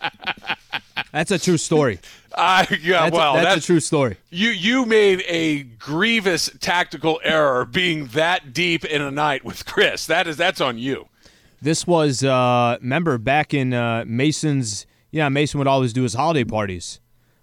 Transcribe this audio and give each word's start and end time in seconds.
That's 1.12 1.30
a 1.30 1.38
true 1.38 1.56
story. 1.56 2.00
Uh, 2.32 2.66
yeah, 2.82 3.04
That's, 3.04 3.16
well, 3.16 3.34
a, 3.34 3.36
that's, 3.36 3.54
that's 3.54 3.64
a 3.64 3.66
true 3.66 3.80
story. 3.80 4.16
You 4.30 4.50
you 4.50 4.84
made 4.84 5.24
a 5.26 5.62
grievous 5.62 6.50
tactical 6.60 7.20
error 7.24 7.64
being 7.64 8.08
that 8.08 8.52
deep 8.52 8.84
in 8.84 9.00
a 9.00 9.10
night 9.10 9.44
with 9.44 9.64
Chris. 9.64 10.06
That 10.06 10.28
is 10.28 10.36
that's 10.36 10.60
on 10.60 10.78
you. 10.78 11.08
This 11.62 11.86
was 11.86 12.22
uh 12.22 12.76
remember 12.80 13.18
back 13.18 13.54
in 13.54 13.72
uh 13.72 14.04
Mason's 14.06 14.86
yeah, 15.10 15.28
Mason 15.30 15.58
would 15.58 15.66
always 15.66 15.92
do 15.92 16.02
his 16.02 16.14
holiday 16.14 16.44
parties. 16.44 17.00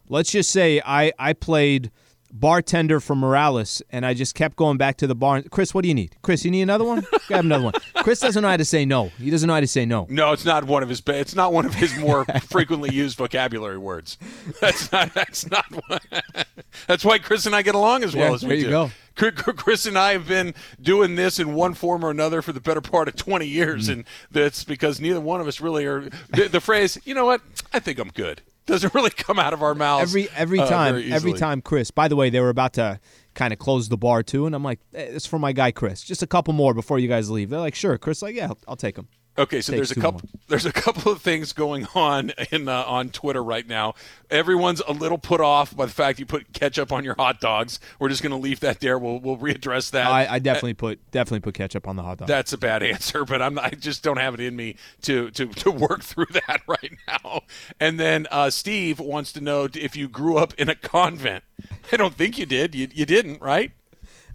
Let's 0.07 0.31
just 0.31 0.51
say 0.51 0.81
I 0.85 1.11
I 1.17 1.33
played 1.33 1.91
bartender 2.31 2.99
for 2.99 3.15
Morales, 3.15 3.81
and 3.89 4.05
I 4.05 4.13
just 4.13 4.35
kept 4.35 4.55
going 4.57 4.77
back 4.77 4.97
to 4.97 5.07
the 5.07 5.15
bar. 5.15 5.41
Chris, 5.43 5.73
what 5.73 5.81
do 5.83 5.87
you 5.87 5.93
need? 5.93 6.15
Chris, 6.21 6.43
you 6.45 6.51
need 6.51 6.61
another 6.63 6.83
one? 6.83 7.05
Grab 7.27 7.45
another 7.45 7.65
one. 7.65 7.73
Chris 8.03 8.19
doesn't 8.19 8.41
know 8.41 8.49
how 8.49 8.57
to 8.57 8.65
say 8.65 8.85
no. 8.85 9.09
He 9.17 9.29
doesn't 9.29 9.47
know 9.47 9.53
how 9.53 9.59
to 9.61 9.67
say 9.67 9.85
no. 9.85 10.05
No, 10.09 10.31
it's 10.33 10.45
not 10.45 10.65
one 10.65 10.83
of 10.83 10.89
his. 10.89 11.01
It's 11.07 11.35
not 11.35 11.53
one 11.53 11.65
of 11.65 11.73
his 11.75 11.97
more 11.97 12.25
frequently 12.47 12.93
used 12.93 13.17
vocabulary 13.17 13.77
words. 13.77 14.17
That's 14.61 14.91
not. 14.91 15.13
That's 15.13 15.49
not. 15.49 15.65
One, 15.87 15.99
that's 16.87 17.05
why 17.05 17.19
Chris 17.19 17.45
and 17.45 17.55
I 17.55 17.61
get 17.61 17.75
along 17.75 18.03
as 18.03 18.15
well 18.15 18.29
Yeah, 18.29 18.35
as 18.35 18.45
we 18.45 18.61
do. 18.63 18.69
go. 18.69 18.91
Chris 19.15 19.85
and 19.85 19.97
I 19.97 20.11
have 20.11 20.27
been 20.27 20.53
doing 20.81 21.15
this 21.15 21.39
in 21.39 21.53
one 21.55 21.73
form 21.73 22.03
or 22.03 22.09
another 22.11 22.41
for 22.41 22.51
the 22.51 22.59
better 22.59 22.81
part 22.81 23.07
of 23.07 23.15
20 23.15 23.47
years, 23.47 23.87
Mm. 23.87 23.93
and 23.93 24.03
that's 24.29 24.65
because 24.65 24.99
neither 24.99 25.21
one 25.21 25.39
of 25.39 25.47
us 25.47 25.61
really 25.61 25.85
are. 25.85 26.09
The, 26.31 26.49
the 26.49 26.59
phrase, 26.59 26.97
you 27.05 27.13
know 27.13 27.25
what? 27.25 27.39
I 27.71 27.79
think 27.79 27.97
I'm 27.97 28.09
good, 28.09 28.41
doesn't 28.65 28.93
really 28.93 29.09
come 29.09 29.39
out 29.39 29.53
of 29.53 29.61
our 29.61 29.75
mouths. 29.75 30.03
Every 30.03 30.29
every 30.35 30.59
uh, 30.59 30.67
time, 30.67 31.11
every 31.11 31.33
time, 31.33 31.61
Chris. 31.61 31.91
By 31.91 32.07
the 32.07 32.15
way, 32.15 32.29
they 32.29 32.39
were 32.39 32.49
about 32.49 32.73
to 32.73 32.99
kind 33.33 33.53
of 33.53 33.59
close 33.59 33.89
the 33.89 33.97
bar 33.97 34.23
too, 34.23 34.45
and 34.45 34.55
I'm 34.55 34.63
like, 34.63 34.79
eh, 34.93 35.03
"It's 35.03 35.25
for 35.25 35.39
my 35.39 35.51
guy 35.51 35.71
Chris. 35.71 36.03
Just 36.03 36.23
a 36.23 36.27
couple 36.27 36.53
more 36.53 36.73
before 36.73 36.99
you 36.99 37.07
guys 37.07 37.29
leave." 37.29 37.49
They're 37.49 37.59
like, 37.59 37.75
"Sure." 37.75 37.97
Chris, 37.97 38.21
like, 38.21 38.35
"Yeah, 38.35 38.47
I'll, 38.47 38.57
I'll 38.69 38.75
take 38.75 38.95
them." 38.95 39.07
Okay, 39.37 39.59
so 39.61 39.73
there's 39.73 39.91
a 39.91 39.95
couple. 39.95 40.21
long. 40.23 40.29
There's 40.47 40.65
a 40.67 40.71
couple 40.71 41.11
of 41.11 41.21
things 41.23 41.53
going 41.53 41.87
on 41.95 42.31
in 42.51 42.69
uh, 42.69 42.83
on 42.85 43.09
Twitter 43.09 43.43
right 43.43 43.67
now. 43.67 43.95
Everyone's 44.29 44.79
a 44.87 44.93
little 44.93 45.17
put 45.17 45.41
off 45.41 45.75
by 45.75 45.87
the 45.87 45.91
fact 45.91 46.19
you 46.19 46.25
put 46.25 46.53
ketchup 46.53 46.91
on 46.91 47.03
your 47.03 47.15
hot 47.15 47.41
dogs. 47.41 47.79
We're 47.99 48.09
just 48.09 48.21
going 48.21 48.31
to 48.31 48.37
leave 48.37 48.59
that 48.61 48.79
there. 48.79 48.97
We'll 48.99 49.19
we'll 49.19 49.37
readdress 49.37 49.91
that. 49.91 50.07
I, 50.07 50.35
I 50.35 50.39
definitely 50.39 50.75
put 50.75 50.99
definitely 51.11 51.39
put 51.41 51.55
ketchup 51.55 51.87
on 51.87 51.95
the 51.95 52.03
hot 52.03 52.19
dog. 52.19 52.27
That's 52.27 52.53
a 52.53 52.57
bad 52.59 52.83
answer, 52.93 53.25
but 53.25 53.41
I'm 53.41 53.57
I 53.59 53.71
just 53.71 54.03
don't 54.03 54.17
have 54.19 54.35
it 54.35 54.39
in 54.39 54.55
me 54.55 54.77
to 55.01 55.31
to 55.31 55.47
to 55.47 55.71
work 55.71 56.03
through 56.03 56.27
that 56.31 56.61
right 56.67 56.93
now. 57.07 57.41
And 57.79 57.99
then 57.99 58.27
uh, 58.31 58.51
Steve 58.51 58.99
wants 58.99 59.33
to 59.33 59.41
know 59.41 59.67
if 59.73 59.95
you 59.97 60.07
grew 60.07 60.37
up 60.37 60.53
in 60.53 60.69
a 60.69 60.75
convent. 60.75 61.43
I 61.91 61.97
don't 61.97 62.13
think 62.13 62.37
you 62.37 62.45
did. 62.45 62.73
You 62.75 62.87
you 62.93 63.05
didn't, 63.05 63.41
right? 63.41 63.71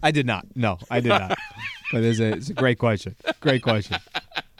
I 0.03 0.11
did 0.11 0.25
not. 0.25 0.45
No, 0.55 0.77
I 0.89 0.99
did 0.99 1.09
not. 1.09 1.37
but 1.91 2.03
it's 2.03 2.19
a, 2.19 2.33
it's 2.33 2.49
a 2.49 2.53
great 2.53 2.79
question. 2.79 3.15
Great 3.39 3.61
question. 3.63 3.97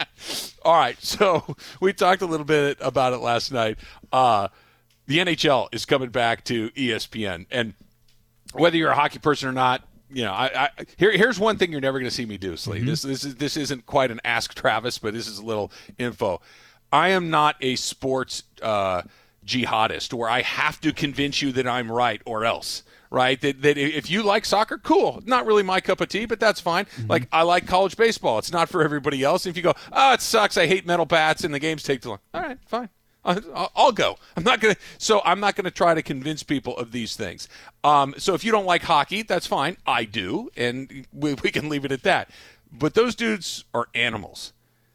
All 0.63 0.75
right, 0.75 1.01
so 1.01 1.55
we 1.79 1.93
talked 1.93 2.21
a 2.21 2.25
little 2.25 2.45
bit 2.45 2.77
about 2.81 3.13
it 3.13 3.17
last 3.17 3.51
night. 3.51 3.79
Uh, 4.11 4.47
the 5.07 5.19
NHL 5.19 5.73
is 5.73 5.85
coming 5.85 6.09
back 6.09 6.43
to 6.45 6.69
ESPN, 6.71 7.45
and 7.51 7.73
whether 8.53 8.77
you're 8.77 8.91
a 8.91 8.95
hockey 8.95 9.19
person 9.19 9.49
or 9.49 9.53
not, 9.53 9.87
you 10.13 10.23
know, 10.23 10.31
I, 10.31 10.65
I 10.65 10.69
here 10.97 11.11
here's 11.11 11.39
one 11.39 11.57
thing 11.57 11.71
you're 11.71 11.81
never 11.81 11.99
going 11.99 12.09
to 12.09 12.15
see 12.15 12.25
me 12.25 12.37
do, 12.37 12.57
Slee. 12.57 12.81
This 12.81 13.01
this 13.01 13.23
is 13.23 13.35
this 13.35 13.57
isn't 13.57 13.85
quite 13.85 14.11
an 14.11 14.19
ask 14.23 14.53
Travis, 14.53 14.97
but 14.99 15.13
this 15.13 15.27
is 15.27 15.39
a 15.39 15.45
little 15.45 15.71
info. 15.97 16.41
I 16.91 17.09
am 17.09 17.29
not 17.29 17.55
a 17.61 17.75
sports 17.77 18.43
uh, 18.61 19.03
jihadist 19.45 20.13
where 20.13 20.29
I 20.29 20.41
have 20.41 20.79
to 20.81 20.93
convince 20.93 21.41
you 21.41 21.51
that 21.53 21.67
I'm 21.67 21.91
right 21.91 22.21
or 22.25 22.45
else. 22.45 22.83
Right, 23.13 23.41
that, 23.41 23.61
that 23.63 23.77
if 23.77 24.09
you 24.09 24.23
like 24.23 24.45
soccer, 24.45 24.77
cool. 24.77 25.21
Not 25.25 25.45
really 25.45 25.63
my 25.63 25.81
cup 25.81 25.99
of 25.99 26.07
tea, 26.07 26.25
but 26.25 26.39
that's 26.39 26.61
fine. 26.61 26.85
Like 27.09 27.27
I 27.33 27.41
like 27.41 27.67
college 27.67 27.97
baseball; 27.97 28.39
it's 28.39 28.53
not 28.53 28.69
for 28.69 28.81
everybody 28.81 29.21
else. 29.21 29.45
If 29.45 29.57
you 29.57 29.63
go, 29.63 29.73
oh, 29.91 30.13
it 30.13 30.21
sucks. 30.21 30.55
I 30.55 30.65
hate 30.65 30.85
metal 30.85 31.05
bats, 31.05 31.43
and 31.43 31.53
the 31.53 31.59
games 31.59 31.83
take 31.83 32.01
too 32.01 32.09
long. 32.09 32.19
All 32.33 32.39
right, 32.39 32.57
fine. 32.65 32.87
I'll 33.25 33.71
I'll 33.75 33.91
go. 33.91 34.17
I'm 34.37 34.43
not 34.43 34.61
gonna. 34.61 34.77
So 34.97 35.21
I'm 35.25 35.41
not 35.41 35.55
gonna 35.55 35.71
try 35.71 35.93
to 35.93 36.01
convince 36.01 36.41
people 36.41 36.77
of 36.77 36.93
these 36.93 37.17
things. 37.17 37.49
Um, 37.83 38.15
so 38.17 38.33
if 38.33 38.45
you 38.45 38.51
don't 38.53 38.65
like 38.65 38.83
hockey, 38.83 39.23
that's 39.23 39.45
fine. 39.45 39.75
I 39.85 40.05
do, 40.05 40.49
and 40.55 41.05
we, 41.13 41.33
we 41.33 41.51
can 41.51 41.67
leave 41.67 41.83
it 41.83 41.91
at 41.91 42.03
that. 42.03 42.29
But 42.71 42.93
those 42.93 43.15
dudes 43.15 43.65
are 43.73 43.89
animals. 43.93 44.53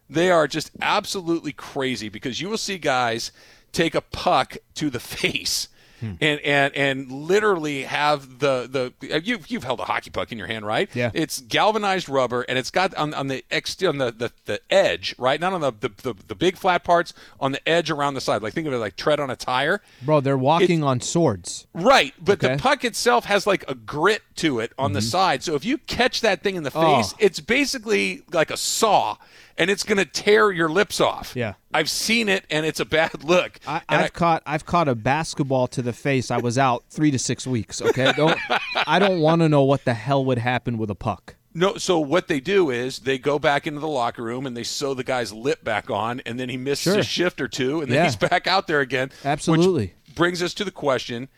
They 0.09 0.31
are 0.31 0.47
just 0.47 0.71
absolutely 0.81 1.51
crazy 1.51 2.09
because 2.09 2.41
you 2.41 2.49
will 2.49 2.57
see 2.57 2.77
guys 2.77 3.31
take 3.71 3.95
a 3.95 4.01
puck 4.01 4.57
to 4.75 4.89
the 4.89 4.99
face. 5.17 5.69
Hmm. 5.99 6.11
And, 6.21 6.39
and 6.41 6.75
and 6.75 7.11
literally 7.11 7.81
have 7.81 8.37
the 8.37 8.93
the 8.99 9.19
you've 9.23 9.49
you've 9.49 9.63
held 9.63 9.79
a 9.79 9.85
hockey 9.85 10.11
puck 10.11 10.31
in 10.31 10.37
your 10.37 10.45
hand 10.45 10.63
right 10.63 10.87
Yeah. 10.93 11.09
it's 11.15 11.41
galvanized 11.41 12.07
rubber 12.07 12.43
and 12.43 12.55
it's 12.59 12.69
got 12.69 12.93
on, 12.93 13.15
on 13.15 13.29
the 13.29 13.43
ex 13.49 13.81
on 13.81 13.97
the, 13.97 14.11
the, 14.11 14.31
the 14.45 14.61
edge 14.69 15.15
right 15.17 15.41
not 15.41 15.53
on 15.53 15.61
the, 15.61 15.71
the, 15.71 15.89
the 16.03 16.13
the 16.27 16.35
big 16.35 16.55
flat 16.55 16.83
parts 16.83 17.15
on 17.39 17.51
the 17.51 17.67
edge 17.67 17.89
around 17.89 18.13
the 18.13 18.21
side 18.21 18.43
like 18.43 18.53
think 18.53 18.67
of 18.67 18.73
it 18.73 18.77
like 18.77 18.95
tread 18.95 19.19
on 19.19 19.31
a 19.31 19.35
tire 19.35 19.81
Bro, 20.03 20.21
they're 20.21 20.37
walking 20.37 20.83
on 20.83 21.01
swords. 21.01 21.65
Right, 21.73 22.13
but 22.23 22.33
Okay. 22.43 22.55
the 22.55 22.61
puck 22.61 22.85
itself 22.85 23.25
has 23.25 23.47
like 23.47 23.67
a 23.67 23.73
grit 23.73 24.21
to 24.35 24.59
it 24.59 24.73
on 24.77 24.93
the 24.93 24.99
mm-hmm. 24.99 25.07
side. 25.07 25.41
So 25.41 25.55
if 25.55 25.65
you 25.65 25.79
catch 25.79 26.21
that 26.21 26.43
thing 26.43 26.57
in 26.57 26.61
the 26.61 26.71
Oh. 26.75 26.97
face, 26.97 27.15
it's 27.17 27.39
basically 27.39 28.21
like 28.31 28.51
a 28.51 28.57
saw, 28.57 29.17
and 29.57 29.69
it's 29.69 29.83
going 29.83 29.97
to 29.97 30.05
tear 30.05 30.51
your 30.51 30.69
lips 30.69 31.01
off. 31.01 31.35
Yeah. 31.35 31.53
I've 31.73 31.89
seen 31.89 32.29
it, 32.29 32.45
and 32.49 32.65
it's 32.65 32.79
a 32.79 32.85
bad 32.85 33.23
look. 33.23 33.59
I, 33.67 33.81
And 33.89 34.01
I've 34.03 34.13
caught 34.13 34.43
I've 34.45 34.65
caught 34.65 34.87
a 34.87 34.95
basketball 34.95 35.67
to 35.69 35.81
the 35.81 35.93
face. 35.93 36.31
I 36.31 36.37
was 36.37 36.57
out 36.57 36.83
three 36.89 37.11
to 37.11 37.19
six 37.19 37.45
weeks. 37.47 37.81
Okay, 37.81 38.11
don't 38.15 38.37
I 38.87 38.99
don't 38.99 39.19
want 39.27 39.41
to 39.41 39.49
know 39.49 39.63
what 39.63 39.85
the 39.85 39.93
hell 39.93 40.23
would 40.25 40.37
happen 40.37 40.77
with 40.77 40.89
a 40.89 40.95
puck. 40.95 41.35
No, 41.53 41.75
so 41.77 41.97
what 41.99 42.27
they 42.27 42.39
do 42.39 42.69
is 42.69 42.99
they 42.99 43.17
go 43.17 43.39
back 43.39 43.65
into 43.65 43.79
the 43.79 43.87
locker 43.87 44.21
room 44.21 44.45
and 44.45 44.55
they 44.55 44.61
sew 44.63 44.93
the 44.93 45.03
guy's 45.03 45.33
lip 45.33 45.63
back 45.63 45.89
on, 45.89 46.19
and 46.23 46.39
then 46.39 46.49
he 46.49 46.57
misses 46.57 46.93
Sure. 46.93 46.99
a 46.99 47.03
shift 47.03 47.41
or 47.41 47.47
two, 47.47 47.81
and 47.81 47.91
then 47.91 47.95
Yeah. 47.97 48.03
he's 48.03 48.15
back 48.15 48.45
out 48.45 48.67
there 48.67 48.79
again. 48.79 49.09
Absolutely. 49.25 49.93
Which 50.05 50.15
brings 50.15 50.43
us 50.43 50.53
to 50.55 50.63
the 50.63 50.69
question: 50.71 51.29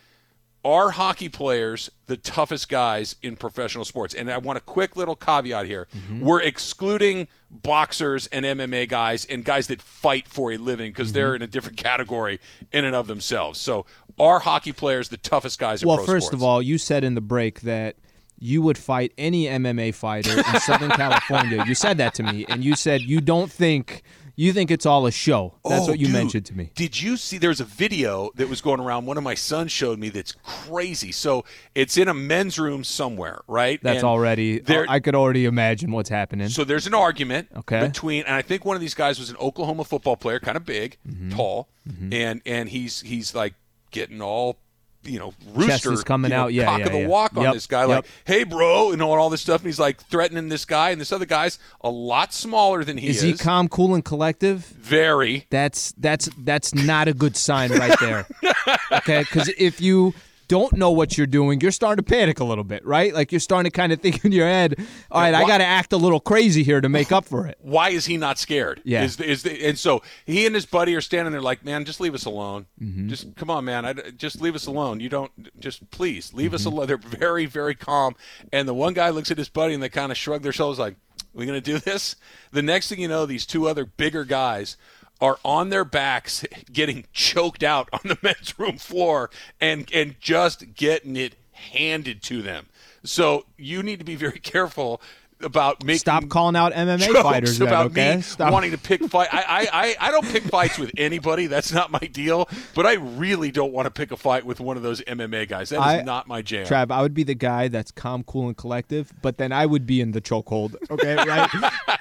Are 0.65 0.91
hockey 0.91 1.29
players 1.29 1.89
the 2.07 2.17
toughest 2.17 2.67
guys 2.67 3.15
in 3.21 3.37
professional 3.37 3.85
sports? 3.85 4.13
And 4.13 4.29
I 4.29 4.37
want 4.39 4.57
a 4.57 4.61
quick 4.61 4.97
little 4.97 5.15
caveat 5.15 5.65
here: 5.67 5.87
Mm-hmm. 5.95 6.19
we're 6.19 6.41
excluding 6.41 7.29
boxers 7.51 8.27
and 8.27 8.45
MMA 8.45 8.87
guys 8.89 9.25
and 9.25 9.43
guys 9.43 9.67
that 9.67 9.81
fight 9.81 10.27
for 10.27 10.51
a 10.51 10.57
living 10.57 10.91
because 10.91 11.13
they're 11.13 11.29
Mm-hmm. 11.29 11.35
in 11.37 11.41
a 11.43 11.47
different 11.47 11.77
category 11.77 12.39
in 12.71 12.85
and 12.85 12.95
of 12.95 13.07
themselves. 13.07 13.59
So, 13.59 13.85
are 14.19 14.39
hockey 14.39 14.71
players 14.73 15.09
the 15.09 15.17
toughest 15.17 15.59
guys 15.59 15.81
in 15.81 15.87
Well, 15.87 15.97
first 15.99 16.27
sports? 16.27 16.33
of 16.33 16.43
all, 16.43 16.61
you 16.61 16.77
said 16.77 17.03
in 17.03 17.15
the 17.15 17.21
break 17.21 17.61
that 17.61 17.95
you 18.37 18.61
would 18.61 18.77
fight 18.77 19.13
any 19.17 19.45
MMA 19.45 19.93
fighter 19.93 20.37
in 20.37 20.59
Southern 20.61 20.91
California. 21.03 21.63
You 21.67 21.75
said 21.75 21.97
that 21.97 22.13
to 22.15 22.23
me, 22.23 22.45
and 22.47 22.63
you 22.63 22.75
said 22.75 23.01
you 23.01 23.19
don't 23.21 23.51
think 23.51 24.01
you 24.41 24.53
think 24.53 24.71
it's 24.71 24.85
all 24.85 25.05
a 25.05 25.11
show. 25.11 25.55
That's 25.65 25.83
Oh, 25.85 25.91
what 25.91 25.99
you 25.99 26.05
dude, 26.05 26.13
mentioned 26.15 26.45
to 26.45 26.55
me. 26.55 26.71
Did 26.75 27.01
you 27.01 27.17
see? 27.17 27.37
There's 27.37 27.59
a 27.59 27.65
video 27.65 28.31
that 28.35 28.47
was 28.47 28.61
going 28.61 28.79
around. 28.79 29.05
One 29.05 29.17
of 29.17 29.23
my 29.23 29.35
sons 29.35 29.71
showed 29.71 29.99
me 29.99 30.07
that's 30.09 30.31
crazy. 30.43 31.11
So 31.11 31.43
it's 31.75 31.97
in 31.97 32.07
a 32.07 32.13
men's 32.13 32.57
room 32.57 32.83
somewhere, 32.83 33.41
right? 33.47 33.79
That's 33.83 33.97
And 33.97 34.05
already. 34.05 34.59
there- 34.59 34.85
I 34.89 34.99
could 35.01 35.15
already 35.15 35.45
imagine 35.45 35.91
what's 35.91 36.09
happening. 36.09 36.47
So 36.49 36.63
there's 36.63 36.87
an 36.87 36.93
argument 36.93 37.49
Okay. 37.57 37.85
between, 37.87 38.23
and 38.23 38.33
I 38.35 38.41
think 38.41 38.63
one 38.63 38.75
of 38.75 38.81
these 38.81 38.93
guys 38.93 39.19
was 39.19 39.29
an 39.29 39.35
Oklahoma 39.37 39.83
football 39.83 40.15
player, 40.15 40.39
kind 40.39 40.55
of 40.55 40.65
big, 40.65 40.97
Mm-hmm. 41.07 41.31
tall, 41.31 41.67
and 42.11 42.41
and 42.45 42.69
he's 42.69 43.01
he's 43.01 43.35
like 43.35 43.55
getting 43.91 44.21
all. 44.21 44.57
You 45.03 45.17
know, 45.17 45.33
Chest 45.55 45.85
rooster 45.85 45.93
is 45.93 46.03
coming 46.03 46.31
you 46.31 46.37
know, 46.37 46.43
out. 46.43 46.53
Yeah, 46.53 46.65
cock 46.65 46.79
yeah, 46.79 46.85
of 46.87 46.91
the 46.91 46.99
yeah. 46.99 47.07
walk 47.07 47.37
on 47.37 47.43
Yep, 47.43 47.53
this 47.53 47.67
guy. 47.67 47.81
yep. 47.81 47.89
Like, 47.89 48.05
hey, 48.25 48.43
bro, 48.43 48.91
you 48.91 48.97
know, 48.97 49.11
and 49.13 49.19
all 49.19 49.29
this 49.29 49.41
stuff. 49.41 49.61
And 49.61 49.67
he's 49.67 49.79
like 49.79 50.01
threatening 50.03 50.49
this 50.49 50.65
guy, 50.65 50.89
and 50.89 50.99
this 50.99 51.11
other 51.13 51.25
guy's 51.25 51.57
a 51.81 51.89
lot 51.89 52.33
smaller 52.33 52.83
than 52.83 52.97
he 52.97 53.07
is 53.07 53.17
is. 53.17 53.23
he 53.23 53.33
calm, 53.33 53.69
cool, 53.69 53.95
and 53.95 54.03
collective? 54.03 54.65
Very. 54.65 55.47
That's 55.49 55.93
that's 55.93 56.29
that's 56.39 56.75
not 56.75 57.07
a 57.07 57.13
good 57.13 57.37
sign 57.37 57.71
right 57.71 57.97
there. 58.01 58.27
okay, 58.91 59.21
because 59.21 59.49
if 59.57 59.79
you 59.79 60.13
don't 60.49 60.73
know 60.73 60.91
what 60.91 61.17
you're 61.17 61.25
doing, 61.27 61.61
you're 61.61 61.71
starting 61.71 62.03
to 62.03 62.09
panic 62.09 62.41
a 62.41 62.43
little 62.43 62.65
bit, 62.65 62.85
right? 62.85 63.13
Like 63.13 63.31
you're 63.31 63.39
starting 63.39 63.71
to 63.71 63.75
kind 63.75 63.93
of 63.93 64.01
think 64.01 64.25
in 64.25 64.33
your 64.33 64.47
head, 64.47 64.75
all 65.09 65.21
right, 65.21 65.33
I 65.33 65.43
why- 65.43 65.47
got 65.47 65.59
to 65.59 65.65
act 65.65 65.93
a 65.93 65.97
little 65.97 66.19
crazy 66.19 66.63
here 66.63 66.81
to 66.81 66.89
make 66.89 67.11
up 67.13 67.23
for 67.25 67.47
it. 67.47 67.57
why 67.61 67.91
is 67.91 68.05
he 68.07 68.17
not 68.17 68.37
scared? 68.37 68.81
Yeah. 68.83 69.03
Is, 69.03 69.17
is 69.21 69.43
the, 69.43 69.65
and 69.65 69.79
so 69.79 70.01
he 70.25 70.45
and 70.45 70.53
his 70.53 70.65
buddy 70.65 70.93
are 70.95 71.01
standing 71.01 71.31
there 71.31 71.41
like, 71.41 71.63
man, 71.63 71.85
just 71.85 72.01
leave 72.01 72.13
us 72.15 72.25
alone. 72.25 72.65
Mm-hmm. 72.81 73.07
Just 73.07 73.35
come 73.37 73.49
on, 73.49 73.63
man. 73.63 73.85
I, 73.85 73.93
just 73.93 74.41
leave 74.41 74.55
us 74.55 74.65
alone. 74.65 74.99
You 74.99 75.07
don't 75.09 75.31
just 75.59 75.89
please 75.91 76.33
leave 76.33 76.47
Mm-hmm. 76.47 76.55
us 76.55 76.65
alone. 76.65 76.87
They're 76.87 76.97
very 76.97 77.45
very 77.45 77.75
calm. 77.75 78.15
And 78.51 78.67
the 78.67 78.73
one 78.73 78.93
guy 78.93 79.09
looks 79.11 79.31
at 79.31 79.37
his 79.37 79.49
buddy 79.49 79.73
and 79.75 79.81
they 79.83 79.89
kind 79.89 80.11
of 80.11 80.17
shrug 80.17 80.41
their 80.41 80.51
shoulders 80.51 80.79
like, 80.79 80.95
"We're 81.33 81.45
gonna 81.45 81.61
do 81.61 81.77
this? 81.79 82.15
The 82.51 82.63
next 82.63 82.89
thing 82.89 82.99
you 82.99 83.07
know, 83.07 83.25
these 83.27 83.45
two 83.45 83.67
other 83.67 83.85
bigger 83.85 84.25
guys 84.25 84.75
are 85.21 85.39
on 85.43 85.69
their 85.69 85.85
backs 85.85 86.45
getting 86.73 87.05
choked 87.13 87.63
out 87.63 87.89
on 87.91 88.01
the 88.03 88.17
men's 88.23 88.57
room 88.57 88.77
floor 88.77 89.29
and 89.59 89.89
and 89.93 90.15
just 90.19 90.75
getting 90.75 91.15
it 91.15 91.35
handed 91.51 92.21
to 92.23 92.41
them. 92.41 92.67
So 93.03 93.45
you 93.57 93.83
need 93.83 93.99
to 93.99 94.05
be 94.05 94.15
very 94.15 94.39
careful 94.43 95.01
about 95.41 95.83
making 95.83 95.99
Stop 95.99 96.27
calling 96.29 96.55
out 96.55 96.73
MMA 96.73 97.11
fighters. 97.23 97.61
About 97.61 97.87
okay? 97.87 98.17
me 98.17 98.21
Stop. 98.21 98.51
wanting 98.51 98.71
to 98.71 98.77
pick 98.77 99.03
fight. 99.05 99.29
I, 99.31 99.41
I, 99.41 99.67
I, 99.71 99.95
I 100.07 100.11
don't 100.11 100.25
pick 100.25 100.43
fights 100.43 100.77
with 100.77 100.91
anybody. 100.97 101.47
That's 101.47 101.71
not 101.71 101.91
my 101.91 101.99
deal. 101.99 102.49
But 102.75 102.85
I 102.85 102.93
really 102.93 103.51
don't 103.51 103.71
want 103.71 103.85
to 103.85 103.91
pick 103.91 104.11
a 104.11 104.17
fight 104.17 104.45
with 104.45 104.59
one 104.59 104.77
of 104.77 104.83
those 104.83 105.01
MMA 105.01 105.47
guys. 105.47 105.69
That 105.69 105.77
is 105.77 105.81
I- 105.81 106.01
not 106.01 106.27
my 106.27 106.41
jam. 106.41 106.65
Trav, 106.65 106.91
I 106.91 107.01
would 107.01 107.13
be 107.13 107.23
the 107.23 107.35
guy 107.35 107.67
that's 107.67 107.91
calm, 107.91 108.23
cool, 108.23 108.47
and 108.47 108.57
collective, 108.57 109.11
but 109.21 109.37
then 109.37 109.51
I 109.51 109.65
would 109.65 109.85
be 109.85 110.01
in 110.01 110.11
the 110.11 110.21
chokehold. 110.21 110.75
Okay, 110.89 111.15
right? 111.27 111.49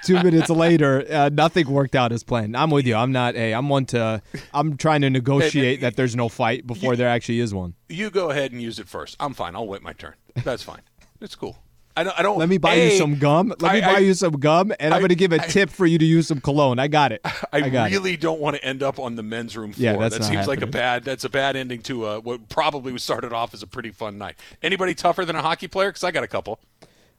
Two 0.03 0.21
minutes 0.21 0.49
later, 0.49 1.05
uh, 1.09 1.29
nothing 1.31 1.69
worked 1.69 1.95
out 1.95 2.11
as 2.11 2.23
planned. 2.23 2.57
I'm 2.57 2.69
with 2.71 2.85
you. 2.85 2.95
I'm 2.95 3.11
not. 3.11 3.35
Hey, 3.35 3.53
I'm 3.53 3.69
one 3.69 3.85
to. 3.87 4.21
I'm 4.53 4.77
trying 4.77 5.01
to 5.01 5.09
negotiate 5.09 5.81
that 5.81 5.95
there's 5.95 6.15
no 6.15 6.29
fight 6.29 6.67
before 6.67 6.95
there 6.95 7.07
actually 7.09 7.39
is 7.39 7.53
one. 7.53 7.73
you 7.87 8.09
go 8.09 8.29
ahead 8.31 8.51
and 8.51 8.61
use 8.61 8.79
it 8.79 8.87
first. 8.87 9.15
I'm 9.19 9.33
fine. 9.33 9.55
I'll 9.55 9.67
wait 9.67 9.81
my 9.81 9.93
turn. 9.93 10.13
That's 10.43 10.63
fine. 10.63 10.81
It's 11.21 11.35
cool. 11.35 11.57
I 11.99 12.03
don't. 12.03 12.19
I 12.19 12.21
don't. 12.21 12.37
Let 12.37 12.47
me 12.47 12.57
buy 12.57 12.75
A, 12.75 12.91
you 12.91 12.97
some 12.97 13.15
gum. 13.17 13.49
Let 13.59 13.73
me 13.73 13.81
buy 13.81 13.95
I- 13.95 13.97
you 13.99 14.13
some 14.13 14.31
gum, 14.33 14.71
and 14.79 14.93
I'm 14.93 15.01
going 15.01 15.09
to 15.09 15.15
give 15.15 15.33
a 15.33 15.41
I- 15.41 15.47
tip 15.47 15.69
for 15.69 15.85
you 15.85 15.97
to 15.97 16.05
use 16.05 16.27
some 16.27 16.39
cologne. 16.39 16.79
I 16.79 16.87
got 16.87 17.11
it. 17.11 17.19
I, 17.51 17.67
got 17.69 17.91
it. 17.91 17.95
really 17.95 18.15
don't 18.15 18.39
want 18.39 18.55
to 18.55 18.63
end 18.63 18.81
up 18.81 18.99
on 18.99 19.15
the 19.15 19.23
men's 19.23 19.57
room 19.57 19.73
floor. 19.73 20.01
Yeah, 20.01 20.09
that 20.09 20.23
seems 20.23 20.47
like 20.47 20.61
a 20.61 20.67
bad. 20.67 21.03
That's 21.03 21.25
a 21.25 21.29
bad 21.29 21.57
ending 21.57 21.81
to 21.83 22.05
uh, 22.05 22.19
what 22.21 22.47
probably 22.47 22.93
was 22.93 23.03
started 23.03 23.33
off 23.33 23.53
as 23.53 23.63
a 23.63 23.67
pretty 23.67 23.91
fun 23.91 24.17
night. 24.17 24.35
Anybody 24.63 24.95
tougher 24.95 25.25
than 25.25 25.35
a 25.35 25.41
hockey 25.41 25.67
player? 25.67 25.89
Because 25.89 26.05
I 26.05 26.11
got 26.11 26.23
a 26.23 26.27
couple. 26.27 26.59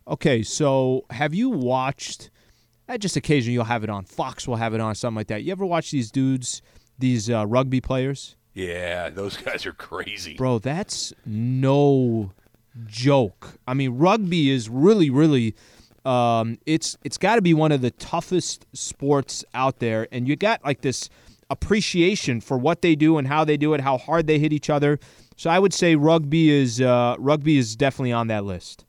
Okay, 0.08 0.42
so 0.42 1.04
have 1.10 1.34
you 1.34 1.50
watched? 1.50 2.30
Uh, 2.88 2.96
just 2.96 3.16
occasionally 3.16 3.52
you'll 3.52 3.64
have 3.64 3.84
it 3.84 3.90
on. 3.90 4.04
Fox 4.04 4.48
will 4.48 4.56
have 4.56 4.72
it 4.72 4.80
on, 4.80 4.94
something 4.94 5.16
like 5.16 5.26
that. 5.26 5.42
You 5.42 5.52
ever 5.52 5.66
watch 5.66 5.90
these 5.90 6.10
dudes, 6.10 6.62
these 6.98 7.28
uh, 7.28 7.46
rugby 7.46 7.82
players? 7.82 8.34
Yeah, 8.54 9.10
those 9.10 9.36
guys 9.36 9.66
are 9.66 9.72
crazy. 9.72 10.34
Bro, 10.34 10.60
that's 10.60 11.12
no 11.26 12.32
joke. 12.86 13.58
I 13.66 13.74
mean, 13.74 13.98
rugby 13.98 14.50
is 14.50 14.68
really, 14.68 15.10
really. 15.10 15.54
Um, 16.04 16.58
it's 16.66 16.96
it's 17.04 17.18
got 17.18 17.36
to 17.36 17.42
be 17.42 17.52
one 17.52 17.72
of 17.72 17.82
the 17.82 17.90
toughest 17.90 18.66
sports 18.72 19.44
out 19.54 19.80
there, 19.80 20.08
and 20.10 20.26
you 20.26 20.36
got 20.36 20.64
like 20.64 20.80
this 20.80 21.10
appreciation 21.50 22.40
for 22.40 22.56
what 22.56 22.80
they 22.80 22.94
do 22.94 23.18
and 23.18 23.26
how 23.26 23.44
they 23.44 23.56
do 23.56 23.74
it, 23.74 23.80
how 23.80 23.98
hard 23.98 24.26
they 24.26 24.38
hit 24.38 24.52
each 24.52 24.70
other. 24.70 24.98
So 25.36 25.50
I 25.50 25.58
would 25.58 25.74
say 25.74 25.96
rugby 25.96 26.50
is 26.50 26.80
uh, 26.80 27.16
rugby 27.18 27.58
is 27.58 27.76
definitely 27.76 28.12
on 28.12 28.28
that 28.28 28.44
list. 28.44 28.84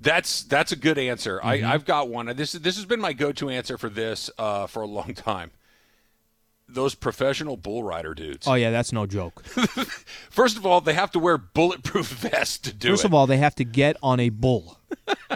That's 0.00 0.42
that's 0.42 0.72
a 0.72 0.76
good 0.76 0.98
answer. 0.98 1.38
Mm-hmm. 1.38 1.64
I, 1.66 1.74
I've 1.74 1.84
got 1.84 2.08
one. 2.08 2.26
This 2.34 2.52
this 2.52 2.76
has 2.76 2.86
been 2.86 3.00
my 3.00 3.12
go-to 3.12 3.50
answer 3.50 3.78
for 3.78 3.88
this 3.88 4.30
uh, 4.38 4.66
for 4.66 4.82
a 4.82 4.86
long 4.86 5.14
time. 5.14 5.52
Those 6.72 6.94
professional 6.94 7.56
bull 7.56 7.82
rider 7.82 8.14
dudes. 8.14 8.46
Oh 8.48 8.54
yeah, 8.54 8.70
that's 8.70 8.92
no 8.92 9.06
joke. 9.06 9.44
First 10.30 10.56
of 10.56 10.64
all, 10.66 10.80
they 10.80 10.94
have 10.94 11.10
to 11.12 11.18
wear 11.18 11.36
bulletproof 11.38 12.06
vests 12.08 12.58
to 12.58 12.72
do 12.72 12.90
First 12.90 13.04
it. 13.04 13.08
of 13.08 13.14
all, 13.14 13.26
they 13.26 13.36
have 13.38 13.54
to 13.56 13.64
get 13.64 13.96
on 14.02 14.20
a 14.20 14.28
bull. 14.28 14.78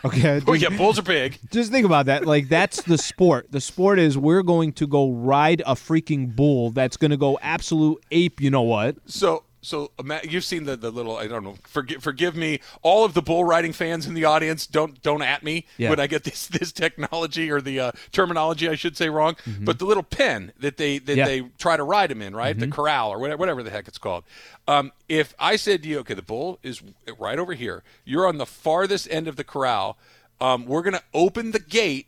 Okay. 0.05 0.43
oh 0.47 0.55
just, 0.55 0.71
yeah, 0.71 0.77
bulls 0.77 0.99
are 0.99 1.03
big. 1.03 1.39
just 1.51 1.73
think 1.73 1.87
about 1.87 2.05
that. 2.07 2.27
Like 2.27 2.51
that's 2.51 2.83
the 2.83 2.99
sport. 2.99 3.51
The 3.51 3.61
sport 3.63 3.99
is 3.99 4.19
we're 4.19 4.43
going 4.43 4.73
to 4.75 4.87
go 4.87 5.11
ride 5.11 5.63
a 5.63 5.75
freaking 5.75 6.37
bull 6.37 6.71
that's 6.71 6.99
going 6.99 7.11
to 7.11 7.17
go 7.17 7.39
absolute 7.41 8.05
ape. 8.11 8.41
You 8.43 8.51
know 8.51 8.63
what? 8.63 8.97
So 9.07 9.45
so 9.67 9.91
you've 10.23 10.45
seen 10.45 10.65
the, 10.65 10.77
the 10.77 10.91
little 10.91 11.17
I 11.17 11.27
don't 11.27 11.43
know. 11.43 11.57
Forgive 11.65 12.03
forgive 12.03 12.37
me, 12.37 12.61
all 12.83 13.05
of 13.05 13.15
the 13.15 13.23
bull 13.23 13.45
riding 13.45 13.73
fans 13.73 14.07
in 14.07 14.15
the 14.15 14.25
audience. 14.25 14.67
Don't 14.67 15.03
don't 15.03 15.23
at 15.23 15.43
me 15.43 15.67
Yeah. 15.77 15.91
when 15.91 15.99
I 16.01 16.07
get 16.07 16.25
this 16.31 16.47
this 16.47 16.71
technology 16.73 17.51
or 17.51 17.61
the 17.61 17.81
uh, 17.81 17.93
terminology 18.13 18.69
I 18.69 18.77
should 18.77 18.97
say 18.97 19.09
wrong. 19.09 19.37
But 19.61 19.79
the 19.79 19.85
little 19.85 20.03
pen 20.03 20.53
that 20.61 20.77
they 20.77 20.99
that 20.99 21.17
Yeah. 21.17 21.25
they 21.27 21.41
try 21.59 21.77
to 21.77 21.83
ride 21.83 22.11
him 22.11 22.23
in, 22.23 22.35
right? 22.37 22.57
The 22.59 22.69
corral 22.69 23.11
or 23.11 23.19
whatever, 23.19 23.39
whatever 23.39 23.63
the 23.63 23.71
heck 23.71 23.89
it's 23.89 23.99
called. 23.99 24.25
Um, 24.69 24.93
if 25.09 25.35
I 25.39 25.57
said 25.57 25.83
to 25.83 25.89
you, 25.89 25.99
okay, 26.01 26.15
the 26.15 26.23
bull 26.23 26.59
is 26.63 26.83
right 27.19 27.39
over 27.39 27.55
here. 27.55 27.83
You're 28.05 28.27
on 28.27 28.39
the 28.39 28.47
farthest 28.47 29.09
end 29.11 29.27
of 29.29 29.37
the 29.37 29.45
corral. 29.45 29.99
Um, 30.41 30.67
we're 30.67 30.83
gonna 30.83 31.03
open 31.13 31.51
the 31.51 31.59
gate, 31.61 32.07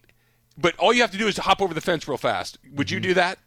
but 0.56 0.76
all 0.78 0.92
you 0.92 1.00
have 1.00 1.10
to 1.12 1.18
do 1.18 1.26
is 1.26 1.36
hop 1.38 1.60
over 1.60 1.74
the 1.74 1.80
fence 1.80 2.06
real 2.06 2.18
fast. 2.18 2.58
Would 2.74 2.90
you 2.90 3.00
do 3.00 3.14
that? 3.14 3.38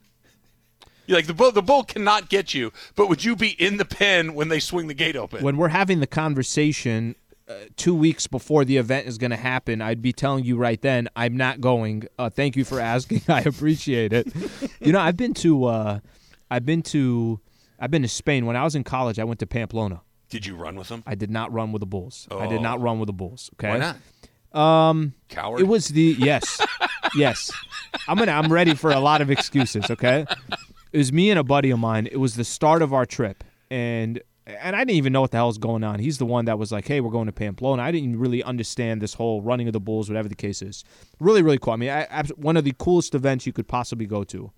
Like 1.11 1.27
the 1.27 1.33
bull. 1.33 1.51
The 1.51 1.61
bull 1.61 1.83
cannot 1.83 2.29
get 2.29 2.53
you, 2.53 2.71
but 2.95 3.09
would 3.09 3.23
you 3.23 3.35
be 3.35 3.49
in 3.49 3.77
the 3.77 3.85
pen 3.85 4.33
when 4.33 4.47
they 4.47 4.59
swing 4.59 4.87
the 4.87 4.93
gate 4.93 5.15
open? 5.15 5.43
When 5.43 5.57
we're 5.57 5.69
having 5.69 5.99
the 5.99 6.07
conversation 6.07 7.15
uh, 7.47 7.53
two 7.75 7.93
weeks 7.93 8.27
before 8.27 8.63
the 8.65 8.77
event 8.77 9.07
is 9.07 9.17
going 9.17 9.31
to 9.31 9.37
happen, 9.37 9.81
I'd 9.81 10.01
be 10.01 10.13
telling 10.13 10.45
you 10.45 10.57
right 10.57 10.81
then, 10.81 11.09
I'm 11.15 11.35
not 11.35 11.59
going. 11.61 12.03
Uh, 12.17 12.29
thank 12.29 12.55
you 12.55 12.63
for 12.63 12.79
asking. 12.79 13.21
I 13.27 13.41
appreciate 13.41 14.13
it. 14.13 14.27
you 14.79 14.91
know, 14.93 14.99
I've 14.99 15.17
been 15.17 15.33
to, 15.35 15.65
uh, 15.65 15.99
I've 16.49 16.65
been 16.65 16.81
to, 16.83 17.39
I've 17.79 17.91
been 17.91 18.03
to 18.03 18.07
Spain. 18.07 18.45
When 18.45 18.55
I 18.55 18.63
was 18.63 18.75
in 18.75 18.83
college, 18.83 19.19
I 19.19 19.23
went 19.23 19.39
to 19.39 19.47
Pamplona. 19.47 20.01
Did 20.29 20.45
you 20.45 20.55
run 20.55 20.75
with 20.75 20.87
them? 20.87 21.03
I 21.05 21.15
did 21.15 21.29
not 21.29 21.51
run 21.51 21.73
with 21.73 21.81
the 21.81 21.85
Bulls. 21.85 22.27
I 22.31 22.47
did 22.47 22.61
not 22.61 22.79
run 22.79 22.99
with 22.99 23.07
the 23.07 23.13
Bulls. 23.13 23.51
Okay. 23.55 23.67
Why 23.67 23.77
not? 23.77 23.97
Um, 24.53 25.13
Coward. 25.29 25.59
It 25.59 25.65
was 25.65 25.89
the 25.89 26.15
yes, 26.17 26.61
yes. 27.15 27.51
I'm 28.07 28.17
gonna. 28.17 28.31
I'm 28.31 28.51
ready 28.51 28.73
for 28.75 28.91
a 28.91 28.99
lot 28.99 29.21
of 29.21 29.29
excuses. 29.29 29.89
Okay. 29.89 30.25
It 30.91 30.97
was 30.97 31.13
me 31.13 31.29
and 31.29 31.39
a 31.39 31.43
buddy 31.43 31.69
of 31.69 31.79
mine. 31.79 32.07
It 32.11 32.17
was 32.17 32.35
the 32.35 32.43
start 32.43 32.81
of 32.81 32.93
our 32.93 33.05
trip, 33.05 33.43
and 33.69 34.21
and 34.45 34.75
I 34.75 34.79
didn't 34.79 34.97
even 34.97 35.13
know 35.13 35.21
what 35.21 35.31
the 35.31 35.37
hell 35.37 35.47
was 35.47 35.57
going 35.57 35.83
on. 35.83 35.99
He's 35.99 36.17
the 36.17 36.25
one 36.25 36.45
that 36.45 36.59
was 36.59 36.71
like, 36.71 36.87
"Hey, 36.87 36.99
we're 36.99 37.11
going 37.11 37.27
to 37.27 37.31
Pamplona." 37.31 37.81
I 37.81 37.91
didn't 37.91 38.17
really 38.17 38.43
understand 38.43 39.01
this 39.01 39.13
whole 39.13 39.41
running 39.41 39.67
of 39.67 39.73
the 39.73 39.79
bulls, 39.79 40.09
whatever 40.09 40.27
the 40.27 40.35
case 40.35 40.61
is. 40.61 40.83
Really, 41.19 41.41
really 41.41 41.57
cool. 41.57 41.73
I 41.73 41.77
mean, 41.77 41.89
I, 41.89 42.23
one 42.35 42.57
of 42.57 42.63
the 42.63 42.73
coolest 42.77 43.15
events 43.15 43.45
you 43.45 43.53
could 43.53 43.67
possibly 43.67 44.05
go 44.05 44.23
to, 44.25 44.51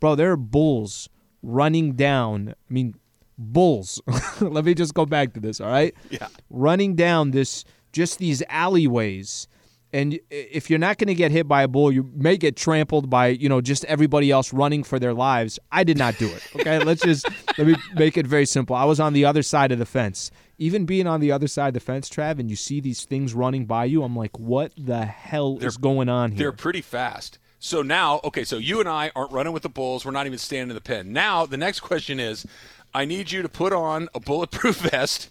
bro. 0.00 0.14
There 0.14 0.32
are 0.32 0.36
bulls 0.36 1.08
running 1.42 1.92
down. 1.92 2.50
I 2.50 2.72
mean, 2.72 2.94
bulls. 3.38 4.00
Let 4.40 4.64
me 4.64 4.74
just 4.74 4.94
go 4.94 5.06
back 5.06 5.32
to 5.34 5.40
this. 5.40 5.60
All 5.60 5.68
right 5.68 5.94
yeah. 6.10 6.28
running 6.50 6.94
down 6.94 7.30
this 7.30 7.64
just 7.92 8.18
these 8.18 8.42
alleyways 8.48 9.46
and 9.92 10.18
if 10.30 10.70
you're 10.70 10.78
not 10.78 10.98
going 10.98 11.08
to 11.08 11.14
get 11.14 11.30
hit 11.30 11.46
by 11.46 11.62
a 11.62 11.68
bull 11.68 11.92
you 11.92 12.10
may 12.14 12.36
get 12.36 12.56
trampled 12.56 13.10
by 13.10 13.28
you 13.28 13.48
know 13.48 13.60
just 13.60 13.84
everybody 13.86 14.30
else 14.30 14.52
running 14.52 14.82
for 14.82 14.98
their 14.98 15.14
lives 15.14 15.58
i 15.70 15.84
did 15.84 15.98
not 15.98 16.16
do 16.18 16.26
it 16.28 16.42
okay 16.56 16.78
let's 16.84 17.02
just 17.02 17.28
let 17.58 17.66
me 17.66 17.74
make 17.94 18.16
it 18.16 18.26
very 18.26 18.46
simple 18.46 18.74
i 18.76 18.84
was 18.84 19.00
on 19.00 19.12
the 19.12 19.24
other 19.24 19.42
side 19.42 19.72
of 19.72 19.78
the 19.78 19.86
fence 19.86 20.30
even 20.58 20.86
being 20.86 21.06
on 21.06 21.20
the 21.20 21.32
other 21.32 21.48
side 21.48 21.68
of 21.68 21.74
the 21.74 21.80
fence 21.80 22.08
trav 22.08 22.38
and 22.38 22.50
you 22.50 22.56
see 22.56 22.80
these 22.80 23.04
things 23.04 23.34
running 23.34 23.66
by 23.66 23.84
you 23.84 24.02
i'm 24.02 24.16
like 24.16 24.38
what 24.38 24.72
the 24.76 25.04
hell 25.04 25.58
is 25.60 25.76
going 25.76 26.08
on 26.08 26.32
here? 26.32 26.38
They're 26.38 26.52
pretty 26.52 26.80
fast. 26.80 27.38
So 27.58 27.82
now, 27.82 28.20
okay, 28.24 28.44
so 28.44 28.56
you 28.56 28.80
and 28.80 28.88
I 28.88 29.12
aren't 29.14 29.32
running 29.32 29.52
with 29.52 29.62
the 29.62 29.68
bulls. 29.68 30.04
We're 30.04 30.10
not 30.10 30.26
even 30.26 30.38
standing 30.38 30.70
in 30.70 30.74
the 30.74 30.80
pen. 30.80 31.12
Now, 31.12 31.46
the 31.46 31.56
next 31.56 31.80
question 31.80 32.18
is 32.18 32.44
I 32.92 33.04
need 33.04 33.30
you 33.30 33.42
to 33.42 33.48
put 33.48 33.72
on 33.72 34.08
a 34.14 34.20
bulletproof 34.20 34.76
vest. 34.90 35.30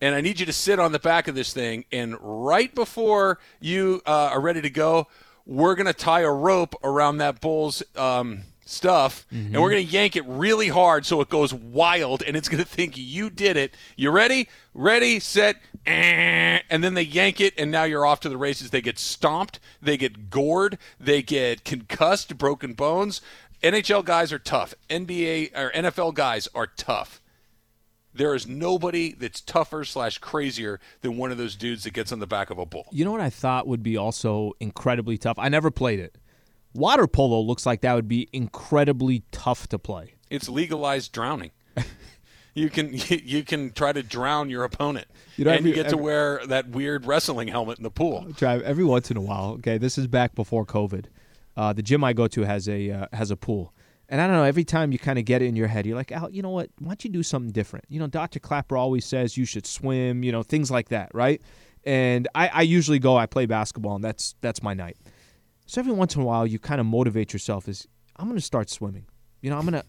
And 0.00 0.14
I 0.14 0.20
need 0.20 0.40
you 0.40 0.46
to 0.46 0.52
sit 0.52 0.78
on 0.78 0.92
the 0.92 0.98
back 0.98 1.28
of 1.28 1.34
this 1.34 1.52
thing. 1.52 1.84
And 1.92 2.16
right 2.20 2.74
before 2.74 3.38
you 3.60 4.02
uh, 4.06 4.30
are 4.32 4.40
ready 4.40 4.62
to 4.62 4.70
go, 4.70 5.08
we're 5.46 5.74
going 5.74 5.86
to 5.86 5.92
tie 5.92 6.20
a 6.20 6.30
rope 6.30 6.74
around 6.82 7.18
that 7.18 7.40
bull's 7.40 7.82
um, 7.96 8.42
stuff. 8.64 9.26
And 9.30 9.60
we're 9.60 9.70
going 9.70 9.86
to 9.86 9.92
yank 9.92 10.16
it 10.16 10.24
really 10.26 10.68
hard 10.68 11.04
so 11.04 11.20
it 11.20 11.28
goes 11.28 11.52
wild. 11.52 12.22
And 12.22 12.36
it's 12.36 12.48
going 12.48 12.62
to 12.62 12.68
think 12.68 12.96
you 12.96 13.28
did 13.30 13.56
it. 13.56 13.74
You 13.96 14.10
ready? 14.10 14.48
Ready, 14.72 15.20
set, 15.20 15.56
and 16.70 16.84
then 16.84 16.94
they 16.94 17.02
yank 17.02 17.40
it, 17.40 17.54
and 17.58 17.70
now 17.70 17.84
you're 17.84 18.06
off 18.06 18.20
to 18.20 18.28
the 18.28 18.36
races. 18.36 18.70
They 18.70 18.80
get 18.80 18.98
stomped, 18.98 19.58
they 19.82 19.96
get 19.96 20.30
gored, 20.30 20.78
they 20.98 21.22
get 21.22 21.64
concussed, 21.64 22.38
broken 22.38 22.74
bones. 22.74 23.20
NHL 23.62 24.04
guys 24.04 24.32
are 24.32 24.38
tough. 24.38 24.74
NBA 24.88 25.56
or 25.56 25.70
NFL 25.72 26.14
guys 26.14 26.48
are 26.54 26.66
tough. 26.66 27.20
There 28.12 28.34
is 28.34 28.46
nobody 28.46 29.12
that's 29.12 29.40
tougher 29.40 29.84
slash 29.84 30.18
crazier 30.18 30.80
than 31.00 31.16
one 31.16 31.30
of 31.30 31.38
those 31.38 31.54
dudes 31.56 31.84
that 31.84 31.92
gets 31.92 32.10
on 32.12 32.18
the 32.18 32.26
back 32.26 32.50
of 32.50 32.58
a 32.58 32.66
bull. 32.66 32.86
you 32.90 33.04
know 33.04 33.12
what 33.12 33.20
i 33.20 33.30
thought 33.30 33.66
would 33.66 33.82
be 33.82 33.96
also 33.96 34.52
incredibly 34.60 35.16
tough 35.16 35.38
i 35.38 35.48
never 35.48 35.70
played 35.70 36.00
it 36.00 36.16
water 36.74 37.06
polo 37.06 37.40
looks 37.40 37.64
like 37.66 37.80
that 37.82 37.94
would 37.94 38.08
be 38.08 38.28
incredibly 38.32 39.22
tough 39.32 39.68
to 39.68 39.78
play 39.78 40.14
It's 40.30 40.48
legalized 40.48 41.12
drowning. 41.12 41.50
you 42.54 42.68
can 42.70 42.90
you 43.08 43.44
can 43.44 43.70
try 43.72 43.92
to 43.92 44.02
drown 44.02 44.50
your 44.50 44.64
opponent, 44.64 45.06
You 45.36 45.44
know, 45.44 45.50
and 45.52 45.58
every- 45.60 45.70
you 45.70 45.74
get 45.76 45.88
to 45.90 45.96
wear 45.96 46.44
that 46.46 46.68
weird 46.70 47.06
wrestling 47.06 47.48
helmet 47.48 47.78
in 47.78 47.84
the 47.84 47.90
pool. 47.90 48.26
Trav, 48.32 48.62
every 48.62 48.84
once 48.84 49.10
in 49.10 49.16
a 49.16 49.20
while, 49.20 49.50
okay, 49.58 49.78
this 49.78 49.96
is 49.98 50.06
back 50.08 50.34
before 50.34 50.64
COVID. 50.66 51.06
Uh, 51.56 51.72
the 51.72 51.82
gym 51.82 52.02
I 52.04 52.12
go 52.12 52.26
to 52.28 52.42
has 52.42 52.68
a 52.68 52.90
uh, 52.90 53.06
has 53.12 53.30
a 53.30 53.36
pool, 53.36 53.72
and 54.10 54.20
I 54.20 54.26
don't 54.26 54.36
know. 54.36 54.42
Every 54.42 54.64
time 54.64 54.90
you 54.90 54.98
kind 54.98 55.18
of 55.20 55.24
get 55.24 55.40
it 55.40 55.46
in 55.46 55.54
your 55.56 55.68
head, 55.68 55.86
you're 55.86 55.96
like, 55.96 56.10
Al, 56.10 56.30
you 56.30 56.42
know 56.42 56.50
what? 56.50 56.68
Why 56.80 56.88
don't 56.88 57.04
you 57.04 57.10
do 57.10 57.22
something 57.22 57.52
different? 57.52 57.84
You 57.88 58.00
know, 58.00 58.08
Dr. 58.08 58.40
Clapper 58.40 58.76
always 58.76 59.04
says 59.06 59.36
you 59.36 59.44
should 59.44 59.66
swim. 59.66 60.24
You 60.24 60.32
know, 60.32 60.42
things 60.42 60.68
like 60.70 60.88
that, 60.88 61.10
right? 61.14 61.40
And 61.84 62.26
I, 62.34 62.48
I 62.48 62.62
usually 62.62 62.98
go. 62.98 63.16
I 63.16 63.26
play 63.26 63.46
basketball, 63.46 63.94
and 63.94 64.04
that's 64.04 64.34
that's 64.40 64.62
my 64.62 64.74
night. 64.74 64.96
So 65.66 65.80
every 65.80 65.92
once 65.92 66.16
in 66.16 66.22
a 66.22 66.24
while, 66.24 66.44
you 66.44 66.58
kind 66.58 66.80
of 66.80 66.86
motivate 66.86 67.32
yourself. 67.32 67.68
Is 67.68 67.86
I'm 68.16 68.26
going 68.26 68.36
to 68.36 68.44
start 68.44 68.68
swimming. 68.68 69.06
You 69.40 69.50
know, 69.50 69.56
I'm 69.56 69.62
going 69.62 69.80
to. 69.80 69.84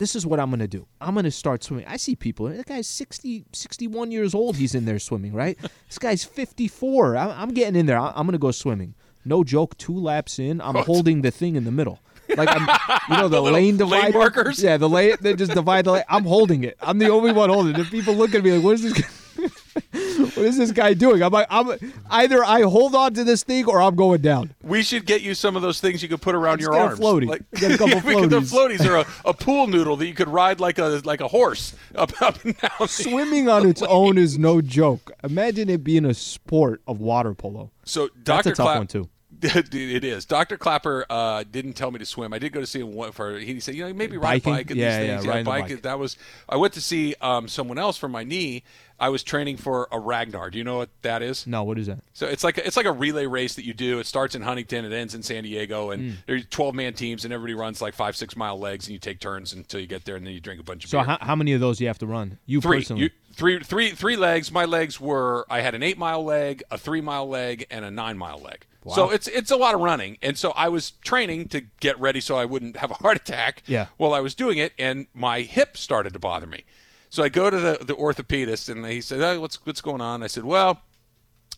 This 0.00 0.16
is 0.16 0.26
what 0.26 0.40
I'm 0.40 0.50
going 0.50 0.58
to 0.58 0.66
do. 0.66 0.88
I'm 1.00 1.14
going 1.14 1.22
to 1.22 1.30
start 1.30 1.62
swimming. 1.62 1.86
I 1.86 1.96
see 1.96 2.16
people. 2.16 2.46
That 2.48 2.66
guy's 2.66 2.88
60, 2.88 3.44
61 3.52 4.10
years 4.10 4.34
old. 4.34 4.56
He's 4.56 4.74
in 4.74 4.86
there 4.86 4.98
swimming, 4.98 5.32
right? 5.32 5.56
this 5.88 6.00
guy's 6.00 6.24
54. 6.24 7.16
I'm, 7.16 7.30
I'm 7.30 7.54
getting 7.54 7.76
in 7.76 7.86
there. 7.86 7.98
I- 8.00 8.08
I'm 8.16 8.26
going 8.26 8.32
to 8.32 8.38
go 8.38 8.50
swimming. 8.50 8.96
No 9.24 9.44
joke. 9.44 9.78
Two 9.78 9.96
laps 9.96 10.40
in, 10.40 10.60
I'm 10.60 10.74
holding 10.74 11.22
the 11.22 11.30
thing 11.30 11.54
in 11.54 11.62
the 11.62 11.70
middle. 11.70 12.00
Like 12.36 12.48
I'm, 12.50 12.68
you 13.10 13.16
know, 13.22 13.28
the, 13.28 13.40
little 13.40 13.44
lane 13.44 13.52
lane 13.52 13.76
divider. 13.76 14.18
markers? 14.18 14.62
Yeah, 14.62 14.76
the 14.76 14.88
lane. 14.88 15.16
They 15.20 15.34
just 15.34 15.52
divide 15.52 15.84
the 15.86 15.92
lane. 15.92 16.04
I'm 16.08 16.24
holding 16.24 16.64
it. 16.64 16.76
I'm 16.80 16.98
the 16.98 17.08
only 17.10 17.32
one 17.32 17.50
holding 17.50 17.74
it. 17.74 17.80
If 17.80 17.90
people 17.90 18.14
look 18.14 18.34
at 18.34 18.42
me 18.44 18.52
like, 18.52 18.64
"What 18.64 18.74
is 18.74 18.82
this?" 18.82 18.92
guy- 18.92 19.08
what 19.74 20.38
is 20.46 20.56
this 20.56 20.70
guy 20.72 20.94
doing? 20.94 21.22
I'm 21.22 21.32
like, 21.32 21.46
I'm 21.50 21.76
either 22.10 22.44
I 22.44 22.62
hold 22.62 22.94
on 22.94 23.14
to 23.14 23.24
this 23.24 23.42
thing 23.42 23.66
or 23.66 23.82
I'm 23.82 23.96
going 23.96 24.20
down. 24.20 24.54
We 24.62 24.82
should 24.82 25.06
get 25.06 25.22
you 25.22 25.34
some 25.34 25.56
of 25.56 25.62
those 25.62 25.80
things 25.80 26.02
you 26.02 26.08
could 26.08 26.22
put 26.22 26.34
around 26.34 26.60
Let's 26.60 26.62
your 26.62 26.74
arms. 26.74 26.98
floaty. 27.00 27.26
Like, 27.26 27.42
Get 27.52 27.72
a 27.72 27.78
couple 27.78 27.88
yeah, 27.94 28.00
could- 28.20 28.30
The 28.30 28.40
floaties. 28.40 28.78
floaties 28.78 28.86
are 28.88 28.96
a, 29.24 29.28
a 29.30 29.34
pool 29.34 29.66
noodle 29.66 29.96
that 29.96 30.06
you 30.06 30.14
could 30.14 30.28
ride 30.28 30.60
like 30.60 30.78
a 30.78 31.02
like 31.04 31.20
a 31.20 31.28
horse 31.28 31.74
up 31.94 32.20
up 32.22 32.42
and 32.44 32.56
down. 32.58 32.88
Swimming 32.88 33.48
on 33.48 33.68
its 33.68 33.82
own 33.82 34.16
is 34.18 34.38
no 34.38 34.60
joke. 34.60 35.10
Imagine 35.24 35.68
it 35.68 35.82
being 35.84 36.04
a 36.04 36.14
sport 36.14 36.80
of 36.86 37.00
water 37.00 37.34
polo. 37.34 37.70
So 37.84 38.08
Dr. 38.08 38.22
That's 38.24 38.46
a 38.46 38.50
tough 38.52 38.64
Clap- 38.66 38.78
one 38.78 38.86
too. 38.86 39.08
it 39.42 40.04
is. 40.04 40.24
Dr. 40.24 40.56
Clapper 40.56 41.04
uh, 41.10 41.44
didn't 41.50 41.74
tell 41.74 41.90
me 41.90 41.98
to 41.98 42.06
swim. 42.06 42.32
I 42.32 42.38
did 42.38 42.52
go 42.52 42.60
to 42.60 42.66
see 42.66 42.80
him 42.80 42.92
one- 42.94 43.12
for. 43.12 43.38
He 43.38 43.60
said, 43.60 43.74
you 43.74 43.86
know, 43.86 43.92
maybe 43.92 44.16
ride 44.16 44.42
Biking? 44.42 44.52
a 44.52 44.56
bike 44.56 44.70
and 44.70 44.80
Yeah, 44.80 44.98
these 45.00 45.06
yeah, 45.08 45.14
things. 45.16 45.26
riding 45.28 45.44
the 45.44 45.50
bike. 45.50 45.68
bike. 45.68 45.82
That 45.82 45.98
was. 45.98 46.16
I 46.48 46.56
went 46.56 46.74
to 46.74 46.80
see 46.80 47.14
um, 47.20 47.48
someone 47.48 47.78
else 47.78 47.96
for 47.96 48.08
my 48.08 48.24
knee. 48.24 48.62
I 49.00 49.08
was 49.08 49.24
training 49.24 49.56
for 49.56 49.88
a 49.90 49.98
Ragnar. 49.98 50.50
Do 50.50 50.58
you 50.58 50.62
know 50.62 50.76
what 50.76 50.88
that 51.02 51.20
is? 51.20 51.48
No, 51.48 51.64
what 51.64 51.78
is 51.78 51.88
that? 51.88 51.98
So 52.12 52.26
it's 52.28 52.44
like 52.44 52.58
it's 52.58 52.76
like 52.76 52.86
a 52.86 52.92
relay 52.92 53.26
race 53.26 53.54
that 53.56 53.64
you 53.64 53.74
do. 53.74 53.98
It 53.98 54.06
starts 54.06 54.36
in 54.36 54.42
Huntington, 54.42 54.84
it 54.84 54.92
ends 54.92 55.16
in 55.16 55.22
San 55.24 55.42
Diego, 55.42 55.90
and 55.90 56.10
Hmm. 56.12 56.16
there's 56.26 56.46
12 56.46 56.74
man 56.76 56.94
teams, 56.94 57.24
and 57.24 57.34
everybody 57.34 57.54
runs 57.54 57.82
like 57.82 57.92
five 57.94 58.14
six 58.14 58.36
mile 58.36 58.56
legs, 58.58 58.86
and 58.86 58.92
you 58.92 59.00
take 59.00 59.18
turns 59.18 59.52
until 59.52 59.80
you 59.80 59.88
get 59.88 60.04
there, 60.04 60.14
and 60.14 60.24
then 60.24 60.32
you 60.32 60.40
drink 60.40 60.60
a 60.60 60.62
bunch 60.62 60.84
of 60.84 60.90
beer. 60.92 61.00
So 61.02 61.04
beer. 61.06 61.16
how, 61.20 61.26
how 61.26 61.36
many 61.36 61.54
of 61.54 61.60
those 61.60 61.78
do 61.78 61.84
you 61.84 61.88
have 61.88 61.98
to 61.98 62.06
run? 62.06 62.38
You 62.46 62.60
three, 62.60 62.78
personally? 62.78 63.02
you, 63.02 63.10
three, 63.32 63.58
three, 63.64 63.90
three 63.90 64.16
legs. 64.16 64.52
My 64.52 64.64
legs 64.64 65.00
were 65.00 65.44
I 65.50 65.60
had 65.60 65.74
an 65.74 65.82
eight 65.82 65.98
mile 65.98 66.24
leg, 66.24 66.62
a 66.70 66.78
three 66.78 67.00
mile 67.00 67.28
leg, 67.28 67.66
and 67.72 67.84
a 67.84 67.90
nine 67.90 68.16
mile 68.16 68.38
leg. 68.38 68.64
So 68.92 69.10
it's 69.10 69.28
it's 69.28 69.50
a 69.50 69.56
lot 69.56 69.74
of 69.74 69.80
running, 69.80 70.18
and 70.20 70.36
so 70.36 70.50
I 70.52 70.68
was 70.68 70.90
training 71.02 71.48
to 71.48 71.62
get 71.80 71.98
ready 71.98 72.20
so 72.20 72.36
I 72.36 72.44
wouldn't 72.44 72.76
have 72.76 72.90
a 72.90 72.94
heart 72.94 73.16
attack 73.16 73.62
Yeah. 73.66 73.86
while 73.96 74.12
I 74.12 74.20
was 74.20 74.34
doing 74.34 74.58
it, 74.58 74.72
and 74.78 75.06
my 75.14 75.40
hip 75.40 75.76
started 75.78 76.12
to 76.12 76.18
bother 76.18 76.46
me. 76.46 76.64
So 77.08 77.22
I 77.22 77.28
go 77.30 77.48
to 77.48 77.58
the, 77.58 77.78
the 77.80 77.94
orthopedist, 77.94 78.68
and 78.68 78.84
he 78.84 79.00
said, 79.00 79.20
oh, 79.22 79.40
"What's 79.40 79.64
what's 79.64 79.80
going 79.80 80.00
on?" 80.02 80.22
I 80.22 80.26
said, 80.26 80.44
"Well, 80.44 80.82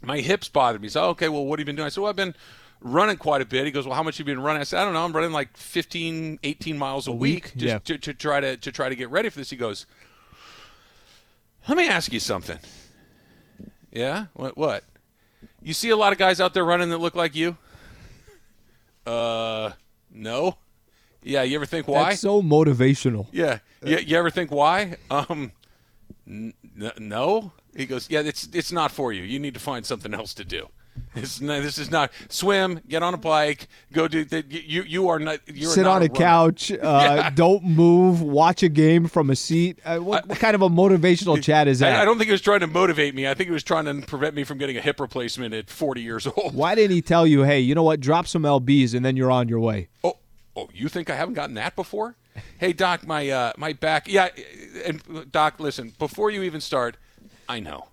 my 0.03 0.19
hips 0.21 0.49
bothered 0.49 0.81
me." 0.83 0.89
So 0.89 1.03
oh, 1.03 1.09
okay, 1.11 1.29
well, 1.29 1.45
what 1.45 1.59
have 1.59 1.65
you 1.67 1.67
been 1.67 1.77
doing? 1.77 1.87
I 1.87 1.89
said, 1.89 2.01
"Well, 2.03 2.11
I've 2.11 2.17
been." 2.17 2.35
Running 2.83 3.17
quite 3.17 3.41
a 3.41 3.47
bit. 3.47 3.65
He 3.65 3.71
goes, 3.71 3.87
"Well, 3.87 3.97
how 3.97 4.03
much 4.03 4.19
have 4.19 4.29
you 4.29 4.35
been 4.35 4.43
running?" 4.45 4.61
I 4.61 4.65
said, 4.65 4.79
"I 4.81 4.85
don't 4.85 4.93
know. 4.93 5.03
I'm 5.03 5.13
running 5.15 5.33
like 5.33 5.57
15, 5.57 6.39
18 6.45 6.77
miles 6.77 7.07
a, 7.09 7.13
week? 7.13 7.53
just 7.57 7.63
Yeah. 7.65 7.79
to, 7.79 7.97
to 7.97 8.13
try 8.13 8.39
to 8.39 8.59
to 8.59 8.71
try 8.71 8.91
to 8.91 8.95
get 8.95 9.09
ready 9.11 9.31
for 9.31 9.39
this." 9.39 9.49
He 9.49 9.57
goes, 9.57 9.87
"Let 11.67 11.79
me 11.79 11.89
ask 11.89 12.13
you 12.13 12.21
something." 12.21 12.59
Yeah, 13.91 14.27
what? 14.35 14.59
What? 14.59 14.85
You 15.67 15.75
see 15.75 15.91
a 15.91 15.97
lot 15.97 16.13
of 16.13 16.19
guys 16.19 16.41
out 16.41 16.55
there 16.55 16.65
running 16.65 16.91
that 16.91 16.99
look 16.99 17.17
like 17.17 17.35
you? 17.35 17.57
Uh, 19.05 19.73
no. 20.13 20.59
Yeah, 21.25 21.43
you 21.43 21.57
ever 21.57 21.67
think 21.67 21.89
why? 21.89 22.11
That's 22.11 22.21
so 22.21 22.41
motivational. 22.41 23.27
Yeah. 23.33 23.59
You, 23.85 23.99
you 23.99 24.17
ever 24.17 24.31
think 24.31 24.53
why? 24.53 24.95
Um, 25.11 25.51
n- 26.25 26.55
n- 26.81 26.93
no. 27.01 27.51
He 27.77 27.85
goes, 27.85 28.09
yeah, 28.09 28.21
it's 28.21 28.49
it's 28.53 28.71
not 28.71 28.93
for 28.93 29.13
you. 29.13 29.25
You 29.25 29.41
need 29.41 29.55
to 29.55 29.61
find 29.61 29.85
something 29.85 30.15
else 30.15 30.35
to 30.35 30.45
do. 30.45 30.69
No, 31.41 31.63
this 31.63 31.79
is 31.79 31.91
not 31.91 32.13
swim. 32.29 32.81
Get 32.89 33.03
on 33.03 33.15
a 33.15 33.17
bike. 33.17 33.69
Go 33.93 34.07
do. 34.07 34.25
The, 34.25 34.45
you 34.49 34.83
you 34.83 35.09
are 35.09 35.19
not. 35.19 35.41
You're 35.47 35.71
Sit 35.71 35.85
not 35.85 35.97
on 35.97 36.03
a 36.03 36.05
runner. 36.07 36.15
couch. 36.15 36.71
Uh, 36.71 37.31
Don't 37.35 37.65
move. 37.65 38.21
Watch 38.21 38.63
a 38.63 38.69
game 38.69 39.07
from 39.07 39.31
a 39.31 39.37
seat. 39.37 39.79
Uh, 39.85 39.99
what, 39.99 40.27
what 40.27 40.39
kind 40.39 40.55
of 40.55 40.61
a 40.63 40.69
motivational 40.69 41.43
chat 41.43 41.69
is 41.69 41.79
that? 41.79 41.97
I, 41.97 42.03
I 42.03 42.05
don't 42.05 42.19
think 42.19 42.27
he 42.29 42.33
was 42.33 42.43
trying 42.43 42.61
to 42.61 42.67
motivate 42.67 43.15
me. 43.15 43.27
I 43.27 43.35
think 43.35 43.49
he 43.49 43.53
was 43.53 43.63
trying 43.63 43.87
to 43.87 44.07
prevent 44.07 44.35
me 44.35 44.45
from 44.45 44.59
getting 44.59 44.77
a 44.77 44.81
hip 44.83 45.01
replacement 45.01 45.55
at 45.55 45.71
40 45.71 46.03
years 46.03 46.27
old. 46.27 46.55
Why 46.55 46.75
didn't 46.75 46.95
he 46.95 47.01
tell 47.03 47.27
you, 47.27 47.45
hey, 47.45 47.61
you 47.61 47.75
know 47.75 47.83
what? 47.83 48.01
Drop 48.01 48.27
some 48.27 48.43
lbs 48.43 48.95
and 48.95 49.05
then 49.05 49.17
you're 49.17 49.31
on 49.31 49.49
your 49.49 49.61
way. 49.61 49.89
Oh, 50.05 50.19
oh, 50.55 50.69
you 50.75 50.89
think 50.89 51.09
I 51.09 51.17
haven't 51.17 51.35
gotten 51.35 51.55
that 51.55 51.77
before? 51.77 52.17
Hey, 52.59 52.75
doc, 52.75 53.07
my 53.07 53.29
uh, 53.31 53.53
my 53.57 53.73
back. 53.73 54.07
Yeah, 54.07 54.29
and 54.85 55.33
doc, 55.33 55.59
listen. 55.59 55.95
Before 55.99 56.31
you 56.31 56.43
even 56.43 56.61
start, 56.61 56.99
I 57.49 57.61
know, 57.61 57.89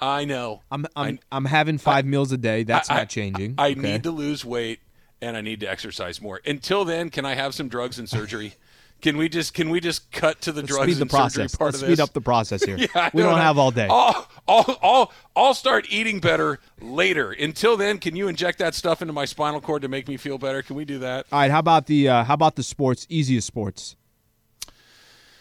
I 0.00 0.24
know. 0.24 0.62
I'm 0.70 0.86
I'm 0.96 1.18
I- 1.32 1.36
I'm 1.36 1.44
having 1.44 1.78
five 1.78 2.04
meals 2.06 2.30
a 2.32 2.38
day. 2.38 2.62
That's 2.62 2.90
I- 2.90 2.96
not 2.98 3.08
changing. 3.08 3.54
I 3.58 3.70
okay? 3.72 3.80
need 3.80 4.02
to 4.04 4.10
lose 4.10 4.44
weight 4.44 4.80
and 5.20 5.36
I 5.36 5.40
need 5.40 5.60
to 5.60 5.66
exercise 5.70 6.20
more. 6.22 6.40
Until 6.46 6.84
then, 6.84 7.10
can 7.10 7.24
I 7.26 7.34
have 7.34 7.54
some 7.54 7.68
drugs 7.68 7.98
and 7.98 8.08
surgery? 8.08 8.54
Can 9.00 9.16
we 9.16 9.28
just 9.28 9.54
can 9.54 9.70
we 9.70 9.78
just 9.80 10.10
cut 10.10 10.40
to 10.42 10.50
the 10.52 10.60
Let's 10.62 10.72
drugs 10.74 10.92
speed 10.92 10.96
the 10.98 11.02
and 11.02 11.10
surgery 11.10 11.48
part 11.56 11.72
Let's 11.72 11.82
of 11.82 11.88
this? 11.88 11.96
speed 11.98 12.00
up 12.02 12.12
the 12.12 12.20
process 12.20 12.64
here. 12.64 12.76
Yeah, 12.80 12.86
I 12.94 13.10
we 13.14 13.22
don't 13.22 13.38
have 13.38 13.56
all 13.56 13.70
day. 13.70 13.86
I'll, 13.88 14.28
I'll, 14.48 14.78
I'll, 14.82 15.12
I'll 15.36 15.54
start 15.54 15.86
eating 15.88 16.18
better 16.18 16.58
later. 16.80 17.30
Until 17.30 17.76
then, 17.76 17.98
can 17.98 18.16
you 18.16 18.26
inject 18.26 18.58
that 18.58 18.74
stuff 18.74 19.00
into 19.00 19.12
my 19.12 19.24
spinal 19.24 19.60
cord 19.60 19.82
to 19.82 19.88
make 19.88 20.08
me 20.08 20.16
feel 20.16 20.36
better? 20.36 20.62
Can 20.62 20.74
we 20.74 20.84
do 20.84 20.98
that? 20.98 21.26
All 21.30 21.38
right, 21.38 21.50
how 21.50 21.60
about 21.60 21.86
the 21.86 22.08
uh, 22.08 22.24
how 22.24 22.34
about 22.34 22.56
the 22.56 22.62
sports? 22.64 23.06
Easiest 23.08 23.46
sports. 23.46 23.94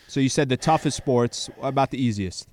So 0.07 0.19
you 0.19 0.29
said 0.29 0.49
the 0.49 0.57
toughest 0.57 0.95
sports. 0.97 1.49
What 1.57 1.69
about 1.69 1.89
the 1.91 2.01
easiest? 2.01 2.47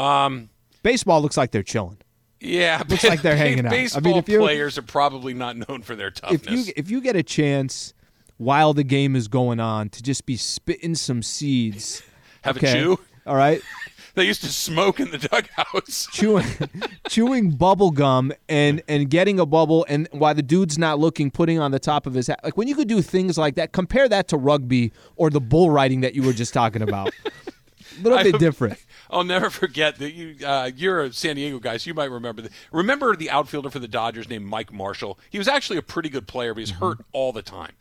Um, 0.00 0.50
Baseball 0.82 1.20
looks 1.20 1.36
like 1.36 1.50
they're 1.50 1.62
chilling. 1.62 1.98
yeah, 2.40 2.82
Looks 2.88 3.04
like 3.04 3.22
they're 3.22 3.36
hanging 3.46 3.66
out. 3.66 3.72
I 3.72 4.00
mean, 4.00 4.16
if 4.16 4.28
you- 4.28 4.38
players 4.38 4.78
are 4.78 4.82
probably 4.82 5.34
not 5.34 5.56
known 5.56 5.82
for 5.82 5.94
their 5.94 6.10
toughness. 6.10 6.42
If 6.42 6.50
you 6.68 6.72
if 6.76 6.90
you 6.90 7.00
get 7.00 7.16
a 7.16 7.22
chance 7.22 7.92
while 8.38 8.72
the 8.72 8.84
game 8.84 9.14
is 9.14 9.28
going 9.28 9.60
on 9.60 9.90
to 9.90 10.02
just 10.02 10.24
be 10.24 10.36
spitting 10.36 10.94
some 10.94 11.22
seeds, 11.22 12.02
have 12.42 12.56
okay, 12.56 12.70
a 12.70 12.82
chew. 12.82 12.98
All 13.26 13.36
right, 13.36 13.60
They 14.14 14.24
used 14.26 14.40
to 14.40 14.48
smoke 14.48 14.98
in 14.98 15.10
the 15.12 15.18
dugouts. 15.18 16.08
chewing 16.12 16.46
chewing 17.08 17.50
bubble 17.52 17.90
gum 17.92 18.32
and 18.48 18.82
and 18.88 19.08
getting 19.08 19.38
a 19.38 19.46
bubble 19.46 19.86
and 19.88 20.08
while 20.12 20.34
the 20.34 20.42
dude's 20.42 20.78
not 20.78 20.98
looking 20.98 21.30
putting 21.30 21.58
on 21.60 21.70
the 21.70 21.78
top 21.78 22.06
of 22.06 22.14
his 22.14 22.26
hat 22.26 22.40
like 22.42 22.56
when 22.56 22.66
you 22.66 22.74
could 22.74 22.88
do 22.88 23.02
things 23.02 23.38
like 23.38 23.54
that 23.54 23.72
compare 23.72 24.08
that 24.08 24.26
to 24.28 24.36
rugby 24.36 24.92
or 25.16 25.30
the 25.30 25.40
bull 25.40 25.70
riding 25.70 26.00
that 26.00 26.14
you 26.14 26.22
were 26.22 26.32
just 26.32 26.52
talking 26.52 26.82
about 26.82 27.12
a 27.26 28.02
little 28.02 28.22
bit 28.22 28.38
different 28.40 28.78
I'll 29.10 29.24
never 29.24 29.50
forget 29.50 29.98
that 29.98 30.12
you. 30.12 30.36
Uh, 30.46 30.70
you're 30.74 31.02
a 31.02 31.12
San 31.12 31.36
Diego 31.36 31.58
guy, 31.58 31.76
so 31.76 31.88
you 31.88 31.94
might 31.94 32.10
remember. 32.10 32.42
The, 32.42 32.50
remember 32.72 33.16
the 33.16 33.30
outfielder 33.30 33.70
for 33.70 33.78
the 33.78 33.88
Dodgers 33.88 34.28
named 34.28 34.46
Mike 34.46 34.72
Marshall. 34.72 35.18
He 35.30 35.38
was 35.38 35.48
actually 35.48 35.78
a 35.78 35.82
pretty 35.82 36.08
good 36.08 36.26
player, 36.26 36.54
but 36.54 36.60
he's 36.60 36.70
hurt 36.70 36.98
all 37.12 37.32
the 37.32 37.42
time. 37.42 37.72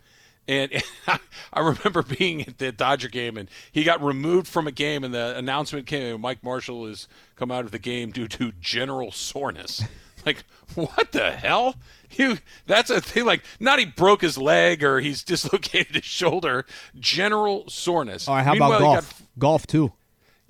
And, 0.48 0.72
I 1.54 1.60
remember 1.60 2.02
being 2.02 2.42
at 2.42 2.58
the 2.58 2.72
Dodger 2.72 3.08
game, 3.10 3.38
and 3.38 3.50
he 3.72 3.84
got 3.84 4.04
removed 4.04 4.48
from 4.48 4.66
a 4.66 4.72
game, 4.72 5.04
and 5.04 5.14
the 5.14 5.38
announcement 5.38 5.86
came: 5.86 6.20
Mike 6.20 6.44
Marshall 6.44 6.88
has 6.88 7.08
come 7.36 7.52
out 7.52 7.66
of 7.66 7.72
the 7.72 7.80
game 7.80 8.12
due 8.12 8.28
to 8.28 8.52
general 8.60 9.12
soreness. 9.12 9.84
like, 10.26 10.44
what 10.74 11.12
the 11.12 11.32
hell? 11.32 11.76
You 12.12 12.40
that's 12.66 12.90
a 12.90 13.00
thing. 13.00 13.26
Like, 13.26 13.44
not 13.60 13.78
he 13.78 13.86
broke 13.86 14.22
his 14.22 14.38
leg 14.38 14.84
or 14.84 15.00
he's 15.00 15.24
dislocated 15.24 15.96
his 15.98 16.06
shoulder. 16.06 16.66
General 17.00 17.70
soreness. 17.70 18.28
all 18.28 18.36
right 18.36 18.44
how 18.44 18.54
Meanwhile, 18.54 18.72
about 18.72 18.80
golf 18.82 19.20
got- 19.20 19.40
golf 19.40 19.68
too 19.68 19.92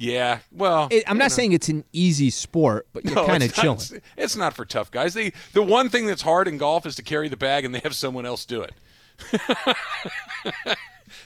yeah. 0.01 0.39
Well, 0.51 0.87
it, 0.89 1.03
i'm 1.07 1.17
not 1.19 1.25
know. 1.25 1.29
saying 1.29 1.51
it's 1.51 1.69
an 1.69 1.83
easy 1.93 2.29
sport 2.31 2.87
but 2.93 3.03
you're 3.05 3.13
No, 3.13 3.27
kind 3.27 3.43
of 3.43 3.49
not- 3.55 3.61
chilling 3.61 3.77
It's, 3.77 3.93
it's 4.17 4.35
not 4.35 4.53
for 4.55 4.65
tough 4.65 4.89
guys. 4.89 5.13
They, 5.13 5.33
the 5.53 5.61
one 5.61 5.89
thing 5.89 6.07
that's 6.07 6.21
hard 6.23 6.47
in 6.47 6.57
golf 6.57 6.85
is 6.87 6.95
to 6.95 7.03
carry 7.03 7.27
the 7.29 7.37
bag, 7.37 7.65
and 7.65 7.75
they 7.75 7.79
have 7.79 7.93
someone 7.93 8.25
else 8.25 8.45
do 8.45 8.63
it. 8.63 8.73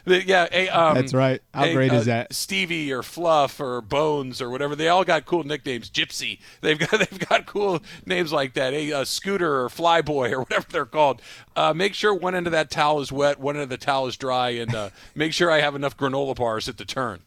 The- 0.05 0.25
yeah, 0.25 0.47
hey, 0.51 0.67
um, 0.69 0.95
That's 0.95 1.13
right. 1.13 1.41
How 1.53 1.63
hey, 1.63 1.73
great 1.73 1.91
uh, 1.91 1.95
is 1.95 2.05
that? 2.07 2.33
Stevie 2.33 2.91
or 2.91 3.03
Fluff 3.03 3.59
or 3.61 3.79
Bones 3.81 4.41
or 4.41 4.49
whatever. 4.49 4.75
They 4.75 4.89
all 4.89 5.03
got 5.05 5.25
cool 5.25 5.43
nicknames. 5.45 5.89
Gypsy. 5.89 6.39
They've 6.61 6.77
got 6.79 6.91
they've 6.99 7.29
got 7.29 7.45
cool 7.45 7.81
names 8.05 8.33
like 8.33 8.53
that. 8.53 8.73
Hey, 8.73 8.91
uh, 8.91 9.05
Scooter 9.05 9.61
or 9.63 9.69
Flyboy 9.69 10.31
or 10.33 10.39
whatever 10.43 10.65
they're 10.69 10.85
called. 10.85 11.21
Uh, 11.55 11.73
make 11.73 11.93
sure 11.93 12.13
one 12.13 12.35
end 12.35 12.47
of 12.47 12.51
that 12.51 12.69
towel 12.69 12.99
is 12.99 13.11
wet, 13.13 13.39
one 13.39 13.55
end 13.55 13.63
of 13.63 13.69
the 13.69 13.77
towel 13.77 14.07
is 14.07 14.17
dry, 14.17 14.49
and 14.49 14.73
uh, 14.75 14.89
make 15.15 15.31
sure 15.31 15.49
I 15.51 15.61
have 15.61 15.75
enough 15.75 15.95
granola 15.95 16.35
bars 16.35 16.67
at 16.67 16.77
the 16.77 16.85
turn. 16.85 17.21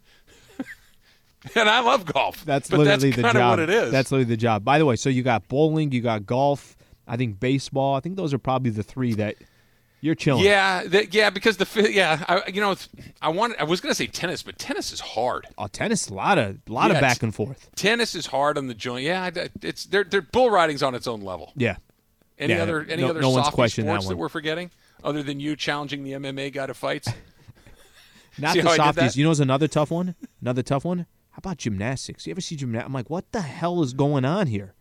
and 1.54 1.68
I 1.68 1.80
love 1.80 2.04
golf. 2.06 2.44
That's 2.44 2.70
literally 2.70 3.10
that's 3.10 3.16
the 3.16 3.32
job. 3.32 3.50
what 3.50 3.58
it 3.60 3.70
is. 3.70 3.92
That's 3.92 4.10
literally 4.10 4.28
the 4.28 4.36
job. 4.36 4.64
By 4.64 4.78
the 4.78 4.84
way, 4.86 4.96
so 4.96 5.08
you 5.08 5.22
got 5.22 5.46
bowling, 5.48 5.92
you 5.92 6.00
got 6.00 6.26
golf. 6.26 6.76
I 7.06 7.16
think 7.16 7.38
baseball. 7.38 7.94
I 7.94 8.00
think 8.00 8.16
those 8.16 8.34
are 8.34 8.38
probably 8.38 8.70
the 8.70 8.82
three 8.82 9.14
that 9.14 9.36
you're 10.00 10.14
chilling. 10.16 10.44
Yeah, 10.44 10.82
th- 10.90 11.14
yeah, 11.14 11.30
because 11.30 11.56
the 11.56 11.90
yeah, 11.90 12.24
I, 12.28 12.48
you 12.50 12.60
know, 12.60 12.74
I 13.22 13.28
wanted, 13.28 13.58
I 13.60 13.64
was 13.64 13.80
gonna 13.80 13.94
say 13.94 14.06
tennis, 14.08 14.42
but 14.42 14.58
tennis 14.58 14.92
is 14.92 15.00
hard. 15.00 15.46
Oh, 15.56 15.68
tennis, 15.68 16.08
a 16.08 16.14
lot 16.14 16.38
of 16.38 16.58
a 16.68 16.72
lot 16.72 16.90
Yeah, 16.90 16.96
of 16.96 17.00
back 17.00 17.22
and 17.22 17.34
forth. 17.34 17.70
Tennis 17.76 18.14
is 18.14 18.26
hard 18.26 18.58
on 18.58 18.66
the 18.66 18.74
joint. 18.74 19.04
Yeah, 19.04 19.30
it's 19.62 19.84
they're 19.86 20.04
they're 20.04 20.22
bull 20.22 20.50
riding's 20.50 20.82
on 20.82 20.94
its 20.94 21.06
own 21.06 21.20
level. 21.22 21.52
Yeah. 21.56 21.76
Any 22.38 22.52
Yeah, 22.54 22.62
other 22.64 22.84
any 22.88 23.02
no- 23.02 23.10
other 23.10 23.20
no 23.20 23.30
one's 23.30 23.44
softy 23.46 23.54
questioned 23.54 23.88
that 23.88 23.92
sports 23.94 24.06
that, 24.08 24.14
one. 24.16 24.20
we're 24.20 24.28
forgetting, 24.28 24.70
other 25.04 25.22
than 25.22 25.40
you 25.40 25.56
challenging 25.56 26.02
the 26.04 26.12
MMA 26.12 26.52
guy 26.52 26.66
to 26.66 26.74
fights? 26.74 27.08
Not 28.38 28.52
See 28.52 28.60
the 28.60 28.68
how 28.68 28.72
I 28.74 28.76
did 28.76 28.82
softies. 28.96 29.16
You 29.16 29.24
know, 29.24 29.30
what's 29.30 29.40
another 29.40 29.68
tough 29.68 29.90
one. 29.90 30.14
Another 30.42 30.62
tough 30.62 30.84
one. 30.84 31.06
How 31.36 31.40
about 31.40 31.58
gymnastics? 31.58 32.26
You 32.26 32.30
ever 32.30 32.40
see 32.40 32.56
gymnastics? 32.56 32.86
I'm 32.86 32.94
like, 32.94 33.10
what 33.10 33.30
the 33.32 33.42
hell 33.42 33.82
is 33.82 33.92
going 33.92 34.24
on 34.24 34.46
here? 34.46 34.72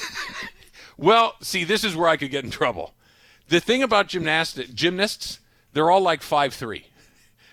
well, 0.96 1.34
see, 1.42 1.62
this 1.62 1.84
is 1.84 1.94
where 1.94 2.08
I 2.08 2.16
could 2.16 2.30
get 2.30 2.42
in 2.42 2.50
trouble. 2.50 2.94
The 3.48 3.60
thing 3.60 3.82
about 3.82 4.08
gymnastic 4.08 4.72
gymnasts, 4.72 5.40
they're 5.74 5.90
all 5.90 6.00
like 6.00 6.22
five 6.22 6.54
three. 6.54 6.86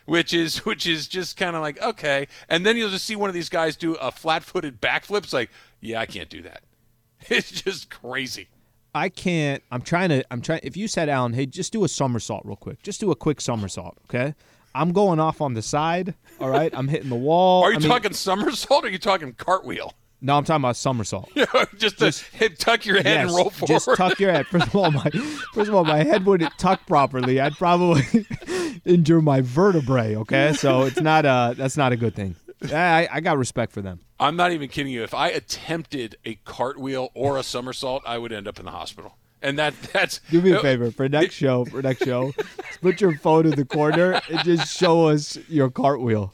Which 0.06 0.34
is 0.34 0.64
which 0.66 0.88
is 0.88 1.10
just 1.10 1.36
kind 1.36 1.58
of 1.58 1.62
like 1.62 1.82
okay, 1.82 2.30
and 2.48 2.66
then 2.66 2.78
you'll 2.78 2.90
just 2.90 3.04
see 3.04 3.18
one 3.18 3.30
of 3.30 3.34
these 3.34 3.50
guys 3.50 3.76
do 3.76 3.96
a 3.96 4.12
flat-footed 4.12 4.80
backflip. 4.80 5.24
It's 5.24 5.34
like, 5.34 5.50
yeah, 5.82 6.00
I 6.00 6.06
can't 6.06 6.30
do 6.30 6.42
that. 6.44 6.64
It's 7.28 7.52
just 7.52 7.90
crazy. 7.90 8.48
I 8.94 9.10
can't. 9.10 9.62
I'm 9.72 9.82
trying 9.82 10.08
to. 10.10 10.24
I'm 10.32 10.42
trying. 10.42 10.62
If 10.64 10.78
you 10.78 10.88
said, 10.88 11.10
Alan, 11.10 11.34
hey, 11.34 11.48
just 11.48 11.74
do 11.74 11.84
a 11.84 11.90
somersault 11.90 12.46
real 12.46 12.56
quick. 12.56 12.82
Just 12.82 13.02
do 13.02 13.12
a 13.12 13.16
quick 13.16 13.42
somersault, 13.42 13.98
okay? 14.06 14.36
I'm 14.76 14.92
going 14.92 15.20
off 15.20 15.42
on 15.42 15.54
the 15.54 15.62
side. 15.62 16.14
All 16.40 16.50
right. 16.50 16.72
I'm 16.76 16.88
hitting 16.90 17.10
the 17.10 17.16
wall. 17.16 17.64
Are 17.64 17.72
you 17.72 17.78
I 17.78 17.80
mean- 17.80 17.90
talking 17.90 18.14
somersault 18.14 18.84
or 18.84 18.88
are 18.88 18.90
you 18.92 19.00
talking 19.00 19.34
cartwheel? 19.34 19.94
No, 20.22 20.38
I'm 20.38 20.44
talking 20.44 20.62
about 20.62 20.76
somersault. 20.76 21.30
just, 21.78 22.00
just 22.00 22.24
head, 22.34 22.58
tuck 22.58 22.86
your 22.86 22.96
head 22.98 23.06
yes, 23.06 23.28
and 23.28 23.36
roll 23.36 23.50
forward. 23.52 23.68
Just 23.68 23.90
tuck 23.96 24.20
your 24.20 24.32
head. 24.32 24.48
First 24.48 24.68
of 24.68 24.76
all, 24.76 24.90
my 24.90 25.10
first 25.54 25.70
of 25.70 25.76
all, 25.76 25.86
my 25.86 26.04
head 26.04 26.26
wouldn't 26.26 26.58
tuck 26.58 26.86
properly. 26.88 27.40
I'd 27.40 27.56
probably 27.58 28.26
injure 28.86 29.22
my 29.22 29.42
vertebrae. 29.42 30.16
Okay, 30.16 30.54
so 30.54 30.84
it's 30.84 31.00
not 31.00 31.26
a 31.26 31.54
that's 31.56 31.78
not 31.78 31.92
a 31.92 31.96
good 31.98 32.16
thing. 32.16 32.36
I, 32.64 33.08
I 33.12 33.20
got 33.20 33.38
respect 33.38 33.72
for 33.72 33.82
them. 33.82 34.00
I'm 34.20 34.36
not 34.36 34.52
even 34.52 34.70
kidding 34.70 34.92
you. 34.92 35.04
If 35.04 35.14
I 35.14 35.28
attempted 35.28 36.16
a 36.26 36.36
cartwheel 36.46 37.12
or 37.14 37.38
a 37.38 37.44
somersault, 37.44 38.02
I 38.08 38.18
would 38.18 38.32
end 38.32 38.48
up 38.48 38.58
in 38.58 38.66
the 38.66 38.72
hospital. 38.72 39.18
And 39.46 39.60
that 39.60 39.80
that's 39.94 40.20
do 40.32 40.42
me 40.42 40.52
a 40.52 40.60
uh, 40.60 40.62
favor 40.62 40.90
for 40.92 41.08
next 41.08 41.36
show. 41.44 41.66
For 41.66 41.82
next 41.82 42.04
show, 42.04 42.34
put 42.82 43.00
your 43.00 43.16
phone 43.18 43.46
in 43.46 43.52
the 43.52 43.66
corner 43.66 44.20
and 44.30 44.40
just 44.44 44.76
show 44.76 45.08
us 45.08 45.38
your 45.48 45.70
cartwheel. 45.70 46.34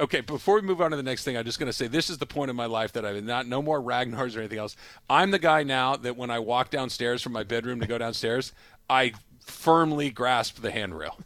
Okay, 0.00 0.22
before 0.22 0.54
we 0.54 0.62
move 0.62 0.80
on 0.80 0.90
to 0.90 0.96
the 0.96 1.02
next 1.02 1.22
thing, 1.22 1.36
I'm 1.36 1.44
just 1.44 1.58
going 1.58 1.66
to 1.66 1.72
say 1.72 1.86
this 1.86 2.08
is 2.08 2.18
the 2.18 2.26
point 2.26 2.50
in 2.50 2.56
my 2.56 2.64
life 2.66 2.92
that 2.92 3.04
I've 3.04 3.22
not 3.22 3.46
no 3.46 3.60
more 3.60 3.80
Ragnars 3.80 4.34
or 4.34 4.40
anything 4.40 4.58
else. 4.58 4.74
I'm 5.08 5.30
the 5.30 5.38
guy 5.38 5.62
now 5.62 5.96
that 5.96 6.16
when 6.16 6.30
I 6.30 6.38
walk 6.38 6.70
downstairs 6.70 7.22
from 7.22 7.32
my 7.34 7.44
bedroom 7.44 7.78
to 7.80 7.86
go 7.86 7.98
downstairs, 7.98 8.52
I 8.88 9.12
firmly 9.44 10.10
grasp 10.10 10.62
the 10.62 10.70
handrail. 10.70 11.18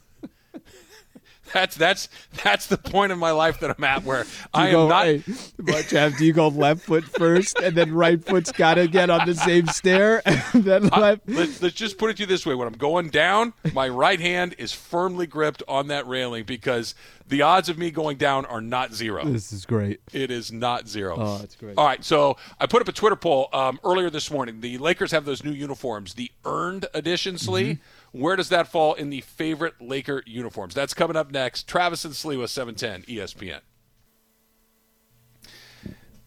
That's 1.54 1.76
that's 1.76 2.08
that's 2.42 2.66
the 2.66 2.76
point 2.76 3.12
in 3.12 3.18
my 3.18 3.30
life 3.30 3.60
that 3.60 3.76
I'm 3.78 3.84
at 3.84 4.02
where 4.02 4.26
I 4.52 4.66
am 4.66 4.72
go, 4.72 4.88
not. 4.88 5.06
Hey, 5.06 5.22
but 5.56 5.86
Jeff, 5.86 6.18
do 6.18 6.26
you 6.26 6.32
go 6.32 6.48
left 6.48 6.82
foot 6.82 7.04
first, 7.04 7.60
and 7.60 7.76
then 7.76 7.94
right 7.94 8.22
foot's 8.22 8.50
got 8.50 8.74
to 8.74 8.88
get 8.88 9.08
on 9.08 9.24
the 9.26 9.36
same 9.36 9.68
stair, 9.68 10.20
and 10.26 10.64
then 10.64 10.88
left? 10.88 11.22
I, 11.28 11.32
let's, 11.32 11.62
let's 11.62 11.74
just 11.76 11.96
put 11.96 12.10
it 12.10 12.16
to 12.16 12.24
you 12.24 12.26
this 12.26 12.44
way: 12.44 12.56
when 12.56 12.66
I'm 12.66 12.74
going 12.74 13.08
down, 13.08 13.52
my 13.72 13.88
right 13.88 14.18
hand 14.18 14.56
is 14.58 14.72
firmly 14.72 15.28
gripped 15.28 15.62
on 15.68 15.86
that 15.88 16.08
railing 16.08 16.42
because 16.42 16.96
the 17.28 17.42
odds 17.42 17.68
of 17.68 17.78
me 17.78 17.92
going 17.92 18.16
down 18.16 18.44
are 18.46 18.60
not 18.60 18.92
zero. 18.92 19.24
This 19.24 19.52
is 19.52 19.64
great. 19.64 20.00
It 20.12 20.32
is 20.32 20.50
not 20.50 20.88
zero. 20.88 21.16
Oh, 21.16 21.38
that's 21.38 21.54
great. 21.54 21.78
All 21.78 21.86
right, 21.86 22.04
so 22.04 22.36
I 22.58 22.66
put 22.66 22.82
up 22.82 22.88
a 22.88 22.92
Twitter 22.92 23.16
poll 23.16 23.48
um, 23.52 23.78
earlier 23.84 24.10
this 24.10 24.28
morning. 24.28 24.60
The 24.60 24.76
Lakers 24.78 25.12
have 25.12 25.24
those 25.24 25.44
new 25.44 25.52
uniforms, 25.52 26.14
the 26.14 26.32
earned 26.44 26.86
edition, 26.92 27.38
Slee. 27.38 27.74
Mm-hmm. 27.74 27.82
Where 28.14 28.36
does 28.36 28.48
that 28.50 28.68
fall 28.68 28.94
in 28.94 29.10
the 29.10 29.22
favorite 29.22 29.74
Laker 29.80 30.22
uniforms? 30.24 30.72
That's 30.72 30.94
coming 30.94 31.16
up 31.16 31.32
next. 31.32 31.66
Travis 31.66 32.04
and 32.04 32.14
Slee 32.14 32.36
with 32.36 32.48
710 32.48 33.02
ESPN. 33.12 33.58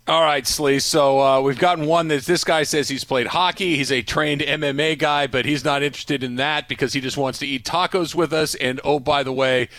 All 0.06 0.22
right, 0.22 0.46
Slee. 0.46 0.80
So 0.80 1.22
uh, 1.22 1.40
we've 1.40 1.58
gotten 1.58 1.86
one 1.86 2.10
that 2.10 2.26
this 2.26 2.44
guy 2.44 2.64
says 2.64 2.90
he's 2.90 3.06
played 3.06 3.28
hockey. 3.28 3.78
He's 3.78 3.90
a 3.90 4.02
trained 4.02 4.42
MMA 4.42 5.00
guy, 5.00 5.28
but 5.28 5.46
he's 5.46 5.64
not 5.64 5.82
interested 5.82 6.26
in 6.26 6.36
that 6.36 6.68
because 6.68 6.92
he 6.92 7.00
just 7.00 7.16
wants 7.16 7.40
to 7.40 7.48
eat 7.48 7.64
tacos 7.64 8.14
with 8.14 8.34
us. 8.34 8.54
And 8.56 8.82
oh, 8.84 9.00
by 9.00 9.24
the 9.24 9.32
way, 9.32 9.70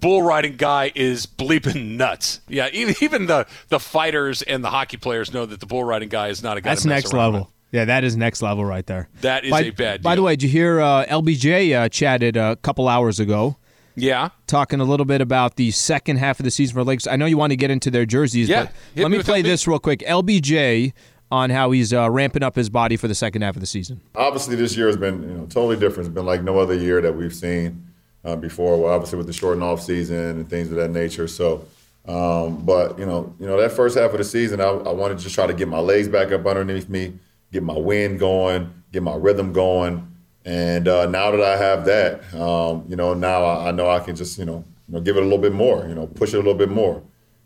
bull 0.00 0.22
riding 0.22 0.56
guy 0.56 0.90
is 0.94 1.26
bleeping 1.26 1.96
nuts. 1.96 2.40
Yeah, 2.48 2.70
even, 2.72 2.94
even 3.02 3.26
the 3.26 3.46
the 3.68 3.78
fighters 3.78 4.40
and 4.40 4.64
the 4.64 4.70
hockey 4.70 4.96
players 4.96 5.34
know 5.34 5.44
that 5.44 5.60
the 5.60 5.66
bull 5.66 5.84
riding 5.84 6.08
guy 6.08 6.28
is 6.28 6.42
not 6.42 6.56
a 6.56 6.62
guy. 6.62 6.70
That's 6.70 6.86
next 6.86 7.12
level. 7.12 7.40
With. 7.40 7.48
Yeah, 7.72 7.86
that 7.86 8.04
is 8.04 8.16
next 8.16 8.42
level 8.42 8.64
right 8.64 8.86
there. 8.86 9.08
That 9.22 9.44
is 9.44 9.50
by, 9.50 9.60
a 9.62 9.70
bad. 9.70 10.02
Deal. 10.02 10.04
By 10.04 10.14
the 10.14 10.22
way, 10.22 10.36
did 10.36 10.44
you 10.44 10.50
hear 10.50 10.80
uh, 10.80 11.06
LBJ 11.06 11.74
uh, 11.74 11.88
chatted 11.88 12.36
a 12.36 12.56
couple 12.56 12.86
hours 12.86 13.18
ago? 13.18 13.56
Yeah, 13.94 14.30
talking 14.46 14.80
a 14.80 14.84
little 14.84 15.06
bit 15.06 15.20
about 15.20 15.56
the 15.56 15.70
second 15.70 16.16
half 16.18 16.38
of 16.38 16.44
the 16.44 16.50
season 16.50 16.74
for 16.74 16.84
Lakers. 16.84 17.06
I 17.06 17.16
know 17.16 17.26
you 17.26 17.36
want 17.36 17.50
to 17.50 17.56
get 17.56 17.70
into 17.70 17.90
their 17.90 18.06
jerseys, 18.06 18.48
yeah. 18.48 18.64
but 18.64 18.72
Hit 18.94 19.02
let 19.02 19.10
me 19.10 19.22
play 19.22 19.42
this 19.42 19.66
real 19.66 19.78
quick. 19.78 20.00
LBJ 20.00 20.92
on 21.30 21.48
how 21.50 21.70
he's 21.70 21.94
uh, 21.94 22.10
ramping 22.10 22.42
up 22.42 22.56
his 22.56 22.68
body 22.68 22.96
for 22.96 23.08
the 23.08 23.14
second 23.14 23.40
half 23.42 23.56
of 23.56 23.60
the 23.60 23.66
season. 23.66 24.00
Obviously, 24.14 24.54
this 24.54 24.76
year 24.76 24.86
has 24.86 24.96
been 24.96 25.22
you 25.22 25.34
know 25.34 25.46
totally 25.46 25.76
different. 25.76 26.08
It's 26.08 26.14
been 26.14 26.26
like 26.26 26.42
no 26.42 26.58
other 26.58 26.74
year 26.74 27.00
that 27.00 27.14
we've 27.14 27.34
seen 27.34 27.86
uh, 28.24 28.36
before. 28.36 28.78
Well, 28.82 28.92
obviously 28.92 29.16
with 29.16 29.26
the 29.26 29.32
shortened 29.32 29.62
off 29.62 29.82
season 29.82 30.16
and 30.16 30.48
things 30.48 30.70
of 30.70 30.76
that 30.76 30.90
nature. 30.90 31.26
So. 31.26 31.66
Um, 32.04 32.64
but 32.64 32.98
you 32.98 33.06
know, 33.06 33.32
you 33.38 33.46
know 33.46 33.56
that 33.60 33.70
first 33.70 33.96
half 33.96 34.10
of 34.10 34.18
the 34.18 34.24
season, 34.24 34.60
I, 34.60 34.64
I 34.64 34.92
wanted 34.92 35.18
to 35.18 35.22
just 35.22 35.36
try 35.36 35.46
to 35.46 35.54
get 35.54 35.68
my 35.68 35.78
legs 35.78 36.08
back 36.08 36.32
up 36.32 36.44
underneath 36.44 36.88
me, 36.88 37.12
get 37.52 37.62
my 37.62 37.76
wind 37.76 38.18
going, 38.18 38.72
get 38.90 39.02
my 39.02 39.14
rhythm 39.14 39.52
going. 39.52 40.08
And 40.44 40.88
uh, 40.88 41.06
now 41.06 41.30
that 41.30 41.40
I 41.40 41.56
have 41.56 41.84
that, 41.84 42.34
um, 42.34 42.84
you 42.88 42.96
know, 42.96 43.14
now 43.14 43.44
I, 43.44 43.68
I, 43.68 43.70
know 43.70 43.88
I 43.88 44.00
can 44.00 44.16
just, 44.16 44.38
you 44.38 44.44
know, 44.44 44.64
you 44.88 44.94
know, 44.94 45.00
give 45.00 45.16
it 45.16 45.20
a 45.20 45.22
little 45.22 45.38
bit 45.38 45.52
more, 45.52 45.86
you 45.86 45.94
know, 45.94 46.08
push 46.08 46.30
it 46.30 46.36
a 46.36 46.38
little 46.38 46.54
bit 46.54 46.70
more. 46.70 47.02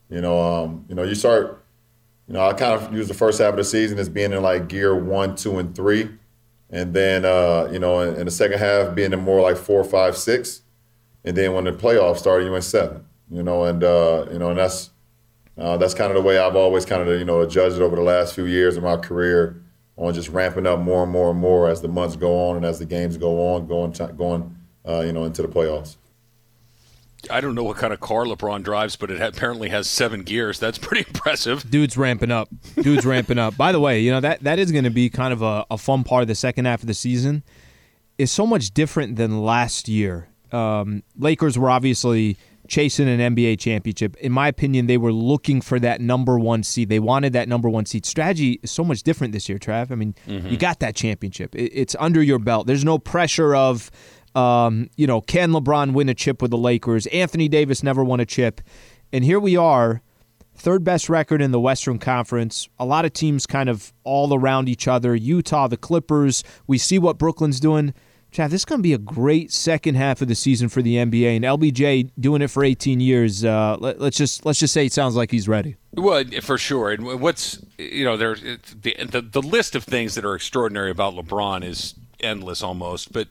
You 0.08 0.20
know, 0.22 0.40
um, 0.40 0.86
you 0.88 0.94
know, 0.94 1.02
you 1.02 1.14
start, 1.14 1.64
you 2.26 2.34
know, 2.34 2.46
I 2.46 2.54
kind 2.54 2.80
of 2.80 2.94
use 2.94 3.08
the 3.08 3.14
first 3.14 3.38
half 3.38 3.50
of 3.50 3.56
the 3.56 3.64
season 3.64 3.98
as 3.98 4.08
being 4.08 4.32
in 4.32 4.42
like 4.42 4.68
gear 4.68 4.94
one, 4.94 5.34
two, 5.36 5.58
and 5.58 5.74
three, 5.74 6.08
and 6.70 6.94
then, 6.94 7.24
uh, 7.24 7.68
you 7.72 7.78
know, 7.78 8.00
in, 8.00 8.16
in, 8.16 8.24
the 8.24 8.30
second 8.30 8.58
half 8.58 8.94
being 8.94 9.12
in 9.12 9.20
more 9.20 9.40
like 9.40 9.56
four, 9.56 9.84
five, 9.84 10.16
six, 10.16 10.62
and 11.24 11.36
then 11.36 11.52
when 11.52 11.64
the 11.64 11.72
playoffs 11.72 12.18
started, 12.18 12.44
you 12.44 12.52
went 12.52 12.64
seven. 12.64 13.04
You 13.30 13.42
know, 13.42 13.64
and 13.64 13.82
uh, 13.82 14.26
you 14.30 14.38
know, 14.38 14.50
and 14.50 14.58
that's 14.58 14.90
uh, 15.58 15.76
that's 15.76 15.94
kind 15.94 16.10
of 16.10 16.16
the 16.16 16.22
way 16.22 16.38
I've 16.38 16.56
always 16.56 16.84
kind 16.84 17.02
of, 17.02 17.18
you 17.18 17.24
know, 17.24 17.44
judged 17.46 17.76
it 17.76 17.82
over 17.82 17.96
the 17.96 18.02
last 18.02 18.34
few 18.34 18.46
years 18.46 18.76
of 18.76 18.84
my 18.84 18.96
career 18.96 19.60
on 19.96 20.12
just 20.14 20.28
ramping 20.28 20.66
up 20.66 20.78
more 20.78 21.02
and 21.02 21.12
more 21.12 21.30
and 21.30 21.38
more 21.38 21.68
as 21.68 21.80
the 21.80 21.88
months 21.88 22.16
go 22.16 22.48
on 22.48 22.56
and 22.56 22.64
as 22.64 22.78
the 22.78 22.86
games 22.86 23.16
go 23.16 23.54
on, 23.54 23.66
going 23.66 23.92
going 24.16 24.56
uh, 24.86 25.00
you 25.00 25.12
know 25.12 25.24
into 25.24 25.42
the 25.42 25.48
playoffs. 25.48 25.96
I 27.30 27.40
don't 27.40 27.54
know 27.54 27.64
what 27.64 27.76
kind 27.76 27.92
of 27.92 28.00
car 28.00 28.24
LeBron 28.24 28.62
drives, 28.62 28.94
but 28.94 29.10
it 29.10 29.20
apparently 29.20 29.68
has 29.70 29.88
seven 29.88 30.22
gears. 30.22 30.60
That's 30.60 30.78
pretty 30.78 31.04
impressive. 31.08 31.68
Dude's 31.68 31.96
ramping 31.96 32.30
up. 32.30 32.48
Dude's 32.80 33.06
ramping 33.06 33.38
up. 33.38 33.56
By 33.56 33.72
the 33.72 33.80
way, 33.80 34.00
you 34.00 34.10
know 34.10 34.20
that 34.20 34.40
that 34.42 34.58
is 34.58 34.70
going 34.72 34.84
to 34.84 34.90
be 34.90 35.08
kind 35.08 35.32
of 35.32 35.42
a, 35.42 35.64
a, 35.70 35.78
fun 35.78 36.04
part 36.04 36.22
of 36.22 36.28
the 36.28 36.34
second 36.34 36.66
half 36.66 36.82
of 36.82 36.86
the 36.86 36.94
season. 36.94 37.42
Is 38.18 38.30
so 38.30 38.46
much 38.46 38.72
different 38.72 39.16
than 39.16 39.42
last 39.42 39.88
year. 39.88 40.28
Um, 40.50 41.02
Lakers 41.18 41.58
were 41.58 41.68
obviously 41.68 42.38
chasing 42.68 43.08
an 43.08 43.34
NBA 43.34 43.58
championship. 43.58 44.16
In 44.16 44.32
my 44.32 44.48
opinion, 44.48 44.86
they 44.86 44.96
were 44.96 45.12
looking 45.12 45.60
for 45.60 45.78
that 45.80 46.00
number 46.00 46.38
one 46.38 46.62
seed. 46.62 46.88
They 46.88 46.98
wanted 46.98 47.32
that 47.32 47.48
number 47.48 47.68
one 47.68 47.86
seed. 47.86 48.06
Strategy 48.06 48.60
is 48.62 48.70
so 48.70 48.84
much 48.84 49.02
different 49.02 49.32
this 49.32 49.48
year, 49.48 49.58
Trav. 49.58 49.90
I 49.90 49.94
mean, 49.94 50.14
mm-hmm. 50.26 50.48
you 50.48 50.56
got 50.56 50.80
that 50.80 50.94
championship. 50.94 51.54
It's 51.54 51.96
under 51.98 52.22
your 52.22 52.38
belt. 52.38 52.66
There's 52.66 52.84
no 52.84 52.98
pressure 52.98 53.54
of, 53.54 53.90
um, 54.34 54.88
you 54.96 55.06
know, 55.06 55.20
can 55.20 55.50
LeBron 55.52 55.92
win 55.92 56.08
a 56.08 56.14
chip 56.14 56.42
with 56.42 56.50
the 56.50 56.58
Lakers? 56.58 57.06
Anthony 57.08 57.48
Davis 57.48 57.82
never 57.82 58.04
won 58.04 58.20
a 58.20 58.26
chip. 58.26 58.60
And 59.12 59.24
here 59.24 59.40
we 59.40 59.56
are, 59.56 60.02
third 60.56 60.84
best 60.84 61.08
record 61.08 61.40
in 61.40 61.52
the 61.52 61.60
Western 61.60 61.98
Conference. 61.98 62.68
A 62.78 62.84
lot 62.84 63.04
of 63.04 63.12
teams 63.12 63.46
kind 63.46 63.68
of 63.68 63.92
all 64.04 64.34
around 64.34 64.68
each 64.68 64.88
other. 64.88 65.14
Utah, 65.14 65.68
the 65.68 65.76
Clippers. 65.76 66.42
We 66.66 66.78
see 66.78 66.98
what 66.98 67.18
Brooklyn's 67.18 67.60
doing. 67.60 67.94
Chad, 68.36 68.50
this 68.50 68.60
is 68.60 68.64
going 68.66 68.80
to 68.80 68.82
be 68.82 68.92
a 68.92 68.98
great 68.98 69.50
second 69.50 69.94
half 69.94 70.20
of 70.20 70.28
the 70.28 70.34
season 70.34 70.68
for 70.68 70.82
the 70.82 70.96
NBA, 70.96 71.36
and 71.36 71.42
LBJ 71.42 72.10
doing 72.20 72.42
it 72.42 72.48
for 72.48 72.64
18 72.64 73.00
years. 73.00 73.42
Uh, 73.42 73.78
let, 73.80 73.98
us 73.98 74.14
just 74.14 74.44
let's 74.44 74.58
just 74.58 74.74
say 74.74 74.84
it 74.84 74.92
sounds 74.92 75.16
like 75.16 75.30
he's 75.30 75.48
ready. 75.48 75.76
Well, 75.94 76.22
for 76.42 76.58
sure. 76.58 76.90
And 76.90 77.18
what's 77.22 77.64
you 77.78 78.04
know 78.04 78.18
there's 78.18 78.42
the, 78.42 78.94
the 79.10 79.22
the 79.22 79.40
list 79.40 79.74
of 79.74 79.84
things 79.84 80.16
that 80.16 80.26
are 80.26 80.34
extraordinary 80.34 80.90
about 80.90 81.14
LeBron 81.14 81.64
is 81.64 81.94
endless 82.20 82.62
almost, 82.62 83.10
but 83.10 83.28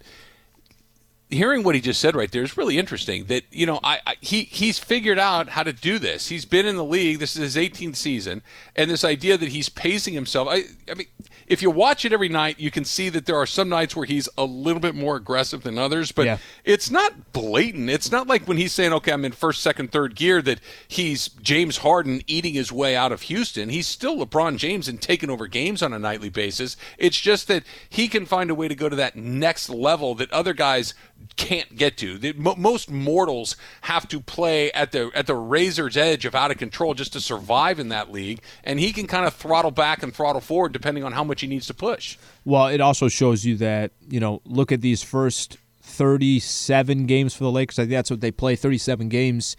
hearing 1.30 1.63
what 1.63 1.76
he 1.76 1.82
just 1.82 2.00
said 2.00 2.15
right 2.15 2.32
there 2.32 2.41
is 2.41 2.58
really 2.58 2.80
interesting. 2.80 3.26
That 3.26 3.44
you 3.52 3.68
know, 3.68 3.80
I, 3.84 4.00
I, 4.08 4.15
he 4.22 4.41
he's 4.46 4.80
figured 4.80 5.20
out 5.20 5.50
how 5.50 5.62
to 5.62 5.74
do 5.74 6.00
this. 6.00 6.30
He's 6.30 6.46
been 6.46 6.65
in 6.65 6.78
the 6.78 6.84
league. 6.84 7.20
This 7.20 7.36
is 7.36 7.54
his 7.54 7.56
18th 7.56 7.96
season, 7.96 8.41
and 8.76 8.89
this 8.89 9.04
idea 9.04 9.38
that 9.38 9.50
he's 9.50 9.70
pacing 9.70 10.15
himself. 10.15 10.48
I, 10.50 10.63
I 10.89 10.96
mean, 10.96 11.08
if 11.47 11.62
you 11.62 11.69
watch 11.69 12.05
it 12.05 12.13
every 12.13 12.29
night, 12.29 12.60
you 12.60 12.71
can 12.71 12.86
see 12.86 13.10
that 13.10 13.25
there 13.25 13.36
are 13.36 13.45
some 13.45 13.69
nights 13.69 13.95
where 13.95 14.05
he's 14.05 14.27
a 14.38 14.45
little 14.45 14.79
bit 14.79 14.95
more 14.95 15.15
aggressive 15.15 15.63
than 15.63 15.77
others, 15.77 16.12
but 16.12 16.25
yeah. 16.25 16.38
it's 16.63 16.89
not 16.89 17.34
blatant. 17.34 17.89
It's 17.89 18.12
not 18.12 18.27
like 18.27 18.47
when 18.47 18.58
he's 18.58 18.73
saying, 18.73 18.93
"Okay, 18.93 19.12
I'm 19.12 19.25
in 19.25 19.31
first, 19.31 19.62
second, 19.62 19.91
third 19.91 20.15
gear," 20.15 20.41
that 20.41 20.60
he's 20.88 21.29
James 21.29 21.77
Harden 21.77 22.21
eating 22.27 22.53
his 22.53 22.71
way 22.71 22.95
out 22.95 23.12
of 23.12 23.23
Houston. 23.23 23.69
He's 23.69 23.88
still 23.88 24.17
LeBron 24.17 24.58
James 24.58 24.88
and 24.88 25.01
taking 25.01 25.29
over 25.29 25.47
games 25.47 25.81
on 25.84 25.93
a 25.93 25.99
nightly 25.99 26.29
basis. 26.29 26.77
It's 26.97 27.19
just 27.19 27.47
that 27.47 27.63
he 27.89 28.08
can 28.08 28.25
find 28.25 28.49
a 28.49 28.55
way 28.55 28.67
to 28.67 28.75
go 28.75 28.89
to 28.89 28.95
that 28.95 29.15
next 29.15 29.69
level 29.69 30.15
that 30.15 30.31
other 30.31 30.53
guys 30.53 30.93
can't 31.36 31.75
get 31.75 31.97
to. 31.97 32.17
The, 32.17 32.34
most 32.34 32.89
mortals 32.89 33.55
have 33.81 34.08
to 34.10 34.19
play 34.19 34.71
at 34.71 34.91
the 34.91 35.12
at 35.13 35.27
the 35.27 35.36
razor's 35.36 35.97
edge 35.97 36.25
of 36.25 36.36
out 36.36 36.51
of 36.51 36.58
control 36.58 36.93
just 36.93 37.13
to 37.13 37.21
survive 37.21 37.79
in 37.79 37.89
that 37.89 38.12
league, 38.12 38.41
and 38.63 38.79
he 38.79 38.91
can 38.93 39.08
kind 39.08 39.25
of 39.25 39.34
throttle 39.34 39.71
back 39.71 40.03
and 40.03 40.13
throttle 40.13 40.41
forward 40.41 40.71
depending 40.71 41.03
on 41.03 41.12
how 41.12 41.23
much 41.23 41.35
he 41.41 41.48
needs 41.48 41.67
to 41.67 41.74
push. 41.74 42.17
Well, 42.43 42.67
it 42.67 42.82
also 42.82 43.08
shows 43.08 43.45
you 43.45 43.58
that 43.58 43.91
you 44.10 44.19
know 44.19 44.41
look 44.45 44.71
at 44.71 44.82
these 44.82 45.04
first 45.04 45.58
37 45.82 47.06
games 47.06 47.34
for 47.34 47.43
the 47.43 47.52
Lakers. 47.52 47.80
I 47.80 47.84
think 47.84 47.91
that's 47.91 48.12
what 48.12 48.21
they 48.21 48.32
play 48.32 48.56
37 48.56 49.10
games. 49.10 49.56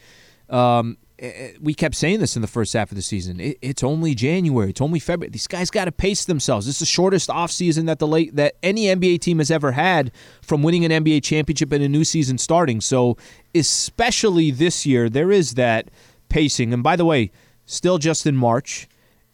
Um, 0.51 0.99
Eh, 1.19 1.33
eh, 1.35 1.53
we 1.63 1.73
kept 1.73 1.95
saying 1.95 2.21
this 2.21 2.37
in 2.37 2.43
the 2.43 2.49
first 2.49 2.75
half 2.75 2.91
of 2.91 2.97
the 2.97 3.03
season. 3.03 3.41
It, 3.41 3.59
it's 3.63 3.83
only 3.83 4.15
January. 4.15 4.71
It's 4.71 4.83
only 4.83 4.99
February. 4.99 5.31
These 5.31 5.47
guys 5.47 5.71
got 5.71 5.87
to 5.87 5.93
pace 5.93 6.27
themselves. 6.27 6.67
This 6.67 6.77
is 6.77 6.81
the 6.81 6.87
shortest 6.87 7.31
offseason 7.31 7.87
that 7.87 7.99
the 7.99 8.07
late 8.07 8.37
that 8.37 8.57
any 8.63 8.85
NBA 8.85 9.21
team 9.21 9.39
has 9.39 9.51
ever 9.51 9.73
had 9.73 10.13
from 10.43 10.63
winning 10.63 10.85
an 10.85 11.05
NBA 11.05 11.23
championship 11.23 11.73
and 11.73 11.83
a 11.83 11.89
new 11.89 12.05
season 12.05 12.37
starting. 12.37 12.83
So, 12.83 13.17
especially 13.55 14.51
this 14.51 14.85
year, 14.85 15.09
there 15.09 15.33
is 15.33 15.55
that 15.55 15.91
pacing. 16.29 16.75
And 16.75 16.83
by 16.83 16.97
the 16.97 17.07
way, 17.07 17.31
still 17.65 17.97
just 17.97 18.27
in 18.27 18.37
March, 18.37 18.87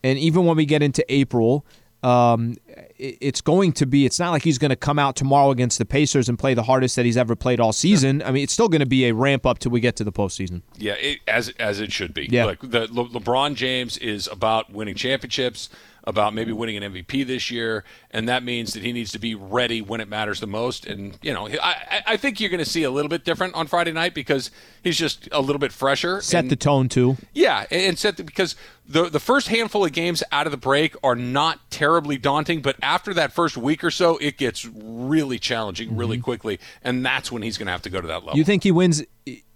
and 0.04 0.18
even 0.18 0.44
when 0.44 0.56
we 0.56 0.66
get 0.66 0.82
into 0.82 1.04
April, 1.12 1.66
um, 2.02 2.56
it's 2.98 3.40
going 3.40 3.72
to 3.72 3.86
be. 3.86 4.04
It's 4.06 4.18
not 4.18 4.30
like 4.30 4.42
he's 4.42 4.58
going 4.58 4.70
to 4.70 4.76
come 4.76 4.98
out 4.98 5.16
tomorrow 5.16 5.50
against 5.50 5.78
the 5.78 5.84
Pacers 5.84 6.28
and 6.28 6.38
play 6.38 6.54
the 6.54 6.62
hardest 6.62 6.96
that 6.96 7.04
he's 7.04 7.16
ever 7.16 7.36
played 7.36 7.60
all 7.60 7.72
season. 7.72 8.22
I 8.22 8.30
mean, 8.32 8.42
it's 8.42 8.52
still 8.52 8.68
going 8.68 8.80
to 8.80 8.86
be 8.86 9.06
a 9.06 9.14
ramp 9.14 9.46
up 9.46 9.58
till 9.58 9.70
we 9.70 9.80
get 9.80 9.96
to 9.96 10.04
the 10.04 10.12
postseason. 10.12 10.62
Yeah, 10.76 10.94
it, 10.94 11.20
as 11.28 11.50
as 11.58 11.80
it 11.80 11.92
should 11.92 12.12
be. 12.14 12.28
Yeah. 12.30 12.44
like 12.44 12.60
the 12.60 12.88
Le- 12.90 13.08
LeBron 13.08 13.54
James 13.54 13.98
is 13.98 14.26
about 14.28 14.72
winning 14.72 14.94
championships, 14.94 15.68
about 16.04 16.34
maybe 16.34 16.52
winning 16.52 16.76
an 16.82 16.92
MVP 16.92 17.26
this 17.26 17.50
year, 17.50 17.84
and 18.10 18.28
that 18.28 18.42
means 18.42 18.72
that 18.74 18.82
he 18.82 18.92
needs 18.92 19.12
to 19.12 19.18
be 19.18 19.34
ready 19.34 19.80
when 19.80 20.00
it 20.00 20.08
matters 20.08 20.40
the 20.40 20.46
most. 20.46 20.86
And 20.86 21.18
you 21.22 21.32
know, 21.32 21.48
I 21.48 21.76
I- 21.90 22.02
I 22.12 22.16
think 22.16 22.40
you're 22.40 22.50
going 22.50 22.58
to 22.58 22.68
see 22.68 22.82
a 22.82 22.90
little 22.90 23.08
bit 23.08 23.24
different 23.24 23.54
on 23.54 23.66
Friday 23.66 23.92
night 23.92 24.14
because 24.14 24.50
he's 24.82 24.98
just 24.98 25.28
a 25.32 25.40
little 25.40 25.58
bit 25.58 25.72
fresher. 25.72 26.20
Set 26.20 26.40
and- 26.40 26.50
the 26.50 26.56
tone 26.56 26.88
too. 26.88 27.16
yeah, 27.32 27.66
and 27.70 27.98
set 27.98 28.16
the, 28.16 28.24
because 28.24 28.56
the 28.86 29.08
the 29.08 29.20
first 29.20 29.48
handful 29.48 29.84
of 29.84 29.92
games 29.92 30.22
out 30.32 30.46
of 30.46 30.50
the 30.50 30.56
break 30.56 30.94
are 31.02 31.14
not 31.16 31.70
terribly 31.70 32.18
daunting, 32.18 32.60
but 32.62 32.76
after 32.82 33.14
that 33.14 33.32
first 33.32 33.56
week 33.56 33.82
or 33.84 33.90
so, 33.90 34.16
it 34.18 34.36
gets 34.36 34.64
really 34.66 35.38
challenging 35.38 35.96
really 35.96 36.16
mm-hmm. 36.16 36.24
quickly, 36.24 36.60
and 36.82 37.04
that's 37.04 37.30
when 37.30 37.42
he's 37.42 37.56
going 37.58 37.66
to 37.66 37.72
have 37.72 37.82
to 37.82 37.90
go 37.90 38.00
to 38.00 38.08
that 38.08 38.24
level. 38.24 38.36
You 38.36 38.44
think 38.44 38.64
he 38.64 38.72
wins? 38.72 39.02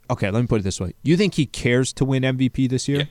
Okay, 0.09 0.31
let 0.31 0.41
me 0.41 0.47
put 0.47 0.61
it 0.61 0.63
this 0.63 0.81
way. 0.81 0.95
You 1.03 1.17
think 1.17 1.35
he 1.35 1.47
cares 1.47 1.93
to 1.95 2.05
win 2.05 2.23
MVP 2.23 2.69
this 2.69 2.87
year? 2.87 3.09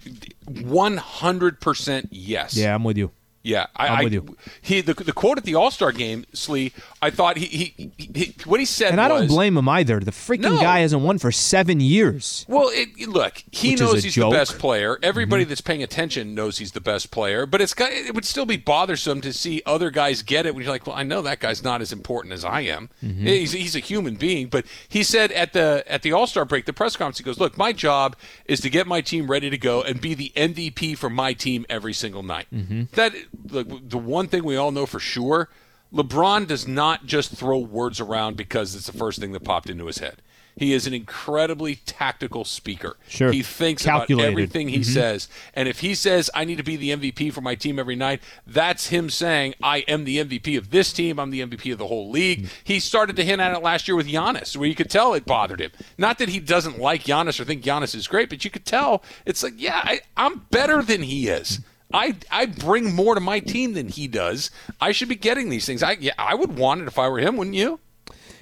One 0.47 0.97
hundred 0.97 1.59
percent 1.59 2.07
yes. 2.11 2.55
Yeah, 2.55 2.73
I'm 2.73 2.83
with 2.83 2.97
you. 2.97 3.11
Yeah, 3.45 3.67
I, 3.75 3.88
I'm 3.88 3.99
I- 3.99 4.03
with 4.05 4.13
you. 4.13 4.38
He 4.62 4.81
the, 4.81 4.95
the 4.95 5.13
quote 5.13 5.38
at 5.38 5.43
the 5.43 5.53
All 5.55 5.69
Star 5.69 5.91
game, 5.91 6.25
Slee. 6.34 6.73
I 7.01 7.12
thought 7.12 7.38
he, 7.38 7.45
he, 7.45 7.91
he, 7.97 8.36
what 8.45 8.60
he 8.60 8.65
said 8.65 8.91
And 8.91 8.99
I 8.99 9.08
don't 9.08 9.27
blame 9.27 9.55
him 9.55 9.69
either. 9.69 9.99
The 9.99 10.10
freaking 10.10 10.39
No. 10.55 10.60
guy 10.60 10.79
hasn't 10.79 11.03
won 11.03 11.19
for 11.19 11.31
seven 11.31 11.79
years. 11.79 12.43
Well, 12.49 12.69
it, 12.73 13.08
look, 13.08 13.43
he 13.51 13.71
Which 13.71 13.79
knows 13.81 14.03
he's 14.03 14.15
joke. 14.15 14.23
Mm-hmm. 14.25 14.31
the 14.34 14.38
best 14.39 14.58
player. 14.58 14.97
Everybody 15.03 15.43
that's 15.43 15.62
paying 15.62 15.84
attention 15.84 16.34
knows 16.34 16.58
he's 16.58 16.71
the 16.71 16.81
best 16.81 17.12
player. 17.12 17.45
But 17.45 17.62
it's 17.62 17.75
it 17.77 18.15
would 18.15 18.25
still 18.25 18.47
be 18.47 18.58
bothersome 18.58 19.21
to 19.21 19.31
see 19.31 19.62
other 19.67 19.91
guys 19.91 20.23
get 20.23 20.47
it 20.47 20.55
when 20.55 20.63
you're 20.63 20.71
like, 20.73 20.88
well, 20.88 20.95
I 20.95 21.03
know 21.03 21.21
that 21.21 21.39
guy's 21.39 21.63
not 21.63 21.81
as 21.81 21.91
important 21.93 22.34
as 22.34 22.43
I 22.43 22.62
am. 22.62 22.89
Mm-hmm. 23.03 23.27
He's, 23.27 23.51
he's 23.51 23.75
a 23.75 23.79
human 23.79 24.15
being. 24.15 24.47
But 24.47 24.65
he 24.89 25.03
said 25.03 25.31
at 25.34 25.53
the 25.53 25.84
at 25.88 26.01
the 26.01 26.12
All 26.13 26.25
Star 26.25 26.45
break, 26.45 26.65
the 26.65 26.73
press 26.73 26.95
conference, 26.97 27.19
he 27.19 27.23
goes, 27.23 27.39
"Look, 27.39 27.58
my 27.60 27.71
job 27.73 28.15
is 28.45 28.60
to 28.62 28.71
get 28.71 28.88
my 28.88 29.01
team 29.01 29.29
ready 29.29 29.51
to 29.51 29.58
go 29.60 29.84
and 29.84 30.01
be 30.01 30.15
the 30.15 30.31
MVP 30.36 30.97
for 30.97 31.12
my 31.12 31.34
team 31.34 31.65
every 31.69 31.93
single 31.93 32.23
night." 32.23 32.47
Mm-hmm. 32.51 32.84
That 32.93 33.13
look, 33.49 33.89
the 33.89 33.97
one 33.97 34.27
thing 34.27 34.43
we 34.43 34.55
all 34.55 34.71
know 34.71 34.85
for 34.85 34.99
sure. 34.99 35.49
LeBron 35.93 36.47
does 36.47 36.67
not 36.67 37.05
just 37.05 37.31
throw 37.31 37.57
words 37.57 38.01
around 38.01 38.35
because 38.35 38.75
it's 38.75 38.87
the 38.87 38.97
first 38.97 39.19
thing 39.19 39.31
that 39.31 39.43
popped 39.43 39.69
into 39.69 39.85
his 39.85 39.99
head. 39.99 40.21
He 40.57 40.73
is 40.73 40.87
an 40.87 40.93
incredibly 40.93 41.75
tactical 41.75 42.45
speaker. 42.45 42.95
Sure. 43.09 43.31
He 43.31 43.43
thinks 43.43 43.83
Calculated. 43.83 44.23
about 44.23 44.31
everything 44.31 44.69
he 44.69 44.79
mm-hmm. 44.79 44.83
says. 44.83 45.27
And 45.53 45.67
if 45.67 45.81
he 45.81 45.93
says, 45.95 46.29
I 46.33 46.45
need 46.45 46.57
to 46.57 46.63
be 46.63 46.77
the 46.77 46.91
MVP 46.91 47.33
for 47.33 47.41
my 47.41 47.55
team 47.55 47.77
every 47.77 47.95
night, 47.95 48.21
that's 48.47 48.87
him 48.87 49.09
saying, 49.09 49.55
I 49.61 49.79
am 49.79 50.05
the 50.05 50.17
MVP 50.23 50.57
of 50.57 50.71
this 50.71 50.93
team. 50.93 51.19
I'm 51.19 51.31
the 51.31 51.41
MVP 51.45 51.73
of 51.73 51.77
the 51.77 51.87
whole 51.87 52.09
league. 52.09 52.43
Mm-hmm. 52.43 52.61
He 52.63 52.79
started 52.79 53.17
to 53.17 53.25
hint 53.25 53.41
at 53.41 53.53
it 53.53 53.61
last 53.61 53.87
year 53.87 53.97
with 53.97 54.07
Giannis, 54.07 54.55
where 54.55 54.67
you 54.67 54.75
could 54.75 54.89
tell 54.89 55.13
it 55.13 55.25
bothered 55.25 55.59
him. 55.59 55.71
Not 55.97 56.19
that 56.19 56.29
he 56.29 56.39
doesn't 56.39 56.79
like 56.79 57.03
Giannis 57.03 57.39
or 57.39 57.43
think 57.43 57.63
Giannis 57.63 57.93
is 57.93 58.07
great, 58.07 58.29
but 58.29 58.45
you 58.45 58.51
could 58.51 58.65
tell 58.65 59.03
it's 59.25 59.43
like, 59.43 59.55
yeah, 59.57 59.81
I, 59.83 60.01
I'm 60.15 60.45
better 60.51 60.81
than 60.81 61.03
he 61.03 61.27
is. 61.27 61.59
I, 61.95 62.15
I 62.29 62.45
bring 62.45 62.93
more 62.93 63.15
to 63.15 63.21
my 63.21 63.39
team 63.39 63.73
than 63.73 63.88
he 63.88 64.08
does. 64.08 64.51
I 64.81 64.91
should 64.91 65.10
be 65.10 65.15
getting 65.15 65.49
these 65.49 65.65
things. 65.65 65.81
I 65.81 65.93
yeah, 65.93 66.12
I 66.17 66.36
would 66.36 66.58
want 66.58 66.81
it 66.81 66.88
if 66.88 66.99
I 66.99 67.08
were 67.08 67.19
him, 67.19 67.38
wouldn't 67.38 67.55
you? 67.55 67.79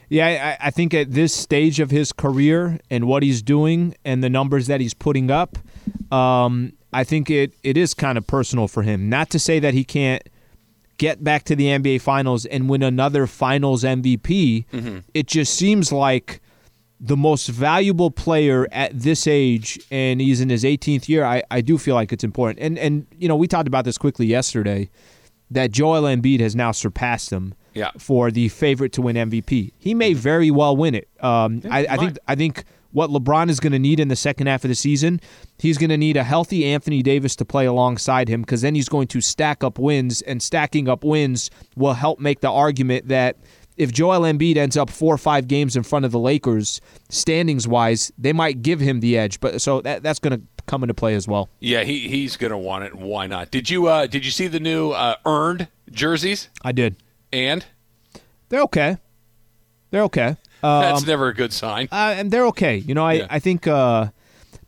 Yeah, 0.10 0.58
I, 0.60 0.68
I 0.68 0.70
think 0.72 0.94
at 0.94 1.12
this 1.12 1.34
stage 1.34 1.80
of 1.80 1.90
his 1.90 2.12
career 2.12 2.80
and 2.90 3.06
what 3.08 3.24
he's 3.24 3.42
doing 3.42 3.96
and 4.04 4.24
the 4.24 4.30
numbers 4.30 4.68
that 4.68 4.82
he's 4.82 4.94
putting 4.94 5.32
up, 5.32 5.58
um, 6.12 6.74
I 6.92 7.04
think 7.04 7.30
it, 7.30 7.54
it 7.64 7.78
is 7.78 7.94
kind 7.94 8.18
of 8.18 8.28
personal 8.28 8.68
for 8.68 8.84
him. 8.84 9.10
Not 9.10 9.30
to 9.32 9.40
say 9.40 9.60
that 9.60 9.74
he 9.74 9.84
can't 9.84 10.22
get 10.98 11.24
back 11.24 11.44
to 11.46 11.56
the 11.56 11.66
NBA 11.66 12.02
Finals 12.02 12.46
and 12.46 12.70
win 12.70 12.84
another 12.84 13.26
Finals 13.26 13.84
MVP. 13.84 14.66
It 15.14 15.28
just 15.28 15.56
seems 15.56 15.92
like 15.92 16.42
the 17.06 17.18
most 17.18 17.48
valuable 17.50 18.10
player 18.10 18.66
at 18.72 18.98
this 18.98 19.28
age, 19.28 19.78
and 19.92 20.22
he's 20.22 20.40
in 20.40 20.50
his 20.50 20.64
18th 20.64 21.10
year. 21.10 21.26
I, 21.26 21.44
I 21.52 21.60
do 21.60 21.78
feel 21.78 21.96
like 21.96 22.14
it's 22.14 22.24
important. 22.24 22.60
And 22.66 22.80
and 22.80 23.06
you 23.20 23.28
know 23.28 23.36
we 23.36 23.48
talked 23.48 23.68
about 23.68 23.84
this 23.84 23.98
quickly 23.98 24.26
yesterday 24.26 24.90
that 25.52 25.72
Joel 25.72 26.04
Embiid 26.04 26.40
has 26.40 26.56
now 26.56 26.72
surpassed 26.72 27.30
him 27.30 27.54
Yeah. 27.74 27.92
for 28.00 28.32
the 28.32 28.48
favorite 28.50 28.94
to 28.94 29.02
win 29.02 29.18
MVP. 29.18 29.74
He 29.78 29.94
may 29.94 30.14
very 30.14 30.50
well 30.50 30.76
win 30.78 30.96
it. 30.96 31.10
Um, 31.20 31.62
I, 31.70 31.86
I 31.90 31.98
think. 31.98 32.18
I 32.28 32.36
think 32.36 32.64
what 32.94 33.10
LeBron 33.10 33.50
is 33.50 33.60
going 33.60 33.74
to 33.74 33.80
need 33.80 34.00
in 34.00 34.08
the 34.08 34.16
second 34.16 34.46
half 34.46 34.64
of 34.64 34.68
the 34.70 34.76
season, 34.76 35.20
he's 35.58 35.80
going 35.80 35.90
to 35.90 35.98
need 35.98 36.16
a 36.16 36.24
healthy 36.24 36.64
Anthony 36.66 37.02
Davis 37.02 37.36
to 37.38 37.44
play 37.44 37.66
alongside 37.66 38.30
him 38.30 38.42
because 38.42 38.62
then 38.62 38.76
he's 38.76 38.88
going 38.88 39.08
to 39.08 39.20
stack 39.20 39.64
up 39.64 39.78
wins, 39.80 40.22
and 40.22 40.42
stacking 40.44 40.88
up 40.88 41.04
wins 41.04 41.50
will 41.76 41.94
help 41.96 42.20
make 42.20 42.42
the 42.42 42.52
argument 42.52 43.08
that 43.08 43.38
if 43.78 43.92
Joel 43.92 44.22
Embiid 44.22 44.56
ends 44.58 44.78
up 44.78 44.90
four 44.90 45.14
or 45.14 45.18
five 45.18 45.48
games 45.48 45.76
in 45.76 45.84
front 45.84 46.06
of 46.06 46.12
the 46.12 46.20
Lakers, 46.20 46.80
standings 47.10 47.68
wise, 47.68 48.12
they 48.18 48.34
might 48.34 48.62
give 48.62 48.80
him 48.80 49.00
the 49.00 49.18
edge. 49.18 49.40
But 49.40 49.62
so 49.62 49.82
that, 49.82 50.04
that's 50.04 50.20
going 50.20 50.40
to 50.40 50.46
come 50.66 50.84
into 50.84 50.94
play 50.94 51.16
as 51.16 51.28
well. 51.28 51.50
Yeah, 51.60 51.84
he 51.84 52.08
he's 52.08 52.38
gonna 52.38 52.58
want 52.58 52.86
it. 52.86 52.96
Why 52.96 53.28
not? 53.28 53.52
Did 53.52 53.70
you 53.70 53.88
uh 53.88 54.08
did 54.08 54.24
you 54.24 54.32
see 54.32 54.48
the 54.48 54.60
new 54.62 54.92
uh, 54.92 55.16
earned 55.26 55.68
jerseys? 55.92 56.50
I 56.64 56.72
did. 56.72 56.96
And 57.32 57.66
They're 58.50 58.62
okay. 58.62 58.98
They're 59.92 60.04
okay. 60.04 60.38
Uh, 60.62 60.82
that's 60.82 61.06
never 61.06 61.28
a 61.28 61.34
good 61.34 61.52
sign. 61.52 61.90
uh, 61.92 62.16
and 62.18 62.32
they're 62.32 62.48
okay. 62.48 62.78
You 62.78 62.94
know, 62.94 63.06
I, 63.06 63.14
Yeah. 63.14 63.28
I 63.30 63.40
think. 63.40 63.68
Uh, 63.68 64.08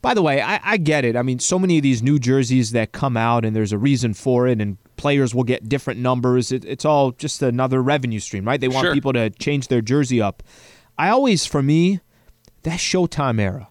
by 0.02 0.14
the 0.14 0.22
way, 0.22 0.40
I, 0.40 0.60
I 0.64 0.78
get 0.78 1.04
it. 1.04 1.16
I 1.16 1.24
mean, 1.24 1.40
so 1.40 1.58
many 1.58 1.78
of 1.78 1.84
these 1.84 2.04
new 2.04 2.20
jerseys 2.20 2.72
that 2.74 2.92
come 2.92 3.18
out, 3.18 3.44
and 3.44 3.56
there's 3.56 3.72
a 3.72 3.78
reason 3.80 4.14
for 4.14 4.48
it, 4.48 4.62
and 4.62 4.78
players 4.98 5.34
will 5.36 5.44
get 5.44 5.68
different 5.70 6.00
numbers. 6.00 6.52
It, 6.52 6.66
it's 6.66 6.86
all 6.86 7.12
just 7.12 7.42
another 7.42 7.82
revenue 7.82 8.20
stream, 8.20 8.46
right? 8.46 8.60
They 8.60 8.68
want 8.68 8.86
Sure. 8.86 8.94
people 8.94 9.14
to 9.14 9.30
change 9.30 9.68
their 9.68 9.82
jersey 9.82 10.22
up. 10.22 10.44
I 10.98 11.10
always, 11.10 11.46
for 11.46 11.62
me, 11.62 12.00
that 12.64 12.80
Showtime 12.80 13.40
era. 13.40 13.68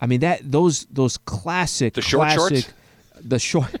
I 0.00 0.06
mean, 0.06 0.20
that 0.20 0.40
those 0.50 0.84
those 0.90 1.16
classic, 1.18 1.94
The 1.94 2.02
short 2.02 2.30
shorts? 2.32 2.68
the 3.20 3.38
short. 3.38 3.74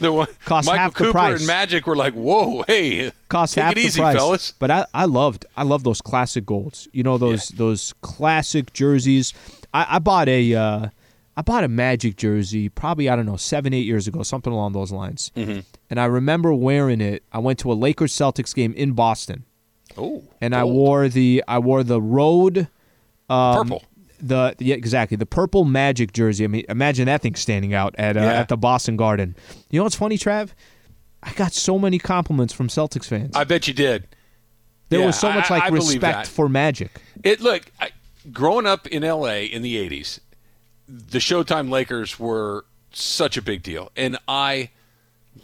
The 0.00 0.12
one, 0.12 0.26
Cost 0.44 0.66
Michael 0.66 0.78
half 0.80 0.92
the 0.92 0.98
Cooper 0.98 1.12
price. 1.12 1.38
and 1.38 1.46
Magic 1.46 1.86
were 1.86 1.94
like, 1.96 2.14
"Whoa, 2.14 2.62
hey, 2.66 3.12
cost 3.28 3.54
take 3.54 3.62
half 3.62 3.72
it 3.72 3.74
the 3.76 3.80
easy, 3.82 4.00
price. 4.00 4.16
fellas." 4.16 4.52
But 4.58 4.70
I, 4.70 4.86
I 4.92 5.04
loved 5.04 5.46
I 5.56 5.62
love 5.62 5.84
those 5.84 6.00
classic 6.00 6.44
golds. 6.44 6.88
You 6.92 7.04
know 7.04 7.16
those 7.16 7.48
those 7.50 7.94
classic 8.02 8.72
jerseys. 8.72 9.32
I, 9.72 9.86
I 9.96 9.98
bought 10.00 10.28
a 10.28 10.52
uh, 10.54 10.88
I 11.36 11.42
bought 11.42 11.64
a 11.64 11.68
Magic 11.68 12.16
jersey 12.16 12.68
probably 12.68 13.08
I 13.08 13.16
don't 13.16 13.26
know 13.26 13.36
seven 13.36 13.74
eight 13.74 13.86
years 13.86 14.06
ago 14.06 14.22
something 14.22 14.52
along 14.52 14.72
those 14.72 14.92
lines. 14.92 15.32
Mm-hmm. 15.36 15.60
And 15.90 16.00
I 16.00 16.04
remember 16.04 16.54
wearing 16.54 17.00
it. 17.00 17.24
I 17.32 17.38
went 17.38 17.58
to 17.60 17.72
a 17.72 17.74
Lakers 17.74 18.12
Celtics 18.12 18.54
game 18.54 18.72
in 18.74 18.92
Boston, 18.92 19.44
Oh, 19.96 20.22
and 20.40 20.54
I 20.54 20.64
wore 20.64 21.08
the 21.08 21.42
I 21.48 21.58
wore 21.58 21.82
the 21.82 22.00
road. 22.00 22.68
Um, 23.28 23.68
purple. 23.68 23.82
The 24.20 24.54
yeah, 24.58 24.76
exactly 24.76 25.16
the 25.16 25.26
purple 25.26 25.64
Magic 25.64 26.12
jersey. 26.12 26.44
I 26.44 26.46
mean, 26.46 26.64
imagine 26.68 27.06
that 27.06 27.20
thing 27.22 27.34
standing 27.34 27.74
out 27.74 27.94
at 27.98 28.16
uh, 28.16 28.20
Yeah. 28.20 28.32
at 28.40 28.48
the 28.48 28.56
Boston 28.56 28.96
Garden. 28.96 29.34
You 29.70 29.80
know 29.80 29.84
what's 29.84 29.96
funny, 29.96 30.16
Trav? 30.16 30.50
I 31.22 31.32
got 31.32 31.52
so 31.52 31.78
many 31.78 31.98
compliments 31.98 32.52
from 32.52 32.68
Celtics 32.68 33.06
fans. 33.06 33.34
I 33.34 33.44
bet 33.44 33.66
you 33.66 33.74
did. 33.74 34.06
There 34.90 35.00
Yeah, 35.00 35.06
was 35.06 35.18
so 35.18 35.32
much 35.32 35.48
like 35.50 35.62
I 35.64 35.70
believe 35.70 36.02
respect 36.02 36.28
for 36.28 36.48
Magic. 36.48 37.00
It 37.22 37.40
look 37.40 37.62
I, 37.80 37.90
growing 38.30 38.66
up 38.66 38.86
in 38.86 39.02
L.A. 39.04 39.46
in 39.46 39.62
the 39.62 39.74
'80s, 39.76 40.20
the 40.88 41.18
Showtime 41.18 41.70
Lakers 41.70 42.18
were 42.18 42.64
such 42.92 43.36
a 43.36 43.42
big 43.42 43.62
deal, 43.62 43.90
and 43.96 44.18
I 44.28 44.70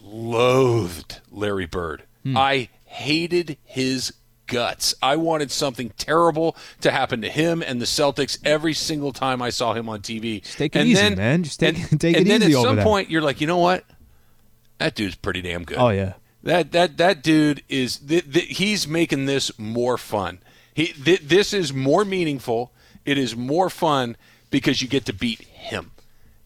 loathed 0.02 1.20
Larry 1.30 1.66
Bird. 1.66 2.04
Hmm. 2.24 2.36
I 2.36 2.68
hated 2.84 3.56
his 3.64 4.12
guts. 4.46 4.94
I 5.00 5.16
wanted 5.16 5.50
something 5.50 5.90
terrible 5.96 6.56
to 6.80 6.90
happen 6.90 7.22
to 7.22 7.28
him 7.28 7.62
and 7.62 7.80
the 7.80 7.86
Celtics 7.86 8.38
every 8.44 8.74
single 8.74 9.12
time 9.12 9.40
I 9.40 9.50
saw 9.50 9.74
him 9.74 9.88
on 9.88 10.00
TV. 10.00 10.42
Just 10.42 10.58
take 10.58 10.76
it 10.76 10.86
easy, 10.86 11.14
man. 11.14 11.44
Just 11.44 11.60
take- 11.60 11.78
and, 11.90 12.00
take 12.00 12.16
and 12.16 12.26
it 12.26 12.28
then 12.28 12.42
at 12.42 12.52
some 12.52 12.78
point, 12.78 13.10
you're 13.10 13.22
like, 13.22 13.40
you 13.40 13.46
know 13.46 13.58
what? 13.58 13.84
That 14.78 14.94
dude's 14.94 15.14
pretty 15.14 15.42
damn 15.42 15.64
good. 15.64 15.78
Oh 15.78 15.90
yeah. 15.90 16.14
That 16.42 16.72
that 16.72 16.96
that 16.96 17.22
dude 17.22 17.62
is 17.68 17.98
th- 17.98 18.32
th- 18.32 18.58
he's 18.58 18.88
making 18.88 19.26
this 19.26 19.56
more 19.58 19.98
fun. 19.98 20.40
He 20.72 20.86
th- 20.86 21.20
this 21.20 21.52
is 21.52 21.72
more 21.72 22.04
meaningful. 22.04 22.72
It 23.04 23.18
is 23.18 23.36
more 23.36 23.68
fun 23.68 24.16
because 24.50 24.82
you 24.82 24.88
get 24.88 25.06
to 25.06 25.12
beat 25.12 25.40
him. 25.40 25.92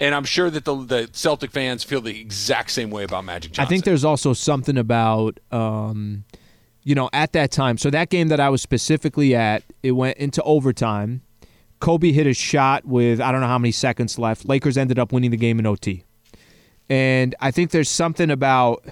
And 0.01 0.15
I'm 0.15 0.25
sure 0.25 0.51
that 0.51 0.65
the 0.65 0.75
the 0.77 1.11
Celtic 1.13 1.51
fans 1.51 1.85
feel 1.85 2.01
the 2.01 2.21
exact 2.21 2.71
same 2.71 2.91
way 2.91 3.05
about 3.05 3.25
Magic 3.25 3.53
Johnson. 3.53 3.65
I 3.65 3.69
think 3.69 3.85
there's 3.85 4.05
also 4.05 4.33
something 4.33 4.77
about 4.77 5.39
um, 5.51 6.25
you 6.85 6.95
know, 6.95 7.09
at 7.13 7.33
that 7.33 7.51
time. 7.51 7.79
So 7.79 7.91
that 7.91 8.11
game 8.11 8.29
that 8.29 8.39
I 8.39 8.51
was 8.51 8.63
specifically 8.63 9.35
at, 9.35 9.65
it 9.83 9.93
went 9.93 10.19
into 10.19 10.43
overtime. 10.43 11.23
Kobe 11.81 12.13
hit 12.13 12.27
a 12.27 12.35
shot 12.35 12.85
with 12.85 13.21
I 13.21 13.33
don't 13.33 13.41
know 13.41 13.49
how 13.49 13.59
many 13.59 13.73
seconds 13.73 14.19
left. 14.19 14.47
Lakers 14.47 14.79
ended 14.79 14.99
up 14.99 15.13
winning 15.13 15.31
the 15.31 15.37
game 15.37 15.59
in 15.59 15.67
OT. 15.67 16.05
And 16.89 17.35
I 17.41 17.51
think 17.51 17.71
there's 17.71 17.89
something 17.89 18.31
about 18.31 18.85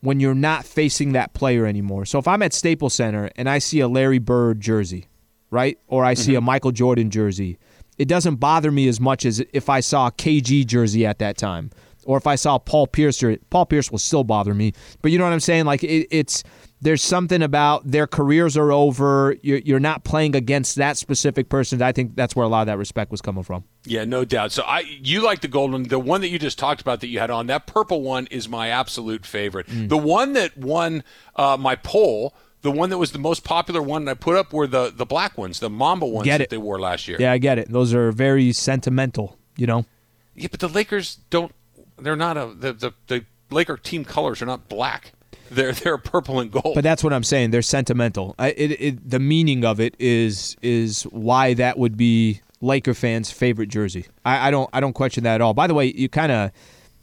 when 0.00 0.20
you're 0.20 0.34
not 0.34 0.64
facing 0.64 1.12
that 1.12 1.34
player 1.34 1.66
anymore. 1.66 2.06
So 2.06 2.18
if 2.18 2.26
I'm 2.26 2.42
at 2.42 2.54
Staples 2.54 2.94
Center 2.94 3.30
and 3.36 3.48
I 3.48 3.58
see 3.58 3.80
a 3.80 3.88
Larry 3.88 4.18
Bird 4.18 4.60
jersey, 4.60 5.06
right? 5.50 5.78
Or 5.86 6.04
I 6.04 6.14
see 6.14 6.34
a 6.34 6.40
Michael 6.40 6.72
Jordan 6.72 7.10
jersey, 7.10 7.58
it 7.98 8.08
doesn't 8.08 8.36
bother 8.36 8.70
me 8.70 8.88
as 8.88 9.00
much 9.00 9.24
as 9.24 9.42
if 9.52 9.68
I 9.68 9.80
saw 9.80 10.08
a 10.08 10.12
KG 10.12 10.66
jersey 10.66 11.06
at 11.06 11.18
that 11.18 11.36
time 11.36 11.70
or 12.06 12.16
if 12.16 12.26
I 12.26 12.36
saw 12.36 12.56
Paul 12.58 12.86
Pierce, 12.86 13.22
or, 13.22 13.36
Paul 13.50 13.66
Pierce 13.66 13.90
will 13.90 13.98
still 13.98 14.24
bother 14.24 14.54
me. 14.54 14.72
But 15.02 15.10
you 15.10 15.18
know 15.18 15.24
what 15.24 15.32
I'm 15.32 15.40
saying? 15.40 15.66
Like 15.66 15.82
it, 15.82 16.06
it's 16.10 16.42
there's 16.80 17.02
something 17.02 17.42
about 17.42 17.90
their 17.90 18.06
careers 18.06 18.56
are 18.56 18.70
over. 18.70 19.36
You're, 19.42 19.58
you're 19.58 19.80
not 19.80 20.04
playing 20.04 20.36
against 20.36 20.76
that 20.76 20.96
specific 20.96 21.48
person. 21.48 21.82
I 21.82 21.92
think 21.92 22.14
that's 22.14 22.36
where 22.36 22.44
a 22.44 22.48
lot 22.48 22.60
of 22.60 22.66
that 22.68 22.78
respect 22.78 23.10
was 23.10 23.20
coming 23.20 23.42
from. 23.42 23.64
Yeah, 23.84 24.04
no 24.04 24.24
doubt. 24.24 24.52
So 24.52 24.62
I, 24.62 24.80
you 24.80 25.22
like 25.22 25.40
the 25.40 25.48
golden, 25.48 25.84
the 25.84 25.98
one 25.98 26.20
that 26.20 26.28
you 26.28 26.38
just 26.38 26.58
talked 26.58 26.80
about 26.80 27.00
that 27.00 27.08
you 27.08 27.18
had 27.18 27.30
on. 27.30 27.46
That 27.48 27.66
purple 27.66 28.02
one 28.02 28.26
is 28.28 28.48
my 28.48 28.68
absolute 28.68 29.26
favorite. 29.26 29.66
Mm. 29.66 29.88
The 29.88 29.98
one 29.98 30.34
that 30.34 30.56
won 30.56 31.02
uh, 31.34 31.56
my 31.58 31.76
poll 31.76 32.34
the 32.66 32.72
one 32.72 32.90
that 32.90 32.98
was 32.98 33.12
the 33.12 33.18
most 33.20 33.44
popular 33.44 33.80
one 33.80 34.08
I 34.08 34.14
put 34.14 34.36
up 34.36 34.52
were 34.52 34.66
the 34.66 34.92
the 34.94 35.06
black 35.06 35.38
ones, 35.38 35.60
the 35.60 35.70
Mamba 35.70 36.04
ones 36.06 36.26
that 36.26 36.50
they 36.50 36.58
wore 36.58 36.80
last 36.80 37.06
year. 37.06 37.16
Yeah, 37.20 37.30
I 37.30 37.38
get 37.38 37.58
it. 37.58 37.70
Those 37.70 37.94
are 37.94 38.10
very 38.10 38.52
sentimental, 38.52 39.38
you 39.56 39.68
know. 39.68 39.86
Yeah, 40.34 40.48
but 40.50 40.58
the 40.58 40.68
Lakers 40.68 41.18
don't. 41.30 41.52
They're 41.96 42.16
not 42.16 42.36
a 42.36 42.46
the 42.46 42.72
the, 42.72 42.94
the 43.06 43.24
Laker 43.50 43.76
team 43.76 44.04
colors 44.04 44.42
are 44.42 44.46
not 44.46 44.68
black. 44.68 45.12
They're 45.48 45.72
they're 45.72 45.96
purple 45.96 46.40
and 46.40 46.50
gold. 46.50 46.74
But 46.74 46.82
that's 46.82 47.04
what 47.04 47.12
I'm 47.12 47.22
saying. 47.22 47.52
They're 47.52 47.62
sentimental. 47.62 48.34
I, 48.36 48.48
it, 48.48 48.80
it, 48.80 49.10
the 49.10 49.20
meaning 49.20 49.64
of 49.64 49.78
it 49.78 49.94
is 50.00 50.56
is 50.60 51.04
why 51.04 51.54
that 51.54 51.78
would 51.78 51.96
be 51.96 52.40
Laker 52.60 52.94
fans' 52.94 53.30
favorite 53.30 53.68
jersey. 53.68 54.06
I, 54.24 54.48
I 54.48 54.50
don't 54.50 54.68
I 54.72 54.80
don't 54.80 54.92
question 54.92 55.22
that 55.22 55.36
at 55.36 55.40
all. 55.40 55.54
By 55.54 55.68
the 55.68 55.74
way, 55.74 55.92
you 55.94 56.08
kind 56.08 56.32
of 56.32 56.50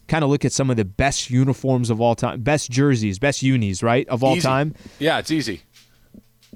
kind 0.08 0.24
of 0.24 0.30
look 0.30 0.46
at 0.46 0.52
some 0.52 0.70
of 0.70 0.78
the 0.78 0.86
best 0.86 1.30
uniforms 1.30 1.89
of 1.89 2.02
all 2.02 2.16
time, 2.16 2.42
best 2.42 2.70
jerseys, 2.70 3.20
best 3.20 3.42
unis, 3.42 3.84
right, 3.84 4.08
of 4.10 4.24
all 4.24 4.36
easy. 4.36 4.48
time. 4.48 4.76
Yeah, 5.00 5.20
it's 5.20 5.32
easy. 5.32 5.63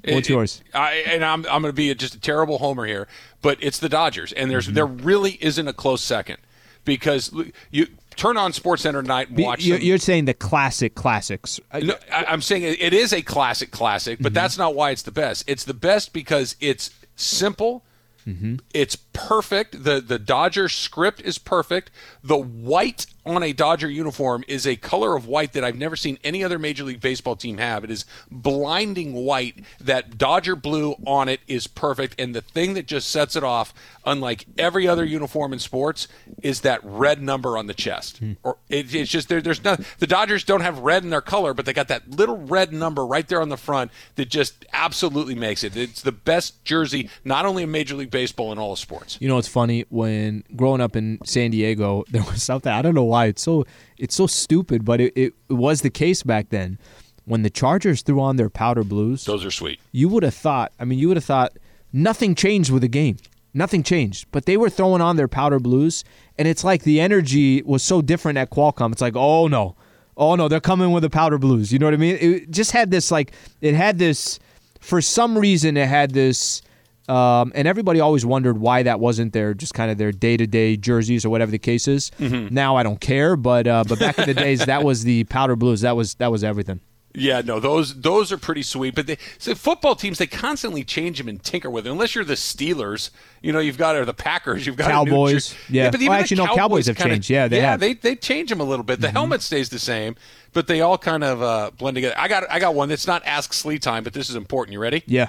What's 0.04 0.28
it, 0.28 0.32
yours? 0.32 0.62
It, 0.66 0.76
I, 0.76 0.92
and 1.06 1.24
I'm 1.24 1.44
I'm 1.46 1.62
going 1.62 1.64
to 1.64 1.72
be 1.72 1.92
just 1.94 2.14
a 2.14 2.20
terrible 2.20 2.58
homer 2.58 2.86
here, 2.86 3.08
but 3.42 3.58
it's 3.60 3.78
the 3.78 3.88
Dodgers, 3.88 4.32
and 4.32 4.50
there's 4.50 4.66
mm-hmm. 4.66 4.74
there 4.74 4.86
really 4.86 5.38
isn't 5.40 5.66
a 5.66 5.72
close 5.72 6.02
second 6.02 6.38
because 6.84 7.32
you 7.70 7.88
turn 8.16 8.36
on 8.36 8.52
Sports 8.52 8.82
Center 8.82 9.02
tonight 9.02 9.28
and 9.28 9.38
watch. 9.38 9.64
You're, 9.64 9.78
you're 9.78 9.98
saying 9.98 10.26
the 10.26 10.34
classic 10.34 10.94
classics. 10.94 11.58
No, 11.72 11.94
I, 12.12 12.32
am 12.32 12.42
saying 12.42 12.62
it 12.62 12.92
is 12.92 13.12
a 13.12 13.22
classic 13.22 13.70
classic, 13.70 14.18
but 14.20 14.28
mm-hmm. 14.28 14.34
that's 14.34 14.58
not 14.58 14.74
why 14.74 14.90
it's 14.90 15.02
the 15.02 15.12
best. 15.12 15.44
It's 15.46 15.64
the 15.64 15.74
best 15.74 16.12
because 16.12 16.54
it's 16.60 16.90
simple. 17.16 17.84
Mm-hmm. 18.26 18.56
It's 18.74 18.96
perfect. 19.26 19.84
the 19.84 20.00
The 20.00 20.18
Dodger 20.18 20.68
script 20.68 21.20
is 21.20 21.38
perfect. 21.38 21.90
The 22.22 22.36
white 22.36 23.06
on 23.28 23.42
a 23.42 23.52
Dodger 23.52 23.90
uniform 23.90 24.42
is 24.48 24.66
a 24.66 24.76
color 24.76 25.14
of 25.14 25.26
white 25.26 25.52
that 25.52 25.62
I've 25.62 25.76
never 25.76 25.96
seen 25.96 26.18
any 26.24 26.42
other 26.42 26.58
Major 26.58 26.84
League 26.84 27.00
Baseball 27.00 27.36
team 27.36 27.58
have. 27.58 27.84
It 27.84 27.90
is 27.90 28.06
blinding 28.30 29.12
white. 29.12 29.62
That 29.80 30.16
Dodger 30.16 30.56
blue 30.56 30.94
on 31.06 31.28
it 31.28 31.40
is 31.46 31.66
perfect. 31.66 32.18
And 32.18 32.34
the 32.34 32.40
thing 32.40 32.74
that 32.74 32.86
just 32.86 33.10
sets 33.10 33.36
it 33.36 33.44
off, 33.44 33.74
unlike 34.06 34.46
every 34.56 34.88
other 34.88 35.04
uniform 35.04 35.52
in 35.52 35.58
sports, 35.58 36.08
is 36.42 36.62
that 36.62 36.80
red 36.82 37.20
number 37.20 37.58
on 37.58 37.66
the 37.66 37.74
chest. 37.74 38.18
Hmm. 38.18 38.32
Or 38.42 38.56
it, 38.68 38.94
it's 38.94 39.10
just 39.10 39.28
there, 39.28 39.42
there's 39.42 39.62
no 39.62 39.76
the 39.98 40.06
Dodgers 40.06 40.44
don't 40.44 40.62
have 40.62 40.78
red 40.78 41.04
in 41.04 41.10
their 41.10 41.20
color, 41.20 41.52
but 41.52 41.66
they 41.66 41.72
got 41.72 41.88
that 41.88 42.10
little 42.10 42.38
red 42.38 42.72
number 42.72 43.04
right 43.04 43.28
there 43.28 43.42
on 43.42 43.50
the 43.50 43.56
front 43.56 43.90
that 44.16 44.30
just 44.30 44.64
absolutely 44.72 45.34
makes 45.34 45.62
it. 45.64 45.76
It's 45.76 46.02
the 46.02 46.12
best 46.12 46.64
jersey, 46.64 47.10
not 47.24 47.44
only 47.44 47.62
in 47.62 47.70
Major 47.70 47.94
League 47.94 48.10
Baseball 48.10 48.52
in 48.52 48.58
all 48.58 48.72
of 48.72 48.78
sports. 48.78 49.07
You 49.20 49.28
know, 49.28 49.36
it's 49.38 49.48
funny 49.48 49.84
when 49.90 50.44
growing 50.56 50.80
up 50.80 50.96
in 50.96 51.18
San 51.24 51.50
Diego, 51.50 52.04
there 52.10 52.22
was 52.22 52.42
something 52.42 52.72
I 52.72 52.80
don't 52.80 52.94
know 52.94 53.04
why 53.04 53.18
why 53.18 53.26
it's 53.26 53.42
so 53.42 53.64
it's 53.96 54.14
so 54.14 54.26
stupid, 54.26 54.84
but 54.84 55.00
it, 55.00 55.12
it, 55.16 55.34
it 55.50 55.54
was 55.54 55.82
the 55.82 55.90
case 55.90 56.22
back 56.22 56.50
then. 56.50 56.78
When 57.24 57.42
the 57.42 57.50
Chargers 57.50 58.00
threw 58.02 58.20
on 58.20 58.36
their 58.36 58.48
powder 58.48 58.84
blues, 58.84 59.24
those 59.24 59.44
are 59.44 59.50
sweet. 59.50 59.80
You 59.92 60.08
would 60.08 60.22
have 60.22 60.34
thought. 60.34 60.72
I 60.80 60.84
mean, 60.84 60.98
you 60.98 61.08
would 61.08 61.16
have 61.18 61.24
thought 61.24 61.58
nothing 61.92 62.34
changed 62.34 62.70
with 62.70 62.82
the 62.82 62.88
game. 62.88 63.16
Nothing 63.54 63.82
changed, 63.82 64.26
but 64.30 64.46
they 64.46 64.56
were 64.56 64.70
throwing 64.70 65.02
on 65.02 65.16
their 65.16 65.28
powder 65.28 65.58
blues, 65.58 66.04
and 66.38 66.46
it's 66.46 66.64
like 66.64 66.82
the 66.84 67.00
energy 67.00 67.62
was 67.62 67.82
so 67.82 68.00
different 68.02 68.38
at 68.38 68.50
Qualcomm. 68.50 68.92
It's 68.92 69.00
like, 69.00 69.16
oh 69.16 69.48
no, 69.48 69.74
oh 70.16 70.36
no, 70.36 70.48
they're 70.48 70.60
coming 70.60 70.92
with 70.92 71.02
the 71.02 71.10
powder 71.10 71.38
blues. 71.38 71.72
You 71.72 71.78
know 71.78 71.86
what 71.86 71.94
I 71.94 71.98
mean? 71.98 72.18
It 72.20 72.50
just 72.50 72.70
had 72.70 72.90
this 72.90 73.10
like 73.10 73.32
it 73.60 73.74
had 73.74 73.98
this 73.98 74.38
for 74.80 75.02
some 75.02 75.36
reason 75.36 75.76
it 75.76 75.88
had 75.88 76.12
this 76.12 76.62
um, 77.08 77.52
and 77.54 77.66
everybody 77.66 78.00
always 78.00 78.24
wondered 78.26 78.58
why 78.58 78.82
that 78.82 79.00
wasn't 79.00 79.32
their 79.32 79.54
just 79.54 79.74
kind 79.74 79.90
of 79.90 79.98
their 79.98 80.12
day 80.12 80.36
to 80.36 80.46
day 80.46 80.76
jerseys 80.76 81.24
or 81.24 81.30
whatever 81.30 81.50
the 81.50 81.58
case 81.58 81.88
is. 81.88 82.10
Mm-hmm. 82.18 82.54
Now 82.54 82.76
I 82.76 82.82
don't 82.82 83.00
care, 83.00 83.36
but 83.36 83.66
uh, 83.66 83.84
but 83.88 83.98
back 83.98 84.18
in 84.18 84.26
the 84.26 84.34
days 84.34 84.64
that 84.66 84.84
was 84.84 85.04
the 85.04 85.24
powder 85.24 85.56
blues. 85.56 85.80
That 85.82 85.96
was 85.96 86.14
that 86.14 86.30
was 86.30 86.44
everything. 86.44 86.80
Yeah, 87.14 87.40
no, 87.40 87.58
those 87.58 88.00
those 88.00 88.30
are 88.32 88.38
pretty 88.38 88.62
sweet. 88.62 88.94
But 88.94 89.06
they, 89.06 89.18
so 89.38 89.54
football 89.54 89.96
teams 89.96 90.18
they 90.18 90.26
constantly 90.26 90.84
change 90.84 91.18
them 91.18 91.28
and 91.28 91.42
tinker 91.42 91.70
with 91.70 91.84
them. 91.84 91.94
Unless 91.94 92.14
you're 92.14 92.24
the 92.24 92.34
Steelers, 92.34 93.10
you 93.42 93.52
know, 93.52 93.58
you've 93.58 93.78
got 93.78 93.96
or 93.96 94.04
the 94.04 94.14
Packers, 94.14 94.66
you've 94.66 94.76
got 94.76 94.90
Cowboys. 94.90 95.54
yeah. 95.68 95.84
yeah, 95.84 95.90
but 95.90 96.00
even 96.00 96.10
well, 96.10 96.20
actually, 96.20 96.36
Cowboys 96.36 96.56
no, 96.56 96.56
Cowboys 96.56 96.86
have 96.86 96.96
kinda, 96.96 97.14
changed. 97.14 97.30
Yeah, 97.30 97.48
they 97.48 97.56
yeah, 97.56 97.70
have. 97.70 97.80
they 97.80 97.94
they 97.94 98.14
change 98.14 98.50
them 98.50 98.60
a 98.60 98.64
little 98.64 98.84
bit. 98.84 99.00
The 99.00 99.08
mm-hmm. 99.08 99.16
helmet 99.16 99.42
stays 99.42 99.70
the 99.70 99.78
same, 99.78 100.16
but 100.52 100.66
they 100.66 100.80
all 100.80 100.98
kind 100.98 101.24
of 101.24 101.42
uh, 101.42 101.70
blend 101.76 101.94
together. 101.94 102.14
I 102.16 102.28
got 102.28 102.44
I 102.50 102.58
got 102.58 102.74
one 102.74 102.88
that's 102.88 103.06
not 103.06 103.24
Ask 103.24 103.52
Slee 103.52 103.78
time, 103.78 104.04
but 104.04 104.12
this 104.12 104.28
is 104.28 104.36
important. 104.36 104.74
You 104.74 104.80
ready? 104.80 105.02
Yeah. 105.06 105.28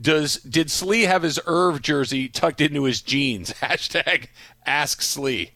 Does 0.00 0.36
did 0.36 0.70
Slee 0.70 1.02
have 1.02 1.22
his 1.22 1.38
Irv 1.46 1.80
jersey 1.82 2.28
tucked 2.28 2.60
into 2.60 2.84
his 2.84 3.00
jeans? 3.00 3.52
Hashtag 3.62 4.26
Ask 4.66 5.02
Slee. 5.02 5.52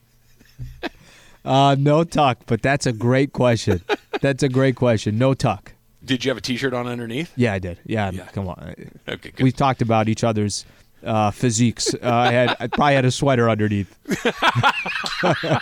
uh, 1.44 1.76
no 1.78 2.04
tuck, 2.04 2.38
but 2.46 2.62
that's 2.62 2.86
a 2.86 2.92
great 2.92 3.32
question. 3.32 3.82
that's 4.20 4.42
a 4.42 4.48
great 4.48 4.76
question. 4.76 5.18
No 5.18 5.34
tuck. 5.34 5.72
Did 6.04 6.24
you 6.24 6.30
have 6.30 6.38
a 6.38 6.40
T-shirt 6.40 6.72
on 6.72 6.86
underneath? 6.86 7.32
Yeah, 7.36 7.52
I 7.52 7.58
did. 7.58 7.80
Yeah, 7.84 8.10
yeah. 8.10 8.26
come 8.28 8.48
on. 8.48 8.74
Okay, 9.08 9.30
good. 9.30 9.42
We've 9.42 9.56
talked 9.56 9.82
about 9.82 10.08
each 10.08 10.24
other's 10.24 10.64
uh, 11.04 11.30
physiques. 11.30 11.94
Uh, 11.94 11.98
I 12.02 12.32
had 12.32 12.56
I 12.60 12.66
probably 12.66 12.94
had 12.94 13.04
a 13.04 13.10
sweater 13.10 13.48
underneath. 13.48 13.94
I 14.24 15.60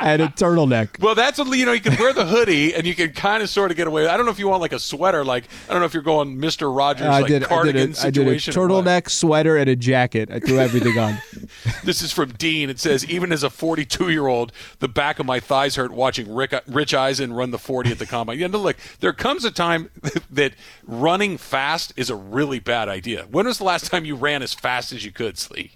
had 0.00 0.20
a 0.20 0.28
turtleneck. 0.28 1.00
Well, 1.00 1.14
that's 1.14 1.38
what 1.38 1.56
you 1.56 1.66
know. 1.66 1.72
You 1.72 1.80
can 1.80 1.96
wear 1.98 2.12
the 2.12 2.26
hoodie, 2.26 2.74
and 2.74 2.86
you 2.86 2.94
can 2.94 3.12
kind 3.12 3.42
of 3.42 3.48
sort 3.48 3.70
of 3.70 3.76
get 3.76 3.86
away. 3.86 4.06
I 4.06 4.16
don't 4.16 4.26
know 4.26 4.32
if 4.32 4.38
you 4.38 4.48
want 4.48 4.60
like 4.60 4.72
a 4.72 4.78
sweater. 4.78 5.24
Like 5.24 5.44
I 5.68 5.72
don't 5.72 5.80
know 5.80 5.86
if 5.86 5.94
you're 5.94 6.02
going 6.02 6.38
Mister 6.38 6.70
Rogers 6.70 7.06
I 7.06 7.20
like 7.20 7.28
did, 7.28 7.42
cardigan 7.44 7.82
I 7.82 7.86
did 7.86 7.96
a. 7.96 8.06
I 8.06 8.10
did 8.10 8.28
a 8.28 8.36
turtleneck, 8.36 9.10
sweater, 9.10 9.56
and 9.56 9.68
a 9.68 9.76
jacket. 9.76 10.30
I 10.30 10.40
threw 10.40 10.58
everything 10.58 10.98
on. 10.98 11.18
this 11.84 12.02
is 12.02 12.12
from 12.12 12.32
Dean. 12.32 12.70
It 12.70 12.78
says, 12.78 13.04
even 13.06 13.32
as 13.32 13.42
a 13.42 13.50
42 13.50 14.10
year 14.10 14.26
old, 14.26 14.52
the 14.78 14.88
back 14.88 15.18
of 15.18 15.26
my 15.26 15.40
thighs 15.40 15.76
hurt 15.76 15.92
watching 15.92 16.32
Rick, 16.32 16.54
Rich 16.66 16.94
Eisen 16.94 17.32
run 17.32 17.50
the 17.50 17.58
40 17.58 17.92
at 17.92 17.98
the 17.98 18.06
combine. 18.06 18.38
Yeah, 18.38 18.48
no, 18.48 18.58
look, 18.58 18.76
there 19.00 19.12
comes 19.12 19.44
a 19.44 19.50
time 19.50 19.90
that 20.30 20.52
running 20.86 21.38
fast 21.38 21.92
is 21.96 22.10
a 22.10 22.16
really 22.16 22.58
bad 22.58 22.88
idea. 22.88 23.26
When 23.30 23.46
was 23.46 23.58
the 23.58 23.64
last 23.64 23.90
time 23.90 24.04
you 24.04 24.16
ran 24.16 24.42
as 24.42 24.54
fast 24.58 24.92
as 24.92 25.04
you 25.04 25.12
could, 25.12 25.38
Slee? 25.38 25.72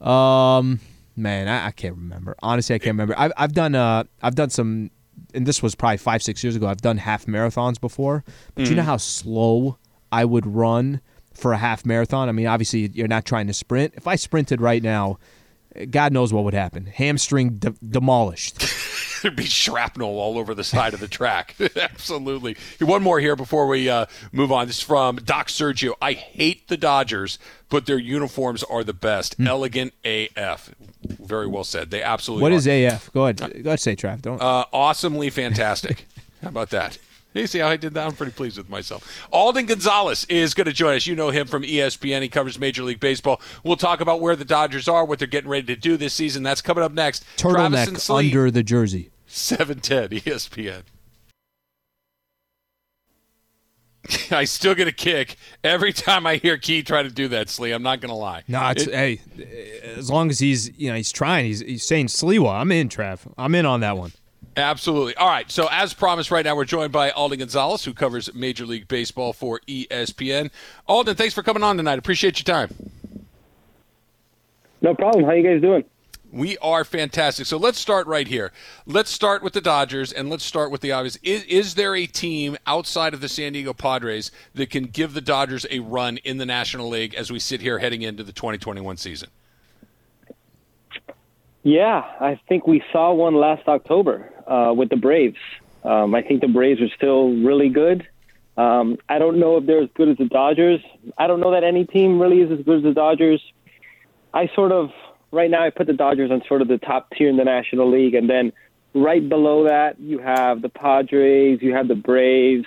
Um, 0.00 0.80
man, 1.16 1.48
I, 1.48 1.66
I 1.66 1.70
can't 1.70 1.96
remember. 1.96 2.36
Honestly, 2.42 2.74
I 2.74 2.78
can't 2.78 2.94
remember. 2.94 3.14
I've 3.18 3.32
I've 3.36 3.52
done 3.52 3.74
uh 3.74 4.04
I've 4.22 4.34
done 4.34 4.50
some, 4.50 4.90
and 5.34 5.46
this 5.46 5.62
was 5.62 5.74
probably 5.74 5.98
five 5.98 6.22
six 6.22 6.42
years 6.42 6.56
ago. 6.56 6.66
I've 6.66 6.80
done 6.80 6.96
half 6.96 7.26
marathons 7.26 7.80
before, 7.80 8.24
but 8.54 8.64
mm. 8.64 8.70
you 8.70 8.74
know 8.74 8.82
mm-hmm. 8.82 8.90
how 8.90 8.96
slow 8.96 9.78
I 10.10 10.24
would 10.24 10.46
run 10.46 11.00
for 11.34 11.52
a 11.52 11.58
half 11.58 11.84
marathon. 11.84 12.28
I 12.28 12.32
mean, 12.32 12.46
obviously 12.46 12.90
you're 12.94 13.08
not 13.08 13.24
trying 13.24 13.46
to 13.46 13.52
sprint. 13.52 13.94
If 13.96 14.06
I 14.06 14.16
sprinted 14.16 14.60
right 14.60 14.82
now, 14.82 15.18
God 15.90 16.12
knows 16.12 16.32
what 16.32 16.44
would 16.44 16.54
happen. 16.54 16.86
Hamstring 16.86 17.58
de- 17.58 17.74
demolished. 17.86 18.62
There'd 19.22 19.36
be 19.36 19.44
shrapnel 19.44 20.18
all 20.18 20.38
over 20.38 20.54
the 20.54 20.64
side 20.64 20.94
of 20.94 21.00
the 21.00 21.08
track. 21.08 21.54
Absolutely. 21.76 22.56
One 22.80 23.02
more 23.02 23.20
here 23.20 23.36
before 23.36 23.66
we 23.66 23.88
uh, 23.88 24.06
move 24.32 24.50
on. 24.50 24.66
This 24.66 24.78
is 24.78 24.82
from 24.82 25.16
Doc 25.16 25.48
Sergio. 25.48 25.92
I 26.00 26.12
hate 26.12 26.68
the 26.68 26.76
Dodgers, 26.76 27.38
but 27.68 27.86
their 27.86 27.98
uniforms 27.98 28.62
are 28.62 28.82
the 28.82 28.94
best. 28.94 29.38
Mm. 29.38 29.48
Elegant 29.48 29.92
AF. 30.04 30.74
Very 31.04 31.46
well 31.46 31.64
said. 31.64 31.90
They 31.90 32.02
absolutely. 32.02 32.42
What 32.42 32.52
are. 32.52 32.56
is 32.56 32.66
AF? 32.66 33.12
Go 33.12 33.24
ahead. 33.24 33.38
Go 33.38 33.70
ahead. 33.70 33.80
Say 33.80 33.96
Trav. 33.96 34.22
Don't. 34.22 34.40
Uh, 34.40 34.64
awesomely 34.72 35.30
fantastic. 35.30 36.06
How 36.42 36.48
about 36.48 36.70
that? 36.70 36.98
You 37.32 37.46
see 37.46 37.60
how 37.60 37.68
I 37.68 37.76
did 37.76 37.94
that? 37.94 38.06
I'm 38.06 38.14
pretty 38.14 38.32
pleased 38.32 38.58
with 38.58 38.68
myself. 38.68 39.26
Alden 39.32 39.66
Gonzalez 39.66 40.24
is 40.24 40.52
going 40.52 40.66
to 40.66 40.72
join 40.72 40.96
us. 40.96 41.06
You 41.06 41.14
know 41.14 41.30
him 41.30 41.46
from 41.46 41.62
ESPN. 41.62 42.22
He 42.22 42.28
covers 42.28 42.58
Major 42.58 42.82
League 42.82 42.98
Baseball. 42.98 43.40
We'll 43.62 43.76
talk 43.76 44.00
about 44.00 44.20
where 44.20 44.34
the 44.34 44.44
Dodgers 44.44 44.88
are, 44.88 45.04
what 45.04 45.20
they're 45.20 45.28
getting 45.28 45.50
ready 45.50 45.66
to 45.66 45.76
do 45.76 45.96
this 45.96 46.12
season. 46.12 46.42
That's 46.42 46.60
coming 46.60 46.82
up 46.82 46.92
next. 46.92 47.24
Turtleneck 47.36 48.10
under 48.10 48.50
the 48.50 48.62
jersey. 48.62 49.10
710 49.26 50.20
ESPN. 50.20 50.82
I 54.30 54.44
still 54.44 54.74
get 54.74 54.88
a 54.88 54.92
kick 54.92 55.36
every 55.62 55.92
time 55.92 56.26
I 56.26 56.36
hear 56.36 56.56
Key 56.56 56.82
try 56.82 57.02
to 57.02 57.10
do 57.10 57.28
that, 57.28 57.48
Slee. 57.48 57.72
I'm 57.72 57.82
not 57.82 58.00
going 58.00 58.08
to 58.08 58.14
lie. 58.14 58.42
No, 58.48 58.68
it's, 58.70 58.86
it, 58.86 58.94
hey, 58.94 59.20
as 59.96 60.10
long 60.10 60.30
as 60.30 60.38
he's 60.38 60.76
you 60.78 60.90
know 60.90 60.96
he's 60.96 61.12
trying, 61.12 61.44
he's 61.46 61.60
he's 61.60 61.86
saying 61.86 62.06
Sliwa. 62.06 62.60
I'm 62.60 62.72
in, 62.72 62.88
Trav. 62.88 63.20
I'm 63.36 63.54
in 63.54 63.66
on 63.66 63.80
that 63.80 63.96
one. 63.96 64.12
Absolutely. 64.60 65.16
All 65.16 65.28
right. 65.28 65.50
So, 65.50 65.68
as 65.70 65.94
promised, 65.94 66.30
right 66.30 66.44
now 66.44 66.54
we're 66.54 66.64
joined 66.64 66.92
by 66.92 67.10
Alden 67.10 67.38
Gonzalez, 67.38 67.84
who 67.84 67.94
covers 67.94 68.32
Major 68.34 68.66
League 68.66 68.88
Baseball 68.88 69.32
for 69.32 69.60
ESPN. 69.66 70.50
Alden, 70.86 71.16
thanks 71.16 71.34
for 71.34 71.42
coming 71.42 71.62
on 71.62 71.76
tonight. 71.76 71.98
Appreciate 71.98 72.38
your 72.38 72.56
time. 72.56 72.74
No 74.82 74.94
problem. 74.94 75.24
How 75.24 75.32
you 75.32 75.42
guys 75.42 75.60
doing? 75.60 75.84
We 76.32 76.56
are 76.58 76.84
fantastic. 76.84 77.46
So 77.46 77.56
let's 77.56 77.78
start 77.78 78.06
right 78.06 78.28
here. 78.28 78.52
Let's 78.86 79.10
start 79.10 79.42
with 79.42 79.52
the 79.52 79.60
Dodgers, 79.60 80.12
and 80.12 80.30
let's 80.30 80.44
start 80.44 80.70
with 80.70 80.80
the 80.80 80.92
obvious. 80.92 81.18
Is, 81.24 81.42
is, 81.44 81.74
there 81.74 81.96
a 81.96 82.06
team 82.06 82.56
outside 82.66 83.14
of 83.14 83.20
the 83.20 83.28
San 83.28 83.52
Diego 83.52 83.72
Padres 83.72 84.30
that 84.54 84.70
can 84.70 84.84
give 84.84 85.12
the 85.12 85.20
Dodgers 85.20 85.66
a 85.70 85.80
run 85.80 86.18
in 86.18 86.38
the 86.38 86.46
National 86.46 86.88
League 86.88 87.14
as 87.14 87.32
we 87.32 87.40
sit 87.40 87.60
here 87.60 87.80
heading 87.80 88.02
into 88.02 88.22
the 88.22 88.32
2021 88.32 88.96
season? 88.96 89.28
Yeah, 91.62 92.04
I 92.20 92.40
think 92.48 92.66
we 92.66 92.82
saw 92.92 93.12
one 93.12 93.34
last 93.34 93.66
October. 93.68 94.32
Uh, 94.50 94.72
with 94.76 94.90
the 94.90 94.96
Braves. 94.96 95.38
Um, 95.84 96.14
I 96.14 96.22
think 96.22 96.40
the 96.40 96.48
Braves 96.48 96.80
are 96.80 96.90
still 96.94 97.30
really 97.30 97.68
good. 97.70 98.06
Um, 98.56 98.98
I 99.08 99.18
don't 99.18 99.38
know 99.38 99.56
if 99.56 99.66
they're 99.66 99.82
as 99.82 99.88
good 99.94 100.08
as 100.08 100.18
the 100.18 100.26
Dodgers. 100.26 100.80
I 101.16 101.26
don't 101.26 101.40
know 101.40 101.52
that 101.52 101.64
any 101.64 101.86
team 101.86 102.20
really 102.20 102.42
is 102.42 102.50
as 102.50 102.64
good 102.64 102.78
as 102.78 102.82
the 102.82 102.92
Dodgers. 102.92 103.42
I 104.34 104.50
sort 104.54 104.72
of 104.72 104.90
right 105.32 105.50
now 105.50 105.64
I 105.64 105.70
put 105.70 105.86
the 105.86 105.94
Dodgers 105.94 106.30
on 106.30 106.42
sort 106.46 106.60
of 106.60 106.68
the 106.68 106.78
top 106.78 107.10
tier 107.12 107.28
in 107.28 107.36
the 107.36 107.44
National 107.44 107.90
League, 107.90 108.14
and 108.14 108.28
then 108.28 108.52
right 108.92 109.26
below 109.26 109.64
that 109.64 109.98
you 110.00 110.18
have 110.18 110.60
the 110.60 110.68
Padres, 110.68 111.62
you 111.62 111.72
have 111.74 111.88
the 111.88 111.94
Braves, 111.94 112.66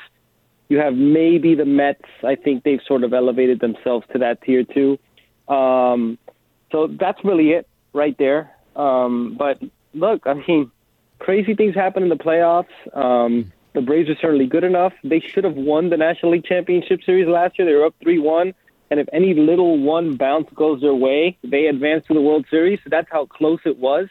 you 0.69 0.80
have 0.80 0.96
maybe 0.96 1.54
the 1.54 1.65
Mets. 1.65 2.06
I 2.24 2.36
think 2.36 2.63
they've 2.63 2.82
sort 2.88 3.04
of 3.04 3.13
elevated 3.13 3.60
themselves 3.60 4.08
to 4.13 4.19
that 4.19 4.41
tier 4.41 4.63
too. 4.63 4.98
Um, 5.48 6.17
so 6.72 6.88
that's 6.88 7.24
really 7.24 7.52
it 7.52 7.67
right 7.93 8.17
there. 8.17 8.56
Um, 8.76 9.36
but 9.38 9.62
look, 9.93 10.26
I 10.26 10.34
mean, 10.34 10.72
crazy 11.23 11.55
things 11.55 11.73
happen 11.73 12.03
in 12.03 12.09
the 12.09 12.17
playoffs. 12.17 12.67
Um, 12.93 13.51
the 13.73 13.81
Braves 13.81 14.09
are 14.09 14.15
certainly 14.21 14.45
good 14.45 14.63
enough. 14.63 14.93
They 15.03 15.19
should 15.19 15.45
have 15.45 15.55
won 15.55 15.89
the 15.89 15.97
National 15.97 16.33
League 16.33 16.45
Championship 16.45 17.01
Series 17.03 17.27
last 17.27 17.57
year. 17.57 17.65
They 17.67 17.73
were 17.73 17.86
up 17.86 17.95
3 18.03 18.19
1. 18.19 18.53
And 18.91 18.99
if 18.99 19.07
any 19.12 19.33
little 19.33 19.79
one 19.79 20.17
bounce 20.17 20.47
goes 20.53 20.81
their 20.81 20.93
way, 20.93 21.38
they 21.43 21.65
advance 21.65 22.05
to 22.07 22.13
the 22.13 22.21
World 22.21 22.45
Series. 22.51 22.79
So 22.83 22.89
that's 22.91 23.07
how 23.09 23.25
close 23.25 23.59
it 23.65 23.79
was. 23.79 24.07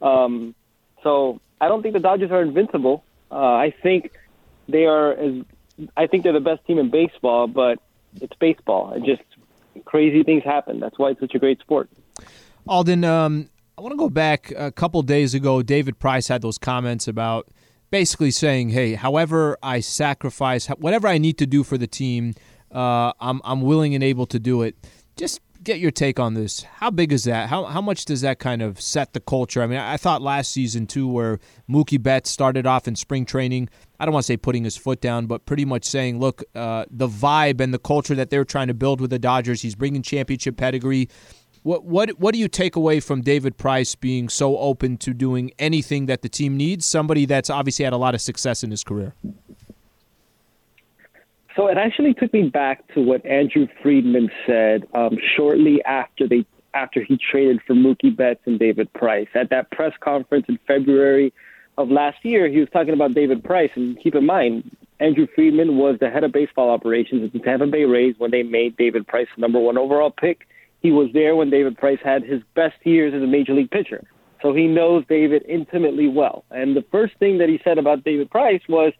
Um, 0.00 0.54
so 1.02 1.40
I 1.60 1.66
don't 1.66 1.82
think 1.82 1.94
the 1.94 2.00
Dodgers 2.00 2.30
are 2.30 2.42
invincible. 2.42 3.02
Uh, 3.32 3.54
I 3.54 3.74
think 3.82 4.12
they 4.68 4.84
are 4.84 5.12
as 5.12 5.42
I 5.96 6.06
think 6.06 6.22
they're 6.22 6.32
the 6.32 6.40
best 6.40 6.64
team 6.66 6.78
in 6.78 6.90
baseball, 6.90 7.48
but 7.48 7.80
it's 8.20 8.36
baseball. 8.38 8.92
It 8.92 9.04
just 9.04 9.22
crazy 9.84 10.22
things 10.22 10.44
happen. 10.44 10.78
That's 10.78 10.98
why 10.98 11.10
it's 11.10 11.20
such 11.20 11.34
a 11.34 11.38
great 11.38 11.58
sport. 11.60 11.88
Alden, 12.68 13.02
um, 13.02 13.48
I 13.80 13.82
want 13.82 13.94
to 13.94 13.96
go 13.96 14.10
back 14.10 14.52
a 14.58 14.70
couple 14.70 15.00
days 15.00 15.32
ago. 15.32 15.62
David 15.62 15.98
Price 15.98 16.28
had 16.28 16.42
those 16.42 16.58
comments 16.58 17.08
about 17.08 17.48
basically 17.90 18.30
saying, 18.30 18.68
"Hey, 18.68 18.92
however 18.92 19.56
I 19.62 19.80
sacrifice, 19.80 20.66
whatever 20.66 21.08
I 21.08 21.16
need 21.16 21.38
to 21.38 21.46
do 21.46 21.64
for 21.64 21.78
the 21.78 21.86
team, 21.86 22.34
uh, 22.70 23.14
I'm 23.18 23.40
I'm 23.42 23.62
willing 23.62 23.94
and 23.94 24.04
able 24.04 24.26
to 24.26 24.38
do 24.38 24.60
it." 24.60 24.76
Just 25.16 25.40
get 25.62 25.78
your 25.78 25.90
take 25.90 26.20
on 26.20 26.34
this. 26.34 26.62
How 26.62 26.90
big 26.90 27.10
is 27.10 27.24
that? 27.24 27.48
How 27.48 27.64
how 27.64 27.80
much 27.80 28.04
does 28.04 28.20
that 28.20 28.38
kind 28.38 28.60
of 28.60 28.78
set 28.82 29.14
the 29.14 29.20
culture? 29.20 29.62
I 29.62 29.66
mean, 29.66 29.78
I 29.78 29.96
thought 29.96 30.20
last 30.20 30.52
season 30.52 30.86
too, 30.86 31.08
where 31.08 31.38
Mookie 31.66 32.02
Betts 32.02 32.28
started 32.28 32.66
off 32.66 32.86
in 32.86 32.96
spring 32.96 33.24
training. 33.24 33.70
I 33.98 34.04
don't 34.04 34.12
want 34.12 34.24
to 34.24 34.26
say 34.26 34.36
putting 34.36 34.64
his 34.64 34.76
foot 34.76 35.00
down, 35.00 35.24
but 35.24 35.46
pretty 35.46 35.64
much 35.64 35.86
saying, 35.86 36.20
look, 36.20 36.42
uh, 36.54 36.84
the 36.90 37.08
vibe 37.08 37.62
and 37.62 37.72
the 37.72 37.78
culture 37.78 38.14
that 38.14 38.28
they're 38.28 38.44
trying 38.44 38.68
to 38.68 38.74
build 38.74 39.00
with 39.00 39.08
the 39.08 39.18
Dodgers. 39.18 39.62
He's 39.62 39.74
bringing 39.74 40.02
championship 40.02 40.58
pedigree. 40.58 41.08
What 41.62 41.84
what 41.84 42.10
what 42.18 42.32
do 42.32 42.40
you 42.40 42.48
take 42.48 42.74
away 42.74 43.00
from 43.00 43.20
David 43.20 43.58
Price 43.58 43.94
being 43.94 44.28
so 44.28 44.56
open 44.58 44.96
to 44.98 45.12
doing 45.12 45.52
anything 45.58 46.06
that 46.06 46.22
the 46.22 46.28
team 46.28 46.56
needs? 46.56 46.86
Somebody 46.86 47.26
that's 47.26 47.50
obviously 47.50 47.84
had 47.84 47.92
a 47.92 47.98
lot 47.98 48.14
of 48.14 48.20
success 48.20 48.62
in 48.62 48.70
his 48.70 48.82
career. 48.82 49.14
So 51.56 51.66
it 51.66 51.76
actually 51.76 52.14
took 52.14 52.32
me 52.32 52.44
back 52.48 52.86
to 52.94 53.02
what 53.02 53.24
Andrew 53.26 53.66
Friedman 53.82 54.30
said 54.46 54.86
um, 54.94 55.18
shortly 55.36 55.84
after 55.84 56.26
they 56.26 56.46
after 56.72 57.02
he 57.02 57.18
traded 57.18 57.60
for 57.66 57.74
Mookie 57.74 58.16
Betts 58.16 58.40
and 58.46 58.58
David 58.58 58.90
Price 58.94 59.28
at 59.34 59.50
that 59.50 59.70
press 59.70 59.92
conference 60.00 60.46
in 60.48 60.58
February 60.66 61.32
of 61.76 61.90
last 61.90 62.18
year. 62.24 62.48
He 62.48 62.60
was 62.60 62.68
talking 62.72 62.94
about 62.94 63.14
David 63.14 63.42
Price, 63.42 63.70
and 63.74 64.00
keep 64.00 64.14
in 64.14 64.24
mind, 64.24 64.74
Andrew 65.00 65.26
Friedman 65.34 65.76
was 65.76 65.98
the 65.98 66.10
head 66.10 66.24
of 66.24 66.32
baseball 66.32 66.70
operations 66.70 67.24
at 67.24 67.32
the 67.32 67.38
Tampa 67.40 67.66
Bay 67.66 67.84
Rays 67.84 68.14
when 68.18 68.30
they 68.30 68.42
made 68.42 68.76
David 68.76 69.06
Price 69.06 69.26
the 69.34 69.40
number 69.40 69.58
one 69.58 69.76
overall 69.76 70.10
pick. 70.10 70.46
He 70.80 70.90
was 70.90 71.08
there 71.12 71.36
when 71.36 71.50
David 71.50 71.76
Price 71.76 71.98
had 72.02 72.22
his 72.22 72.42
best 72.54 72.76
years 72.84 73.14
as 73.14 73.22
a 73.22 73.26
major 73.26 73.54
league 73.54 73.70
pitcher. 73.70 74.02
So 74.42 74.54
he 74.54 74.66
knows 74.66 75.04
David 75.08 75.44
intimately 75.48 76.08
well. 76.08 76.44
And 76.50 76.74
the 76.74 76.84
first 76.90 77.14
thing 77.18 77.38
that 77.38 77.48
he 77.48 77.60
said 77.62 77.78
about 77.78 78.04
David 78.04 78.30
Price 78.30 78.62
was 78.68 78.92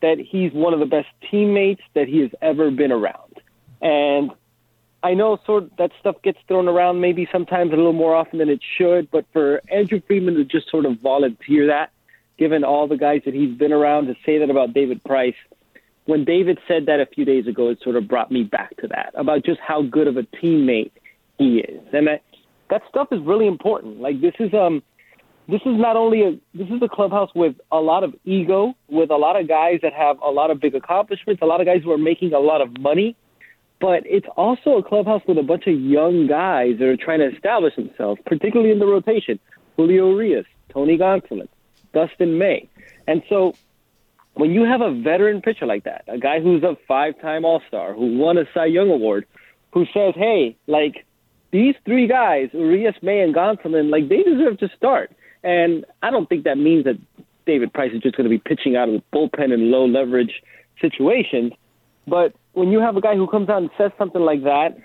that 0.00 0.18
he's 0.18 0.52
one 0.52 0.72
of 0.72 0.80
the 0.80 0.86
best 0.86 1.08
teammates 1.30 1.82
that 1.94 2.08
he 2.08 2.20
has 2.20 2.30
ever 2.40 2.70
been 2.70 2.92
around. 2.92 3.40
And 3.82 4.30
I 5.02 5.14
know 5.14 5.38
sort 5.44 5.64
of 5.64 5.70
that 5.78 5.90
stuff 6.00 6.16
gets 6.22 6.38
thrown 6.48 6.68
around 6.68 7.00
maybe 7.00 7.28
sometimes 7.30 7.72
a 7.72 7.76
little 7.76 7.92
more 7.92 8.14
often 8.14 8.38
than 8.38 8.48
it 8.48 8.60
should, 8.76 9.10
but 9.10 9.26
for 9.32 9.60
Andrew 9.70 10.00
Friedman 10.06 10.34
to 10.34 10.44
just 10.44 10.70
sort 10.70 10.86
of 10.86 11.00
volunteer 11.00 11.66
that, 11.68 11.90
given 12.38 12.64
all 12.64 12.88
the 12.88 12.96
guys 12.96 13.22
that 13.24 13.34
he's 13.34 13.56
been 13.56 13.72
around, 13.72 14.06
to 14.06 14.14
say 14.24 14.38
that 14.38 14.50
about 14.50 14.72
David 14.72 15.04
Price, 15.04 15.36
when 16.06 16.24
David 16.24 16.58
said 16.66 16.86
that 16.86 17.00
a 17.00 17.06
few 17.06 17.24
days 17.24 17.46
ago, 17.46 17.68
it 17.68 17.78
sort 17.82 17.96
of 17.96 18.08
brought 18.08 18.30
me 18.30 18.42
back 18.42 18.76
to 18.78 18.88
that 18.88 19.12
about 19.14 19.44
just 19.44 19.60
how 19.60 19.82
good 19.82 20.06
of 20.06 20.16
a 20.16 20.22
teammate 20.22 20.92
he 21.38 21.58
is, 21.58 21.82
and 21.92 22.06
that 22.06 22.22
that 22.70 22.82
stuff 22.88 23.08
is 23.12 23.20
really 23.22 23.46
important. 23.46 24.00
Like 24.00 24.20
this 24.20 24.34
is 24.38 24.52
um 24.54 24.82
this 25.48 25.60
is 25.62 25.78
not 25.78 25.96
only 25.96 26.22
a 26.22 26.30
this 26.54 26.68
is 26.68 26.82
a 26.82 26.88
clubhouse 26.88 27.30
with 27.34 27.56
a 27.70 27.78
lot 27.78 28.04
of 28.04 28.14
ego, 28.24 28.74
with 28.88 29.10
a 29.10 29.16
lot 29.16 29.40
of 29.40 29.48
guys 29.48 29.80
that 29.82 29.92
have 29.92 30.20
a 30.20 30.30
lot 30.30 30.50
of 30.50 30.60
big 30.60 30.74
accomplishments, 30.74 31.42
a 31.42 31.46
lot 31.46 31.60
of 31.60 31.66
guys 31.66 31.82
who 31.84 31.92
are 31.92 31.98
making 31.98 32.32
a 32.32 32.40
lot 32.40 32.60
of 32.60 32.78
money, 32.80 33.16
but 33.80 34.02
it's 34.06 34.26
also 34.36 34.76
a 34.78 34.82
clubhouse 34.82 35.22
with 35.28 35.38
a 35.38 35.42
bunch 35.42 35.66
of 35.66 35.78
young 35.78 36.26
guys 36.26 36.78
that 36.78 36.88
are 36.88 36.96
trying 36.96 37.20
to 37.20 37.34
establish 37.34 37.76
themselves, 37.76 38.20
particularly 38.26 38.72
in 38.72 38.78
the 38.78 38.86
rotation. 38.86 39.38
Julio 39.76 40.10
Urias, 40.10 40.46
Tony 40.70 40.96
Gonsolin, 40.96 41.48
Dustin 41.92 42.38
May. 42.38 42.68
And 43.06 43.22
so 43.28 43.54
when 44.34 44.50
you 44.50 44.64
have 44.64 44.80
a 44.80 44.92
veteran 44.92 45.42
pitcher 45.42 45.66
like 45.66 45.84
that, 45.84 46.04
a 46.08 46.18
guy 46.18 46.40
who's 46.40 46.62
a 46.62 46.76
five-time 46.88 47.44
All-Star, 47.44 47.94
who 47.94 48.18
won 48.18 48.38
a 48.38 48.44
Cy 48.52 48.66
Young 48.66 48.90
Award, 48.90 49.26
who 49.72 49.84
says, 49.92 50.14
"Hey, 50.14 50.56
like 50.66 51.05
these 51.50 51.74
three 51.84 52.06
guys, 52.06 52.50
Urias, 52.52 52.96
May, 53.02 53.20
and 53.20 53.34
Gonsolin, 53.34 53.90
like 53.90 54.08
they 54.08 54.22
deserve 54.22 54.58
to 54.58 54.68
start. 54.76 55.12
And 55.42 55.84
I 56.02 56.10
don't 56.10 56.28
think 56.28 56.44
that 56.44 56.58
means 56.58 56.84
that 56.84 56.98
David 57.46 57.72
Price 57.72 57.92
is 57.94 58.02
just 58.02 58.16
going 58.16 58.28
to 58.28 58.30
be 58.30 58.38
pitching 58.38 58.76
out 58.76 58.88
of 58.88 58.94
the 58.94 59.02
bullpen 59.12 59.54
in 59.54 59.70
low 59.70 59.86
leverage 59.86 60.42
situations. 60.80 61.52
But 62.06 62.34
when 62.52 62.70
you 62.72 62.80
have 62.80 62.96
a 62.96 63.00
guy 63.00 63.14
who 63.14 63.26
comes 63.26 63.48
out 63.48 63.58
and 63.58 63.70
says 63.78 63.92
something 63.98 64.20
like 64.20 64.42
that, 64.42 64.76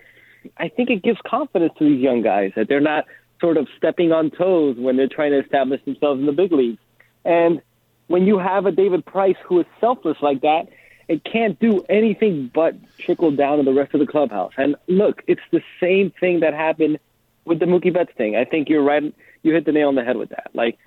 I 0.57 0.69
think 0.69 0.89
it 0.89 1.03
gives 1.03 1.19
confidence 1.25 1.73
to 1.79 1.85
these 1.85 2.01
young 2.01 2.21
guys 2.21 2.51
that 2.55 2.67
they're 2.67 2.79
not 2.79 3.05
sort 3.39 3.57
of 3.57 3.67
stepping 3.77 4.11
on 4.11 4.31
toes 4.31 4.75
when 4.77 4.97
they're 4.97 5.07
trying 5.07 5.31
to 5.31 5.39
establish 5.39 5.83
themselves 5.85 6.19
in 6.19 6.25
the 6.25 6.31
big 6.31 6.51
leagues. 6.51 6.79
And 7.25 7.61
when 8.07 8.27
you 8.27 8.37
have 8.37 8.65
a 8.65 8.71
David 8.71 9.05
Price 9.05 9.35
who 9.45 9.59
is 9.59 9.65
selfless 9.79 10.17
like 10.21 10.41
that, 10.41 10.67
it 11.11 11.25
can't 11.25 11.59
do 11.59 11.83
anything 11.89 12.49
but 12.53 12.73
trickle 12.97 13.31
down 13.31 13.57
to 13.57 13.63
the 13.65 13.73
rest 13.73 13.93
of 13.93 13.99
the 13.99 14.07
clubhouse. 14.07 14.53
And 14.55 14.77
look, 14.87 15.21
it's 15.27 15.41
the 15.51 15.61
same 15.77 16.09
thing 16.21 16.39
that 16.39 16.53
happened 16.53 16.99
with 17.43 17.59
the 17.59 17.65
Mookie 17.65 17.93
Betts 17.93 18.13
thing. 18.15 18.37
I 18.37 18.45
think 18.45 18.69
you're 18.69 18.81
right. 18.81 19.13
You 19.43 19.53
hit 19.53 19.65
the 19.65 19.73
nail 19.73 19.89
on 19.89 19.95
the 19.95 20.05
head 20.05 20.15
with 20.15 20.29
that. 20.29 20.51
Like 20.53 20.77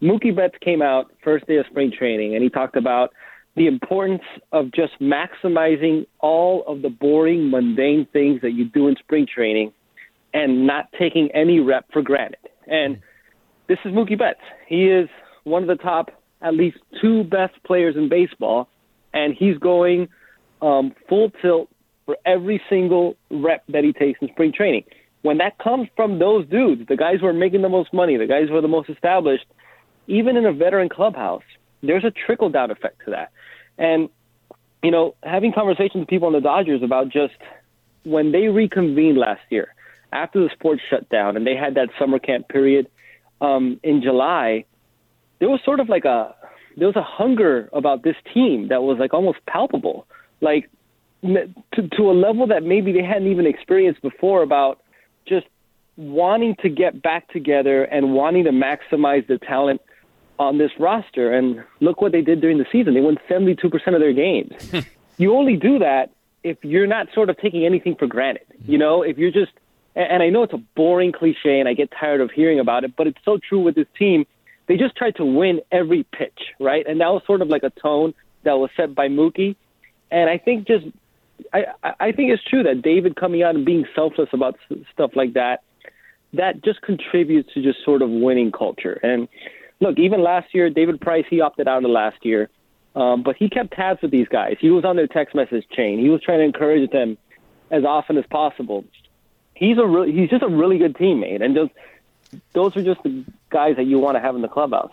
Mookie 0.00 0.34
Betts 0.36 0.54
came 0.60 0.82
out 0.82 1.10
first 1.24 1.48
day 1.48 1.56
of 1.56 1.66
spring 1.66 1.90
training, 1.90 2.36
and 2.36 2.44
he 2.44 2.48
talked 2.48 2.76
about 2.76 3.12
the 3.56 3.66
importance 3.66 4.22
of 4.52 4.70
just 4.70 4.92
maximizing 5.00 6.06
all 6.20 6.62
of 6.68 6.82
the 6.82 6.88
boring, 6.88 7.50
mundane 7.50 8.06
things 8.12 8.40
that 8.42 8.52
you 8.52 8.66
do 8.66 8.86
in 8.86 8.94
spring 8.96 9.26
training, 9.26 9.72
and 10.32 10.64
not 10.64 10.92
taking 10.96 11.28
any 11.32 11.58
rep 11.58 11.86
for 11.92 12.02
granted. 12.02 12.38
And 12.68 13.00
this 13.66 13.78
is 13.84 13.90
Mookie 13.90 14.16
Betts. 14.16 14.40
He 14.68 14.86
is 14.86 15.08
one 15.42 15.62
of 15.62 15.68
the 15.68 15.82
top, 15.82 16.12
at 16.40 16.54
least 16.54 16.78
two 17.00 17.24
best 17.24 17.60
players 17.64 17.96
in 17.96 18.08
baseball 18.08 18.68
and 19.12 19.34
he's 19.34 19.58
going 19.58 20.08
um, 20.60 20.94
full 21.08 21.30
tilt 21.42 21.68
for 22.06 22.16
every 22.24 22.60
single 22.68 23.16
rep 23.30 23.64
that 23.68 23.84
he 23.84 23.92
takes 23.92 24.20
in 24.20 24.28
spring 24.28 24.52
training. 24.52 24.84
When 25.22 25.38
that 25.38 25.58
comes 25.58 25.88
from 25.94 26.18
those 26.18 26.46
dudes, 26.48 26.86
the 26.88 26.96
guys 26.96 27.20
who 27.20 27.26
are 27.26 27.32
making 27.32 27.62
the 27.62 27.68
most 27.68 27.92
money, 27.92 28.16
the 28.16 28.26
guys 28.26 28.48
who 28.48 28.56
are 28.56 28.60
the 28.60 28.68
most 28.68 28.88
established, 28.90 29.46
even 30.08 30.36
in 30.36 30.44
a 30.44 30.52
veteran 30.52 30.88
clubhouse, 30.88 31.44
there's 31.82 32.04
a 32.04 32.10
trickle 32.10 32.48
down 32.48 32.70
effect 32.70 33.02
to 33.04 33.12
that. 33.12 33.30
And, 33.78 34.08
you 34.82 34.90
know, 34.90 35.14
having 35.22 35.52
conversations 35.52 36.00
with 36.00 36.08
people 36.08 36.26
on 36.26 36.32
the 36.32 36.40
Dodgers 36.40 36.82
about 36.82 37.08
just 37.08 37.34
when 38.02 38.32
they 38.32 38.48
reconvened 38.48 39.16
last 39.16 39.42
year 39.50 39.74
after 40.12 40.42
the 40.42 40.50
sports 40.52 40.82
shut 40.90 41.08
down 41.08 41.36
and 41.36 41.46
they 41.46 41.54
had 41.54 41.76
that 41.76 41.88
summer 41.98 42.18
camp 42.18 42.48
period 42.48 42.88
um, 43.40 43.78
in 43.82 44.02
July, 44.02 44.64
there 45.38 45.48
was 45.48 45.60
sort 45.64 45.80
of 45.80 45.88
like 45.88 46.04
a 46.04 46.34
there 46.76 46.86
was 46.86 46.96
a 46.96 47.02
hunger 47.02 47.68
about 47.72 48.02
this 48.02 48.16
team 48.32 48.68
that 48.68 48.82
was 48.82 48.98
like 48.98 49.14
almost 49.14 49.38
palpable, 49.46 50.06
like 50.40 50.70
to, 51.22 51.88
to 51.96 52.10
a 52.10 52.12
level 52.12 52.46
that 52.48 52.62
maybe 52.62 52.92
they 52.92 53.02
hadn't 53.02 53.28
even 53.28 53.46
experienced 53.46 54.02
before 54.02 54.42
about 54.42 54.82
just 55.26 55.46
wanting 55.96 56.56
to 56.62 56.68
get 56.68 57.02
back 57.02 57.28
together 57.28 57.84
and 57.84 58.14
wanting 58.14 58.44
to 58.44 58.50
maximize 58.50 59.26
the 59.26 59.38
talent 59.38 59.80
on 60.38 60.58
this 60.58 60.70
roster. 60.78 61.32
And 61.32 61.62
look 61.80 62.00
what 62.00 62.12
they 62.12 62.22
did 62.22 62.40
during 62.40 62.58
the 62.58 62.66
season. 62.72 62.94
They 62.94 63.00
won 63.00 63.18
72% 63.28 63.62
of 63.94 64.00
their 64.00 64.12
games. 64.12 64.52
you 65.18 65.36
only 65.36 65.56
do 65.56 65.78
that 65.78 66.10
if 66.42 66.58
you're 66.62 66.86
not 66.86 67.08
sort 67.14 67.30
of 67.30 67.38
taking 67.38 67.64
anything 67.64 67.94
for 67.94 68.06
granted. 68.06 68.46
You 68.66 68.78
know, 68.78 69.02
if 69.02 69.18
you're 69.18 69.30
just, 69.30 69.52
and 69.94 70.22
I 70.22 70.30
know 70.30 70.42
it's 70.42 70.54
a 70.54 70.62
boring 70.74 71.12
cliche 71.12 71.60
and 71.60 71.68
I 71.68 71.74
get 71.74 71.90
tired 71.98 72.20
of 72.20 72.30
hearing 72.30 72.58
about 72.58 72.84
it, 72.84 72.96
but 72.96 73.06
it's 73.06 73.18
so 73.24 73.38
true 73.38 73.60
with 73.60 73.74
this 73.74 73.86
team 73.98 74.26
they 74.66 74.76
just 74.76 74.96
tried 74.96 75.16
to 75.16 75.24
win 75.24 75.60
every 75.70 76.04
pitch, 76.04 76.38
right? 76.60 76.86
And 76.86 77.00
that 77.00 77.08
was 77.08 77.22
sort 77.26 77.42
of 77.42 77.48
like 77.48 77.62
a 77.62 77.70
tone 77.70 78.14
that 78.44 78.54
was 78.54 78.70
set 78.76 78.94
by 78.94 79.08
Mookie. 79.08 79.56
And 80.10 80.28
I 80.28 80.38
think 80.38 80.66
just, 80.66 80.86
I, 81.52 81.66
I 81.98 82.12
think 82.12 82.32
it's 82.32 82.44
true 82.44 82.62
that 82.62 82.82
David 82.82 83.16
coming 83.16 83.42
out 83.42 83.54
and 83.54 83.64
being 83.64 83.86
selfless 83.94 84.28
about 84.32 84.58
stuff 84.92 85.12
like 85.14 85.34
that, 85.34 85.62
that 86.34 86.62
just 86.64 86.80
contributes 86.82 87.52
to 87.54 87.62
just 87.62 87.84
sort 87.84 88.02
of 88.02 88.10
winning 88.10 88.52
culture. 88.52 88.98
And 89.02 89.28
look, 89.80 89.98
even 89.98 90.22
last 90.22 90.54
year, 90.54 90.70
David 90.70 91.00
Price, 91.00 91.24
he 91.28 91.40
opted 91.40 91.68
out 91.68 91.84
of 91.84 91.90
last 91.90 92.24
year. 92.24 92.48
Um, 92.94 93.22
but 93.22 93.36
he 93.36 93.48
kept 93.48 93.72
tabs 93.72 94.02
with 94.02 94.10
these 94.10 94.28
guys. 94.28 94.56
He 94.60 94.70
was 94.70 94.84
on 94.84 94.96
their 94.96 95.06
text 95.06 95.34
message 95.34 95.64
chain. 95.70 95.98
He 95.98 96.10
was 96.10 96.20
trying 96.22 96.40
to 96.40 96.44
encourage 96.44 96.90
them 96.90 97.16
as 97.70 97.84
often 97.84 98.18
as 98.18 98.26
possible. 98.26 98.84
He's 99.54 99.78
a 99.78 99.86
really, 99.86 100.12
he's 100.12 100.28
just 100.28 100.42
a 100.42 100.48
really 100.48 100.76
good 100.76 100.94
teammate, 100.94 101.42
and 101.42 101.54
just 101.54 101.72
those 102.52 102.76
are 102.76 102.82
just 102.82 103.02
the 103.02 103.24
guys 103.52 103.76
that 103.76 103.84
you 103.84 103.98
want 103.98 104.16
to 104.16 104.20
have 104.20 104.34
in 104.34 104.42
the 104.42 104.48
clubhouse. 104.48 104.92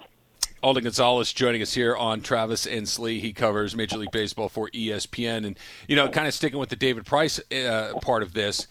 Alden 0.61 0.83
Gonzalez 0.83 1.31
joining 1.31 1.61
us 1.61 1.73
here 1.73 1.95
on 1.95 2.21
Travis 2.21 2.67
and 2.67 2.87
Slee. 2.87 3.19
He 3.19 3.31
covers 3.31 3.75
Major 3.75 3.97
League 3.97 4.11
Baseball 4.11 4.49
for 4.49 4.69
ESPN, 4.71 5.47
and 5.47 5.57
you 5.87 5.95
know, 5.95 6.09
kind 6.09 6.27
of 6.27 6.33
sticking 6.33 6.59
with 6.59 6.69
the 6.69 6.75
David 6.75 7.05
Price 7.05 7.39
uh, 7.51 7.93
part 8.01 8.23
of 8.23 8.33
this 8.33 8.67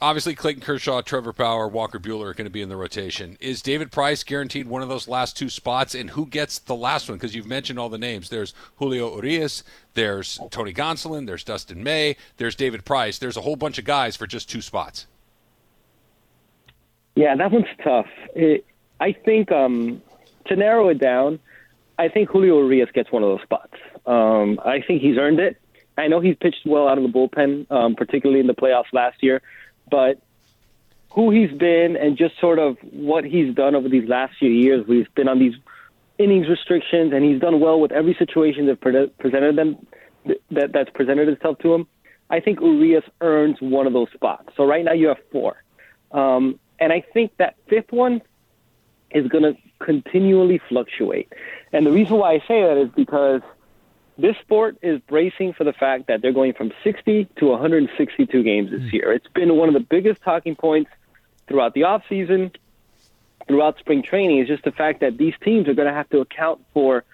obviously 0.00 0.34
Clayton 0.34 0.62
Kershaw, 0.62 1.00
Trevor 1.00 1.32
Bauer, 1.32 1.66
Walker 1.68 1.98
Buehler 1.98 2.26
are 2.26 2.34
going 2.34 2.44
to 2.46 2.50
be 2.50 2.62
in 2.62 2.68
the 2.68 2.76
rotation. 2.76 3.36
Is 3.40 3.62
David 3.62 3.90
Price 3.90 4.22
guaranteed 4.22 4.66
one 4.66 4.82
of 4.82 4.88
those 4.88 5.08
last 5.08 5.36
two 5.36 5.48
spots, 5.48 5.94
and 5.94 6.10
who 6.10 6.26
gets 6.26 6.58
the 6.58 6.74
last 6.74 7.08
one? 7.08 7.16
Because 7.16 7.34
you've 7.34 7.46
mentioned 7.46 7.78
all 7.78 7.88
the 7.88 7.98
names. 7.98 8.28
There's 8.28 8.54
Julio 8.76 9.14
Urias, 9.16 9.64
there's 9.94 10.38
Tony 10.50 10.72
Gonsolin, 10.72 11.26
there's 11.26 11.44
Dustin 11.44 11.82
May, 11.82 12.16
there's 12.36 12.54
David 12.54 12.84
Price. 12.84 13.18
There's 13.18 13.36
a 13.36 13.42
whole 13.42 13.56
bunch 13.56 13.78
of 13.78 13.84
guys 13.84 14.16
for 14.16 14.26
just 14.26 14.50
two 14.50 14.60
spots. 14.60 15.06
Yeah, 17.16 17.36
that 17.36 17.50
one's 17.50 17.66
tough. 17.82 18.08
It, 18.34 18.66
I 19.00 19.12
think 19.12 19.52
um, 19.52 20.02
to 20.46 20.56
narrow 20.56 20.88
it 20.88 20.98
down, 20.98 21.40
I 21.98 22.08
think 22.08 22.30
Julio 22.30 22.58
Urias 22.58 22.90
gets 22.92 23.10
one 23.12 23.22
of 23.22 23.28
those 23.28 23.42
spots. 23.42 23.74
Um, 24.06 24.60
I 24.64 24.80
think 24.80 25.02
he's 25.02 25.16
earned 25.16 25.40
it. 25.40 25.60
I 25.96 26.08
know 26.08 26.20
he's 26.20 26.36
pitched 26.36 26.66
well 26.66 26.88
out 26.88 26.98
of 26.98 27.04
the 27.04 27.10
bullpen, 27.10 27.70
um, 27.70 27.94
particularly 27.94 28.40
in 28.40 28.46
the 28.46 28.54
playoffs 28.54 28.92
last 28.92 29.22
year 29.22 29.42
but 29.90 30.20
who 31.10 31.30
he's 31.30 31.52
been 31.52 31.96
and 31.96 32.16
just 32.16 32.38
sort 32.40 32.58
of 32.58 32.76
what 32.92 33.24
he's 33.24 33.54
done 33.54 33.74
over 33.74 33.88
these 33.88 34.08
last 34.08 34.34
few 34.38 34.50
years. 34.50 34.86
where 34.86 34.98
He's 34.98 35.08
been 35.14 35.28
on 35.28 35.38
these 35.38 35.54
innings 36.18 36.48
restrictions, 36.48 37.12
and 37.12 37.24
he's 37.24 37.40
done 37.40 37.60
well 37.60 37.80
with 37.80 37.92
every 37.92 38.14
situation 38.14 38.66
that 38.66 38.80
presented 38.80 39.56
them 39.56 39.86
that 40.50 40.72
that's 40.72 40.90
presented 40.90 41.28
itself 41.28 41.58
to 41.58 41.74
him. 41.74 41.86
I 42.30 42.40
think 42.40 42.60
Urias 42.60 43.04
earns 43.20 43.60
one 43.60 43.86
of 43.86 43.92
those 43.92 44.08
spots. 44.14 44.48
So 44.56 44.64
right 44.64 44.84
now 44.84 44.92
you 44.92 45.08
have 45.08 45.18
four, 45.30 45.62
um, 46.12 46.58
and 46.80 46.92
I 46.92 47.04
think 47.12 47.36
that 47.36 47.56
fifth 47.68 47.92
one 47.92 48.22
is 49.14 49.28
going 49.28 49.44
to 49.44 49.56
continually 49.78 50.60
fluctuate. 50.68 51.32
And 51.72 51.86
the 51.86 51.92
reason 51.92 52.16
why 52.16 52.34
I 52.34 52.38
say 52.46 52.62
that 52.62 52.76
is 52.76 52.90
because 52.94 53.40
this 54.18 54.36
sport 54.42 54.76
is 54.82 55.00
bracing 55.08 55.54
for 55.54 55.64
the 55.64 55.72
fact 55.72 56.06
that 56.08 56.22
they're 56.22 56.32
going 56.32 56.52
from 56.52 56.72
60 56.82 57.28
to 57.36 57.46
162 57.46 58.42
games 58.42 58.70
this 58.70 58.82
hmm. 58.82 58.88
year. 58.92 59.12
It's 59.12 59.28
been 59.28 59.56
one 59.56 59.68
of 59.68 59.74
the 59.74 59.80
biggest 59.80 60.22
talking 60.22 60.56
points 60.56 60.90
throughout 61.48 61.74
the 61.74 61.82
offseason, 61.82 62.54
throughout 63.48 63.78
spring 63.78 64.02
training, 64.02 64.38
is 64.38 64.48
just 64.48 64.64
the 64.64 64.72
fact 64.72 65.00
that 65.00 65.16
these 65.16 65.34
teams 65.42 65.68
are 65.68 65.74
going 65.74 65.88
to 65.88 65.94
have 65.94 66.08
to 66.10 66.20
account 66.20 66.60
for 66.72 67.04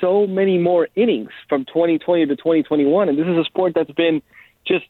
so 0.00 0.26
many 0.26 0.58
more 0.58 0.88
innings 0.94 1.30
from 1.48 1.64
2020 1.66 2.26
to 2.26 2.36
2021. 2.36 3.08
And 3.08 3.18
this 3.18 3.26
is 3.26 3.36
a 3.36 3.44
sport 3.44 3.74
that's 3.74 3.90
been 3.92 4.22
just 4.66 4.86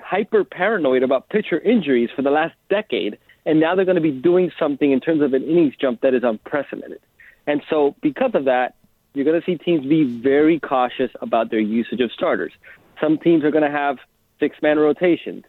hyper 0.00 0.44
paranoid 0.44 1.02
about 1.02 1.28
pitcher 1.28 1.58
injuries 1.58 2.10
for 2.14 2.22
the 2.22 2.30
last 2.30 2.54
decade. 2.68 3.18
And 3.44 3.60
now 3.60 3.74
they're 3.74 3.84
going 3.84 3.96
to 3.96 4.00
be 4.00 4.12
doing 4.12 4.52
something 4.58 4.92
in 4.92 5.00
terms 5.00 5.22
of 5.22 5.34
an 5.34 5.42
innings 5.42 5.74
jump 5.80 6.02
that 6.02 6.14
is 6.14 6.22
unprecedented. 6.22 7.00
And 7.46 7.62
so, 7.68 7.96
because 8.00 8.32
of 8.34 8.44
that, 8.44 8.76
you're 9.14 9.24
going 9.24 9.40
to 9.40 9.44
see 9.44 9.56
teams 9.56 9.86
be 9.86 10.04
very 10.04 10.60
cautious 10.60 11.10
about 11.20 11.50
their 11.50 11.60
usage 11.60 12.00
of 12.00 12.12
starters. 12.12 12.52
Some 13.00 13.18
teams 13.18 13.44
are 13.44 13.50
going 13.50 13.64
to 13.64 13.70
have 13.70 13.98
six 14.38 14.56
man 14.62 14.78
rotations. 14.78 15.44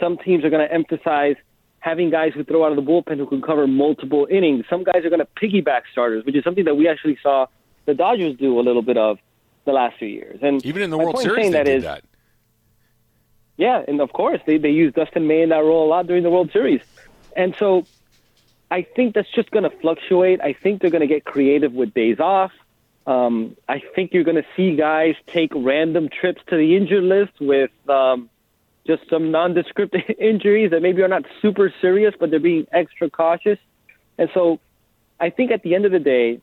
Some 0.00 0.18
teams 0.18 0.44
are 0.44 0.50
going 0.50 0.66
to 0.66 0.72
emphasize 0.72 1.36
having 1.78 2.10
guys 2.10 2.32
who 2.34 2.42
throw 2.44 2.64
out 2.64 2.72
of 2.72 2.76
the 2.76 2.82
bullpen 2.82 3.18
who 3.18 3.26
can 3.26 3.42
cover 3.42 3.66
multiple 3.66 4.26
innings. 4.30 4.64
Some 4.70 4.84
guys 4.84 5.04
are 5.04 5.10
going 5.10 5.20
to 5.20 5.28
piggyback 5.40 5.82
starters, 5.92 6.24
which 6.24 6.34
is 6.34 6.42
something 6.42 6.64
that 6.64 6.76
we 6.76 6.88
actually 6.88 7.18
saw 7.22 7.46
the 7.84 7.94
Dodgers 7.94 8.36
do 8.38 8.58
a 8.58 8.62
little 8.62 8.82
bit 8.82 8.96
of 8.96 9.18
the 9.66 9.72
last 9.72 9.98
few 9.98 10.08
years. 10.08 10.38
And 10.42 10.64
even 10.64 10.82
in 10.82 10.90
the 10.90 10.98
World 10.98 11.18
Series, 11.18 11.46
they 11.46 11.58
that 11.58 11.66
did 11.66 11.76
is, 11.78 11.84
that. 11.84 12.04
Yeah, 13.56 13.84
and 13.86 14.00
of 14.00 14.12
course 14.12 14.40
they 14.46 14.58
they 14.58 14.70
used 14.70 14.96
Dustin 14.96 15.26
May 15.26 15.42
in 15.42 15.50
that 15.50 15.62
role 15.62 15.86
a 15.86 15.88
lot 15.88 16.06
during 16.06 16.22
the 16.22 16.30
World 16.30 16.50
Series, 16.52 16.80
and 17.36 17.54
so 17.58 17.86
I 18.70 18.82
think 18.82 19.14
that's 19.14 19.30
just 19.30 19.50
going 19.50 19.64
to 19.64 19.76
fluctuate. 19.78 20.40
I 20.40 20.52
think 20.52 20.80
they're 20.80 20.90
going 20.90 21.00
to 21.00 21.06
get 21.06 21.24
creative 21.24 21.72
with 21.72 21.94
days 21.94 22.18
off. 22.20 22.52
Um, 23.06 23.56
I 23.68 23.82
think 23.94 24.12
you're 24.12 24.24
going 24.24 24.42
to 24.42 24.46
see 24.56 24.76
guys 24.76 25.14
take 25.26 25.52
random 25.54 26.08
trips 26.08 26.40
to 26.48 26.56
the 26.56 26.76
injured 26.76 27.04
list 27.04 27.32
with 27.40 27.70
um, 27.88 28.30
just 28.86 29.08
some 29.10 29.30
nondescript 29.30 29.94
injuries 30.18 30.70
that 30.70 30.80
maybe 30.80 31.02
are 31.02 31.08
not 31.08 31.24
super 31.42 31.72
serious, 31.80 32.14
but 32.18 32.30
they're 32.30 32.40
being 32.40 32.66
extra 32.72 33.10
cautious. 33.10 33.58
And 34.18 34.30
so 34.32 34.58
I 35.20 35.30
think 35.30 35.50
at 35.50 35.62
the 35.62 35.74
end 35.74 35.84
of 35.84 35.92
the 35.92 35.98
day, 35.98 36.40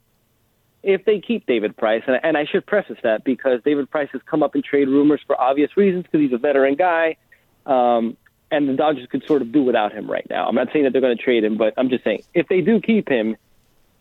if 0.83 1.05
they 1.05 1.19
keep 1.19 1.45
David 1.45 1.77
Price, 1.77 2.03
and, 2.07 2.19
and 2.23 2.37
I 2.37 2.45
should 2.45 2.65
preface 2.65 2.97
that 3.03 3.23
because 3.23 3.61
David 3.63 3.89
Price 3.89 4.09
has 4.13 4.21
come 4.25 4.41
up 4.41 4.55
in 4.55 4.63
trade 4.63 4.87
rumors 4.87 5.21
for 5.25 5.39
obvious 5.39 5.75
reasons 5.77 6.03
because 6.03 6.21
he's 6.21 6.33
a 6.33 6.39
veteran 6.39 6.75
guy, 6.75 7.17
um, 7.65 8.17
and 8.51 8.67
the 8.67 8.73
Dodgers 8.73 9.07
could 9.09 9.23
sort 9.25 9.41
of 9.41 9.51
do 9.51 9.63
without 9.63 9.93
him 9.93 10.09
right 10.11 10.27
now. 10.29 10.47
I'm 10.47 10.55
not 10.55 10.67
saying 10.73 10.83
that 10.83 10.91
they're 10.91 11.01
going 11.01 11.15
to 11.15 11.23
trade 11.23 11.43
him, 11.43 11.57
but 11.57 11.73
I'm 11.77 11.89
just 11.89 12.03
saying 12.03 12.23
if 12.33 12.47
they 12.47 12.61
do 12.61 12.81
keep 12.81 13.09
him, 13.09 13.37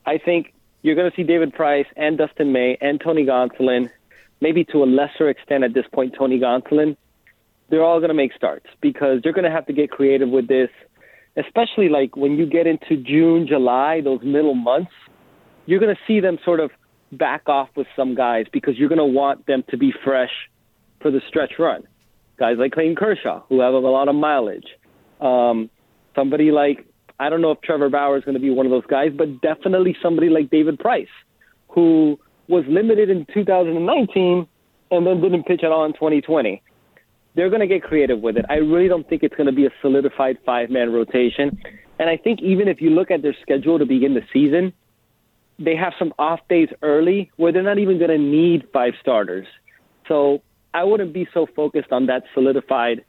I 0.05 0.19
think 0.19 0.53
you're 0.83 0.97
going 0.97 1.11
to 1.11 1.17
see 1.17 1.23
David 1.23 1.53
Price 1.55 1.87
and 1.97 2.19
Dustin 2.19 2.53
May 2.53 2.77
and 2.81 3.01
Tony 3.01 3.25
Gonsolin, 3.25 3.91
maybe 4.41 4.65
to 4.67 4.83
a 4.83 4.87
lesser 4.87 5.29
extent 5.29 5.65
at 5.65 5.73
this 5.73 5.87
point, 5.93 6.15
Tony 6.19 6.39
Gonsolin. 6.39 6.97
They're 7.69 7.85
all 7.85 8.01
going 8.01 8.09
to 8.09 8.15
make 8.15 8.33
starts 8.35 8.67
because 8.81 9.23
they're 9.23 9.33
going 9.33 9.45
to 9.45 9.51
have 9.51 9.67
to 9.67 9.73
get 9.73 9.91
creative 9.91 10.29
with 10.29 10.49
this, 10.49 10.71
especially 11.37 11.89
like 11.89 12.17
when 12.17 12.37
you 12.37 12.47
get 12.47 12.67
into 12.67 12.97
June, 12.97 13.47
July, 13.47 14.01
those 14.01 14.23
middle 14.23 14.55
months. 14.55 14.93
You're 15.67 15.79
going 15.79 15.95
to 15.95 16.01
see 16.07 16.19
them 16.19 16.39
sort 16.45 16.59
of 16.59 16.73
back 17.13 17.49
off 17.49 17.69
with 17.77 17.87
some 17.95 18.17
guys 18.17 18.47
because 18.53 18.77
you're 18.77 18.89
going 18.89 18.99
to 18.99 19.05
want 19.05 19.47
them 19.47 19.63
to 19.71 19.77
be 19.77 19.93
fresh 20.05 20.33
for 21.01 21.13
the 21.13 21.21
stretch 21.29 21.53
run. 21.59 21.87
Guys 22.41 22.57
like 22.59 22.73
Clayton 22.73 22.97
Kershaw, 22.97 23.43
who 23.49 23.61
have 23.61 23.75
a 23.75 23.79
lot 23.79 24.09
of 24.09 24.17
mileage. 24.17 24.67
Um, 25.21 25.71
somebody 26.17 26.51
like 26.51 26.87
I 27.21 27.29
don't 27.29 27.43
know 27.43 27.51
if 27.51 27.61
Trevor 27.61 27.91
Bauer 27.91 28.17
is 28.17 28.25
going 28.25 28.35
to 28.35 28.41
be 28.41 28.49
one 28.49 28.65
of 28.65 28.73
those 28.73 28.87
guys, 28.89 29.11
but 29.15 29.43
definitely 29.43 29.95
somebody 30.03 30.31
like 30.31 30.49
David 30.49 30.79
Price, 30.79 31.07
who 31.69 32.19
was 32.49 32.65
limited 32.67 33.11
in 33.11 33.27
2019 33.35 34.49
and 34.91 35.07
then 35.07 35.21
didn't 35.21 35.45
pitch 35.45 35.61
at 35.63 35.71
all 35.71 35.85
in 35.85 35.93
2020. 35.93 36.63
They're 37.37 37.51
going 37.51 37.61
to 37.61 37.67
get 37.67 37.83
creative 37.83 38.21
with 38.21 38.39
it. 38.39 38.47
I 38.49 38.55
really 38.55 38.89
don't 38.89 39.07
think 39.07 39.23
it's 39.23 39.37
going 39.37 39.47
to 39.47 39.53
be 39.53 39.67
a 39.67 39.71
solidified 39.83 40.39
five 40.47 40.71
man 40.71 40.93
rotation. 40.93 41.61
And 41.99 42.09
I 42.09 42.17
think 42.17 42.41
even 42.41 42.69
if 42.69 42.81
you 42.81 42.89
look 42.89 43.11
at 43.11 43.21
their 43.21 43.37
schedule 43.43 43.79
to 43.79 43.85
begin 43.85 44.15
the 44.15 44.23
season, 44.33 44.73
they 45.59 45.77
have 45.77 45.93
some 45.99 46.15
off 46.19 46.41
days 46.49 46.69
early 46.81 47.31
where 47.37 47.53
they're 47.53 47.63
not 47.63 47.79
even 47.79 47.99
going 47.99 48.11
to 48.11 48.19
need 48.19 48.67
five 48.73 48.95
starters. 49.01 49.47
So 50.09 50.43
I 50.73 50.85
wouldn't 50.85 51.13
be 51.13 51.29
so 51.35 51.47
focused 51.47 51.93
on 51.93 52.07
that 52.07 52.25
solidified 52.35 53.05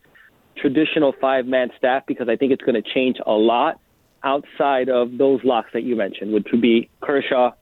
traditional 0.56 1.12
five 1.20 1.46
man 1.46 1.70
staff 1.78 2.04
because 2.06 2.28
I 2.28 2.36
think 2.36 2.52
it's 2.52 2.62
going 2.62 2.80
to 2.80 2.88
change 2.94 3.18
a 3.24 3.32
lot 3.32 3.80
outside 4.22 4.88
of 4.88 5.18
those 5.18 5.42
locks 5.44 5.70
that 5.72 5.82
you 5.82 5.96
mentioned, 5.96 6.32
which 6.32 6.46
would 6.52 6.60
be 6.60 6.88
Kershaw, 7.00 7.52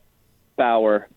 Bauer, 0.57 1.09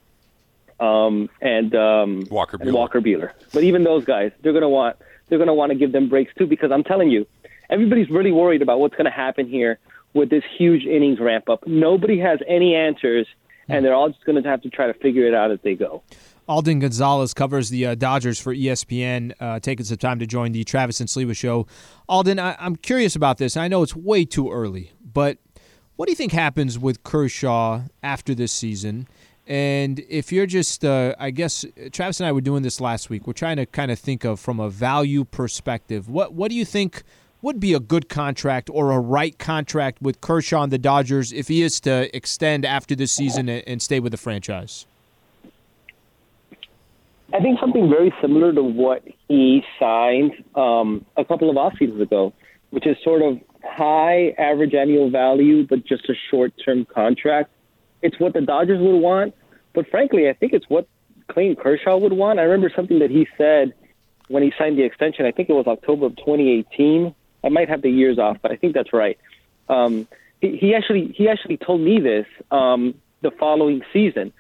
um, 0.80 1.30
and 1.42 1.76
um, 1.76 2.24
Walker. 2.30 2.58
And 2.60 2.74
Walker 2.74 3.02
Buehler. 3.02 3.32
But 3.54 3.64
even 3.64 3.84
those 3.84 4.06
guys, 4.06 4.32
they're 4.42 4.54
gonna 4.54 4.70
want 4.70 4.98
they're 5.30 5.40
gonna 5.40 5.54
want 5.54 5.72
to 5.72 5.78
give 5.78 5.92
them 5.92 6.10
breaks 6.10 6.34
too, 6.38 6.48
because 6.48 6.72
I'm 6.72 6.84
telling 6.84 7.10
you, 7.10 7.26
everybody's 7.70 8.10
really 8.10 8.32
worried 8.32 8.62
about 8.62 8.80
what's 8.80 8.96
gonna 8.96 9.12
happen 9.12 9.48
here 9.48 9.80
with 10.14 10.30
this 10.30 10.44
huge 10.58 10.86
innings 10.86 11.20
ramp 11.20 11.50
up. 11.50 11.66
Nobody 11.66 12.20
has 12.20 12.40
any 12.48 12.76
answers, 12.76 13.28
and 13.68 13.84
they're 13.84 13.96
all 13.96 14.10
just 14.10 14.26
gonna 14.26 14.44
have 14.44 14.62
to 14.62 14.70
try 14.70 14.88
to 14.88 14.94
figure 14.94 15.26
it 15.26 15.34
out 15.34 15.52
as 15.52 15.60
they 15.62 15.76
go. 15.76 16.04
Alden 16.48 16.80
Gonzalez 16.80 17.34
covers 17.34 17.70
the 17.70 17.86
uh, 17.86 17.96
Dodgers 17.96 18.40
for 18.40 18.54
ESPN, 18.54 19.34
uh, 19.40 19.60
taking 19.60 19.86
some 19.86 19.98
time 19.98 20.20
to 20.20 20.28
join 20.28 20.52
the 20.52 20.64
Travis 20.64 21.00
and 21.00 21.08
Sliwa 21.08 21.36
show. 21.36 21.68
Alden, 22.10 22.40
I- 22.40 22.58
am 22.66 22.76
curious 22.76 23.16
about 23.16 23.38
this. 23.38 23.56
I 23.56 23.68
know 23.68 23.82
it's 23.82 23.96
way 23.96 24.26
too 24.26 24.52
early, 24.52 24.92
but 25.02 25.38
what 25.96 26.08
do 26.08 26.12
you 26.12 26.16
think 26.16 26.32
happens 26.32 26.78
with 26.78 27.04
Kershaw 27.04 27.84
after 28.02 28.36
this 28.36 28.52
season? 28.52 29.08
And 29.46 30.00
if 30.10 30.32
you're 30.32 30.46
just, 30.46 30.84
uh, 30.86 31.16
I 31.20 31.32
guess 31.32 31.66
Travis 31.92 32.20
and 32.20 32.28
I 32.28 32.32
were 32.32 32.42
doing 32.42 32.64
this 32.64 32.80
last 32.80 33.10
week. 33.10 33.28
We're 33.28 33.34
trying 33.34 33.58
to 33.58 33.66
kind 33.66 33.92
of 33.92 34.00
think 34.00 34.24
of 34.24 34.40
from 34.40 34.60
a 34.60 34.70
value 34.70 35.26
perspective. 35.26 36.10
What 36.10 36.34
what 36.34 36.50
do 36.50 36.56
you 36.56 36.64
think 36.64 37.04
would 37.42 37.60
be 37.60 37.74
a 37.74 37.80
good 37.80 38.08
contract 38.08 38.70
or 38.72 38.92
a 38.92 39.00
right 39.00 39.38
contract 39.38 40.02
with 40.02 40.22
Kershaw 40.22 40.64
and 40.64 40.72
the 40.72 40.78
Dodgers 40.78 41.34
if 41.34 41.50
he 41.50 41.62
is 41.62 41.82
to 41.82 42.16
extend 42.16 42.66
after 42.66 42.96
this 42.96 43.12
season 43.12 43.50
and 43.50 43.82
stay 43.82 44.00
with 44.00 44.14
the 44.14 44.18
franchise? 44.18 44.86
I 47.32 47.40
think 47.40 47.60
something 47.60 47.90
very 47.90 48.14
similar 48.22 48.54
to 48.54 48.64
what 48.64 49.04
he 49.28 49.64
signed 49.80 50.34
um, 50.56 51.06
a 51.18 51.26
couple 51.26 51.50
of 51.50 51.58
off 51.58 51.74
seasons 51.80 52.02
ago, 52.02 52.34
which 52.72 52.86
is 52.86 52.98
sort 53.04 53.22
of 53.22 53.40
high 53.64 54.34
average 54.38 54.74
annual 54.74 55.10
value, 55.10 55.66
but 55.66 55.86
just 55.86 56.10
a 56.10 56.14
short 56.30 56.54
term 56.64 56.86
contract. 56.86 57.50
It's 58.02 58.20
what 58.20 58.34
the 58.34 58.42
Dodgers 58.42 58.82
would 58.82 59.00
want, 59.00 59.34
but 59.74 59.90
frankly, 59.90 60.30
I 60.30 60.34
think 60.34 60.54
it's 60.54 60.66
what 60.68 60.88
Clayton 61.30 61.56
Kershaw 61.56 61.98
would 61.98 62.14
want. 62.14 62.40
I 62.40 62.44
remember 62.44 62.72
something 62.76 63.00
that 63.00 63.10
he 63.10 63.28
said 63.38 63.74
when 64.28 64.44
he 64.44 64.52
signed 64.58 64.78
the 64.78 64.84
extension. 64.84 65.26
I 65.26 65.32
think 65.32 65.50
it 65.50 65.54
was 65.54 65.66
October 65.68 66.08
of 66.08 66.18
2018. 66.18 67.16
I 67.44 67.50
might 67.50 67.70
have 67.70 67.82
the 67.82 67.90
years 67.90 68.20
off, 68.20 68.38
but 68.42 68.52
I 68.52 68.58
think 68.58 68.74
that's 68.74 68.92
right. 68.92 69.18
Um, 69.70 70.08
he, 70.42 70.58
he 70.58 70.76
actually 70.76 71.14
he 71.16 71.30
actually 71.30 71.58
told 71.58 71.82
me 71.82 72.00
this. 72.00 72.26
Um, 72.52 72.96
the 73.24 73.32
following 73.32 73.82
season. 73.92 74.32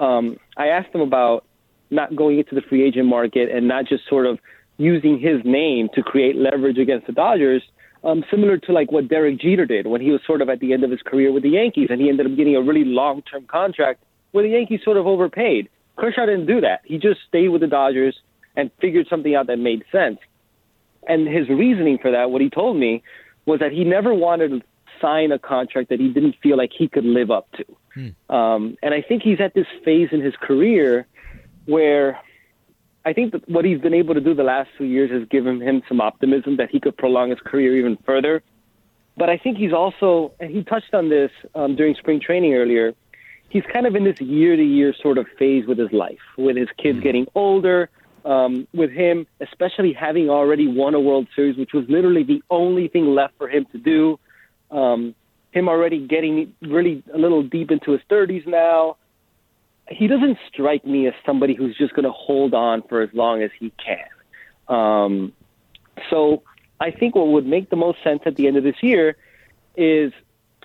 Um, 0.00 0.38
I 0.56 0.68
asked 0.68 0.94
him 0.94 1.02
about 1.02 1.44
not 1.90 2.14
going 2.14 2.38
into 2.38 2.54
the 2.54 2.62
free 2.62 2.86
agent 2.86 3.06
market 3.06 3.50
and 3.50 3.68
not 3.68 3.86
just 3.86 4.08
sort 4.08 4.26
of 4.26 4.38
using 4.76 5.18
his 5.18 5.40
name 5.44 5.88
to 5.94 6.02
create 6.02 6.36
leverage 6.36 6.78
against 6.78 7.06
the 7.06 7.12
Dodgers, 7.12 7.62
um, 8.04 8.24
similar 8.30 8.58
to 8.58 8.72
like 8.72 8.92
what 8.92 9.08
Derek 9.08 9.40
Jeter 9.40 9.66
did 9.66 9.86
when 9.86 10.00
he 10.00 10.10
was 10.10 10.20
sort 10.26 10.40
of 10.40 10.48
at 10.48 10.60
the 10.60 10.72
end 10.72 10.84
of 10.84 10.90
his 10.90 11.02
career 11.02 11.32
with 11.32 11.42
the 11.42 11.50
Yankees 11.50 11.88
and 11.90 12.00
he 12.00 12.08
ended 12.08 12.26
up 12.26 12.36
getting 12.36 12.54
a 12.54 12.62
really 12.62 12.84
long 12.84 13.22
term 13.22 13.44
contract 13.46 14.02
where 14.30 14.44
the 14.44 14.50
Yankees 14.50 14.80
sort 14.84 14.96
of 14.96 15.06
overpaid. 15.06 15.68
Kershaw 15.96 16.26
didn't 16.26 16.46
do 16.46 16.60
that. 16.60 16.82
He 16.84 16.98
just 16.98 17.20
stayed 17.28 17.48
with 17.48 17.60
the 17.60 17.66
Dodgers 17.66 18.16
and 18.56 18.70
figured 18.80 19.06
something 19.10 19.34
out 19.34 19.48
that 19.48 19.58
made 19.58 19.84
sense. 19.90 20.18
And 21.08 21.26
his 21.26 21.48
reasoning 21.48 21.98
for 21.98 22.10
that, 22.12 22.30
what 22.30 22.40
he 22.40 22.50
told 22.50 22.76
me, 22.76 23.02
was 23.46 23.60
that 23.60 23.72
he 23.72 23.84
never 23.84 24.14
wanted 24.14 24.48
to 24.48 24.62
sign 25.00 25.32
a 25.32 25.38
contract 25.38 25.88
that 25.88 26.00
he 26.00 26.08
didn't 26.08 26.36
feel 26.42 26.56
like 26.56 26.70
he 26.76 26.88
could 26.88 27.04
live 27.04 27.30
up 27.30 27.50
to. 27.52 27.64
Hmm. 27.94 28.34
Um, 28.34 28.76
and 28.82 28.94
I 28.94 29.02
think 29.02 29.22
he's 29.22 29.40
at 29.40 29.54
this 29.54 29.66
phase 29.84 30.08
in 30.12 30.20
his 30.20 30.34
career 30.36 31.06
where 31.68 32.18
I 33.04 33.12
think 33.12 33.32
that 33.32 33.48
what 33.48 33.64
he's 33.64 33.80
been 33.80 33.92
able 33.92 34.14
to 34.14 34.20
do 34.20 34.34
the 34.34 34.42
last 34.42 34.70
two 34.78 34.84
years 34.84 35.10
has 35.10 35.28
given 35.28 35.60
him 35.60 35.82
some 35.86 36.00
optimism 36.00 36.56
that 36.56 36.70
he 36.70 36.80
could 36.80 36.96
prolong 36.96 37.28
his 37.28 37.38
career 37.40 37.76
even 37.76 37.98
further. 38.06 38.42
But 39.18 39.28
I 39.28 39.36
think 39.36 39.58
he's 39.58 39.72
also, 39.72 40.32
and 40.40 40.50
he 40.50 40.62
touched 40.62 40.94
on 40.94 41.10
this 41.10 41.30
um, 41.54 41.76
during 41.76 41.94
spring 41.94 42.20
training 42.20 42.54
earlier, 42.54 42.94
he's 43.50 43.64
kind 43.70 43.86
of 43.86 43.94
in 43.94 44.04
this 44.04 44.18
year 44.18 44.56
to 44.56 44.62
year 44.62 44.94
sort 45.02 45.18
of 45.18 45.26
phase 45.38 45.66
with 45.66 45.78
his 45.78 45.92
life, 45.92 46.24
with 46.38 46.56
his 46.56 46.68
kids 46.78 47.00
mm. 47.00 47.02
getting 47.02 47.26
older, 47.34 47.90
um, 48.24 48.66
with 48.72 48.90
him, 48.90 49.26
especially 49.40 49.92
having 49.92 50.30
already 50.30 50.68
won 50.68 50.94
a 50.94 51.00
World 51.00 51.28
Series, 51.36 51.56
which 51.58 51.74
was 51.74 51.84
literally 51.88 52.22
the 52.22 52.42
only 52.48 52.88
thing 52.88 53.14
left 53.14 53.34
for 53.36 53.48
him 53.48 53.66
to 53.72 53.78
do. 53.78 54.18
Um, 54.70 55.14
him 55.50 55.68
already 55.68 56.06
getting 56.06 56.54
really 56.62 57.02
a 57.12 57.18
little 57.18 57.42
deep 57.42 57.70
into 57.70 57.92
his 57.92 58.00
30s 58.10 58.46
now 58.46 58.96
he 59.90 60.06
doesn't 60.06 60.38
strike 60.52 60.84
me 60.84 61.06
as 61.06 61.14
somebody 61.24 61.54
who's 61.54 61.76
just 61.76 61.94
going 61.94 62.04
to 62.04 62.12
hold 62.12 62.54
on 62.54 62.82
for 62.82 63.02
as 63.02 63.10
long 63.12 63.42
as 63.42 63.50
he 63.58 63.72
can. 63.84 64.74
Um, 64.74 65.32
so 66.10 66.42
I 66.80 66.90
think 66.90 67.14
what 67.14 67.28
would 67.28 67.46
make 67.46 67.70
the 67.70 67.76
most 67.76 68.02
sense 68.04 68.20
at 68.26 68.36
the 68.36 68.46
end 68.46 68.56
of 68.56 68.64
this 68.64 68.76
year 68.82 69.16
is 69.76 70.12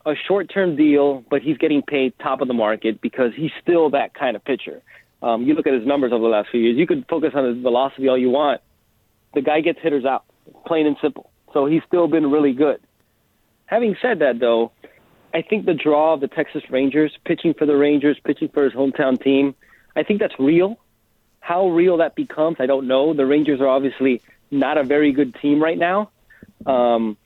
a 0.05 0.13
short-term 0.27 0.75
deal, 0.75 1.23
but 1.29 1.41
he's 1.41 1.57
getting 1.57 1.81
paid 1.81 2.13
top 2.19 2.41
of 2.41 2.47
the 2.47 2.53
market 2.53 2.99
because 3.01 3.31
he's 3.35 3.51
still 3.61 3.89
that 3.91 4.13
kind 4.13 4.35
of 4.35 4.43
pitcher. 4.43 4.81
Um, 5.21 5.43
you 5.43 5.53
look 5.53 5.67
at 5.67 5.73
his 5.73 5.85
numbers 5.85 6.11
over 6.11 6.23
the 6.23 6.29
last 6.29 6.49
few 6.51 6.59
years. 6.59 6.77
You 6.77 6.85
could 6.85 7.05
focus 7.07 7.31
on 7.33 7.45
his 7.45 7.61
velocity 7.61 8.09
all 8.09 8.17
you 8.17 8.29
want. 8.29 8.61
The 9.33 9.41
guy 9.41 9.61
gets 9.61 9.79
hitters 9.81 10.03
out, 10.03 10.25
plain 10.65 10.85
and 10.85 10.97
simple. 11.01 11.31
So 11.53 11.65
he's 11.65 11.81
still 11.87 12.07
been 12.07 12.29
really 12.29 12.51
good. 12.51 12.81
Having 13.65 13.95
said 14.01 14.19
that, 14.19 14.39
though, 14.39 14.71
I 15.33 15.41
think 15.41 15.65
the 15.65 15.73
draw 15.73 16.13
of 16.13 16.19
the 16.19 16.27
Texas 16.27 16.63
Rangers, 16.69 17.11
pitching 17.25 17.53
for 17.53 17.65
the 17.65 17.75
Rangers, 17.75 18.17
pitching 18.23 18.49
for 18.49 18.63
his 18.63 18.73
hometown 18.73 19.21
team, 19.21 19.55
I 19.95 20.03
think 20.03 20.19
that's 20.19 20.37
real. 20.37 20.79
How 21.39 21.69
real 21.69 21.97
that 21.97 22.15
becomes, 22.15 22.57
I 22.59 22.67
don't 22.67 22.87
know. 22.87 23.13
The 23.13 23.25
Rangers 23.25 23.59
are 23.59 23.67
obviously 23.67 24.21
not 24.51 24.77
a 24.77 24.83
very 24.83 25.11
good 25.11 25.35
team 25.41 25.61
right 25.61 25.77
now. 25.77 26.11
Um, 26.65 27.17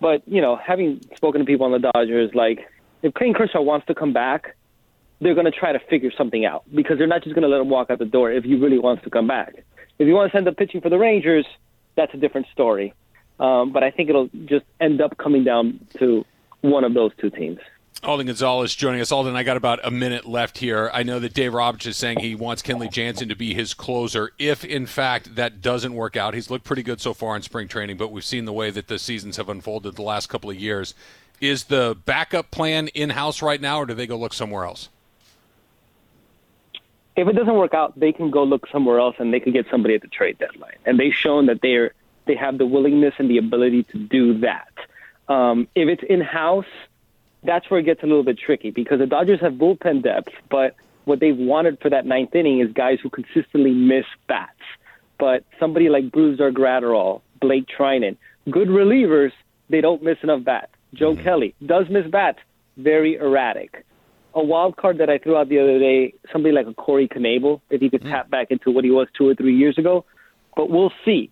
but, 0.00 0.22
you 0.28 0.42
know, 0.42 0.56
having 0.56 1.00
spoken 1.16 1.40
to 1.40 1.46
people 1.46 1.66
on 1.66 1.72
the 1.72 1.90
Dodgers, 1.90 2.30
like, 2.34 2.68
if 3.02 3.14
Clayton 3.14 3.34
Kershaw 3.34 3.62
wants 3.62 3.86
to 3.86 3.94
come 3.94 4.12
back, 4.12 4.54
they're 5.20 5.34
going 5.34 5.50
to 5.50 5.58
try 5.58 5.72
to 5.72 5.78
figure 5.78 6.10
something 6.16 6.44
out 6.44 6.64
because 6.74 6.98
they're 6.98 7.06
not 7.06 7.22
just 7.22 7.34
going 7.34 7.42
to 7.42 7.48
let 7.48 7.60
him 7.60 7.70
walk 7.70 7.90
out 7.90 7.98
the 7.98 8.04
door 8.04 8.30
if 8.30 8.44
he 8.44 8.54
really 8.54 8.78
wants 8.78 9.02
to 9.04 9.10
come 9.10 9.26
back. 9.26 9.54
If 9.98 10.06
he 10.06 10.12
wants 10.12 10.32
to 10.32 10.38
end 10.38 10.48
up 10.48 10.56
pitching 10.56 10.80
for 10.80 10.90
the 10.90 10.98
Rangers, 10.98 11.46
that's 11.96 12.12
a 12.12 12.16
different 12.18 12.48
story. 12.52 12.92
Um, 13.40 13.72
but 13.72 13.82
I 13.82 13.90
think 13.90 14.10
it'll 14.10 14.28
just 14.44 14.66
end 14.80 15.00
up 15.00 15.16
coming 15.16 15.44
down 15.44 15.80
to 15.98 16.24
one 16.64 16.82
of 16.82 16.94
those 16.94 17.12
two 17.18 17.30
teams. 17.30 17.60
Alden 18.02 18.26
Gonzalez 18.26 18.74
joining 18.74 19.00
us. 19.00 19.12
Alden, 19.12 19.36
I 19.36 19.42
got 19.44 19.56
about 19.56 19.80
a 19.84 19.90
minute 19.90 20.26
left 20.26 20.58
here. 20.58 20.90
I 20.92 21.02
know 21.02 21.18
that 21.20 21.32
Dave 21.32 21.54
Roberts 21.54 21.86
is 21.86 21.96
saying 21.96 22.18
he 22.18 22.34
wants 22.34 22.62
Kenley 22.62 22.90
Jansen 22.90 23.28
to 23.28 23.36
be 23.36 23.54
his 23.54 23.72
closer. 23.72 24.32
If, 24.38 24.64
in 24.64 24.86
fact, 24.86 25.36
that 25.36 25.62
doesn't 25.62 25.94
work 25.94 26.16
out, 26.16 26.34
he's 26.34 26.50
looked 26.50 26.64
pretty 26.64 26.82
good 26.82 27.00
so 27.00 27.14
far 27.14 27.36
in 27.36 27.42
spring 27.42 27.68
training, 27.68 27.96
but 27.96 28.10
we've 28.10 28.24
seen 28.24 28.44
the 28.44 28.52
way 28.52 28.70
that 28.70 28.88
the 28.88 28.98
seasons 28.98 29.36
have 29.36 29.48
unfolded 29.48 29.94
the 29.94 30.02
last 30.02 30.26
couple 30.26 30.50
of 30.50 30.56
years. 30.56 30.94
Is 31.40 31.64
the 31.64 31.96
backup 32.04 32.50
plan 32.50 32.88
in 32.88 33.10
house 33.10 33.40
right 33.40 33.60
now, 33.60 33.78
or 33.80 33.86
do 33.86 33.94
they 33.94 34.06
go 34.06 34.16
look 34.16 34.34
somewhere 34.34 34.64
else? 34.64 34.88
If 37.16 37.28
it 37.28 37.32
doesn't 37.32 37.54
work 37.54 37.74
out, 37.74 37.98
they 37.98 38.12
can 38.12 38.30
go 38.30 38.42
look 38.42 38.66
somewhere 38.68 38.98
else, 38.98 39.16
and 39.18 39.32
they 39.32 39.40
can 39.40 39.52
get 39.52 39.66
somebody 39.70 39.94
at 39.94 40.02
the 40.02 40.08
trade 40.08 40.38
deadline. 40.38 40.76
And 40.84 40.98
they've 40.98 41.14
shown 41.14 41.46
that 41.46 41.60
they're 41.62 41.92
they 42.26 42.34
have 42.34 42.58
the 42.58 42.66
willingness 42.66 43.14
and 43.18 43.28
the 43.30 43.38
ability 43.38 43.82
to 43.84 43.98
do 43.98 44.38
that. 44.38 44.72
Um, 45.28 45.68
if 45.74 45.88
it's 45.88 46.02
in 46.08 46.20
house, 46.20 46.66
that's 47.42 47.70
where 47.70 47.80
it 47.80 47.84
gets 47.84 48.02
a 48.02 48.06
little 48.06 48.24
bit 48.24 48.38
tricky 48.38 48.70
because 48.70 48.98
the 48.98 49.06
Dodgers 49.06 49.40
have 49.40 49.54
bullpen 49.54 50.02
depth, 50.02 50.32
but 50.50 50.76
what 51.04 51.20
they've 51.20 51.36
wanted 51.36 51.78
for 51.80 51.90
that 51.90 52.06
ninth 52.06 52.34
inning 52.34 52.60
is 52.60 52.72
guys 52.72 52.98
who 53.02 53.10
consistently 53.10 53.72
miss 53.72 54.06
bats. 54.26 54.52
But 55.18 55.44
somebody 55.60 55.88
like 55.88 56.10
Brusdar 56.10 56.52
Graterol, 56.52 57.20
Blake 57.40 57.66
Treinen, 57.66 58.16
good 58.50 58.68
relievers, 58.68 59.32
they 59.68 59.80
don't 59.80 60.02
miss 60.02 60.18
enough 60.22 60.44
bats. 60.44 60.72
Joe 60.94 61.14
mm-hmm. 61.14 61.22
Kelly 61.22 61.54
does 61.64 61.86
miss 61.90 62.06
bats, 62.06 62.38
very 62.76 63.16
erratic. 63.16 63.84
A 64.34 64.42
wild 64.42 64.76
card 64.76 64.98
that 64.98 65.10
I 65.10 65.18
threw 65.18 65.36
out 65.36 65.48
the 65.48 65.60
other 65.60 65.78
day, 65.78 66.14
somebody 66.32 66.54
like 66.54 66.66
a 66.66 66.74
Corey 66.74 67.08
Knebel, 67.08 67.60
if 67.70 67.80
he 67.80 67.90
could 67.90 68.00
mm-hmm. 68.00 68.10
tap 68.10 68.30
back 68.30 68.50
into 68.50 68.70
what 68.70 68.84
he 68.84 68.90
was 68.90 69.06
two 69.16 69.28
or 69.28 69.34
three 69.34 69.56
years 69.56 69.78
ago. 69.78 70.04
But 70.56 70.70
we'll 70.70 70.92
see. 71.04 71.30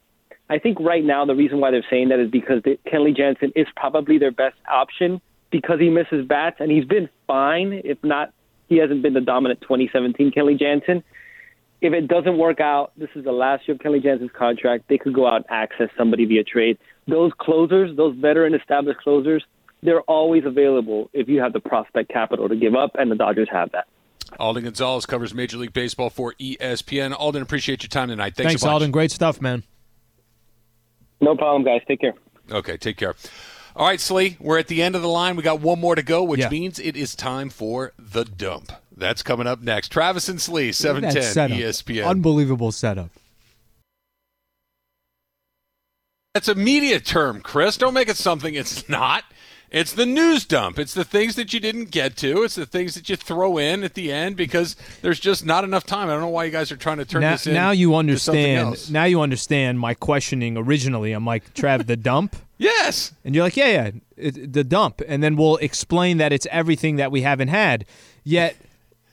I 0.52 0.58
think 0.58 0.78
right 0.80 1.02
now 1.02 1.24
the 1.24 1.34
reason 1.34 1.60
why 1.60 1.70
they're 1.70 1.86
saying 1.88 2.10
that 2.10 2.20
is 2.20 2.30
because 2.30 2.62
the, 2.62 2.78
Kenley 2.86 3.16
Jansen 3.16 3.52
is 3.56 3.66
probably 3.74 4.18
their 4.18 4.30
best 4.30 4.56
option 4.70 5.18
because 5.50 5.80
he 5.80 5.88
misses 5.88 6.26
bats 6.26 6.56
and 6.60 6.70
he's 6.70 6.84
been 6.84 7.08
fine. 7.26 7.80
If 7.84 7.96
not, 8.04 8.34
he 8.68 8.76
hasn't 8.76 9.00
been 9.00 9.14
the 9.14 9.22
dominant 9.22 9.62
2017 9.62 10.30
Kenley 10.30 10.58
Jansen. 10.58 11.02
If 11.80 11.94
it 11.94 12.06
doesn't 12.06 12.36
work 12.36 12.60
out, 12.60 12.92
this 12.98 13.08
is 13.14 13.24
the 13.24 13.32
last 13.32 13.66
year 13.66 13.76
of 13.76 13.80
Kenley 13.80 14.02
Jansen's 14.02 14.30
contract. 14.30 14.84
They 14.88 14.98
could 14.98 15.14
go 15.14 15.26
out 15.26 15.36
and 15.36 15.46
access 15.48 15.88
somebody 15.96 16.26
via 16.26 16.44
trade. 16.44 16.76
Those 17.08 17.32
closers, 17.38 17.96
those 17.96 18.14
veteran 18.16 18.52
established 18.52 19.00
closers, 19.00 19.42
they're 19.82 20.02
always 20.02 20.44
available 20.44 21.08
if 21.14 21.28
you 21.28 21.40
have 21.40 21.54
the 21.54 21.60
prospect 21.60 22.12
capital 22.12 22.50
to 22.50 22.56
give 22.56 22.74
up, 22.74 22.90
and 22.96 23.10
the 23.10 23.16
Dodgers 23.16 23.48
have 23.50 23.72
that. 23.72 23.88
Alden 24.38 24.64
Gonzalez 24.64 25.06
covers 25.06 25.32
Major 25.32 25.56
League 25.56 25.72
Baseball 25.72 26.10
for 26.10 26.34
ESPN. 26.34 27.18
Alden, 27.18 27.40
appreciate 27.40 27.82
your 27.82 27.88
time 27.88 28.08
tonight. 28.08 28.34
Thanks, 28.36 28.50
Thanks 28.50 28.62
so 28.62 28.68
Alden. 28.68 28.90
Great 28.90 29.10
stuff, 29.10 29.40
man. 29.40 29.62
No 31.22 31.36
problem, 31.36 31.64
guys. 31.64 31.80
Take 31.88 32.00
care. 32.00 32.14
Okay, 32.50 32.76
take 32.76 32.98
care. 32.98 33.14
All 33.74 33.86
right, 33.86 34.00
Slee, 34.00 34.36
we're 34.38 34.58
at 34.58 34.66
the 34.66 34.82
end 34.82 34.96
of 34.96 35.00
the 35.00 35.08
line. 35.08 35.36
We 35.36 35.42
got 35.42 35.60
one 35.60 35.80
more 35.80 35.94
to 35.94 36.02
go, 36.02 36.22
which 36.22 36.40
yeah. 36.40 36.50
means 36.50 36.78
it 36.78 36.96
is 36.96 37.14
time 37.14 37.48
for 37.48 37.92
the 37.98 38.24
dump. 38.24 38.72
That's 38.94 39.22
coming 39.22 39.46
up 39.46 39.62
next. 39.62 39.88
Travis 39.88 40.28
and 40.28 40.40
Slee, 40.40 40.72
710 40.72 41.58
ESPN. 41.58 42.06
Unbelievable 42.06 42.72
setup. 42.72 43.10
That's 46.34 46.48
a 46.48 46.54
media 46.54 46.98
term, 47.00 47.40
Chris. 47.40 47.76
Don't 47.76 47.94
make 47.94 48.08
it 48.08 48.16
something 48.16 48.54
it's 48.54 48.88
not. 48.88 49.24
It's 49.72 49.94
the 49.94 50.04
news 50.04 50.44
dump. 50.44 50.78
It's 50.78 50.92
the 50.92 51.02
things 51.02 51.34
that 51.36 51.54
you 51.54 51.58
didn't 51.58 51.90
get 51.90 52.14
to. 52.18 52.42
It's 52.42 52.56
the 52.56 52.66
things 52.66 52.94
that 52.94 53.08
you 53.08 53.16
throw 53.16 53.56
in 53.56 53.82
at 53.82 53.94
the 53.94 54.12
end 54.12 54.36
because 54.36 54.76
there's 55.00 55.18
just 55.18 55.46
not 55.46 55.64
enough 55.64 55.84
time. 55.84 56.10
I 56.10 56.12
don't 56.12 56.20
know 56.20 56.28
why 56.28 56.44
you 56.44 56.50
guys 56.50 56.70
are 56.70 56.76
trying 56.76 56.98
to 56.98 57.06
turn 57.06 57.22
now, 57.22 57.32
this 57.32 57.46
in. 57.46 57.54
Now 57.54 57.70
you 57.70 57.94
understand. 57.94 58.92
Now 58.92 59.04
you 59.04 59.22
understand 59.22 59.80
my 59.80 59.94
questioning 59.94 60.58
originally. 60.58 61.12
I'm 61.12 61.24
like, 61.24 61.54
Trav, 61.54 61.86
the 61.86 61.96
dump. 61.96 62.36
yes. 62.58 63.14
And 63.24 63.34
you're 63.34 63.44
like, 63.44 63.56
yeah, 63.56 63.68
yeah, 63.68 63.90
it, 64.18 64.52
the 64.52 64.62
dump, 64.62 65.00
and 65.08 65.22
then 65.22 65.36
we'll 65.36 65.56
explain 65.56 66.18
that 66.18 66.34
it's 66.34 66.46
everything 66.50 66.96
that 66.96 67.10
we 67.10 67.22
haven't 67.22 67.48
had. 67.48 67.86
Yet 68.24 68.56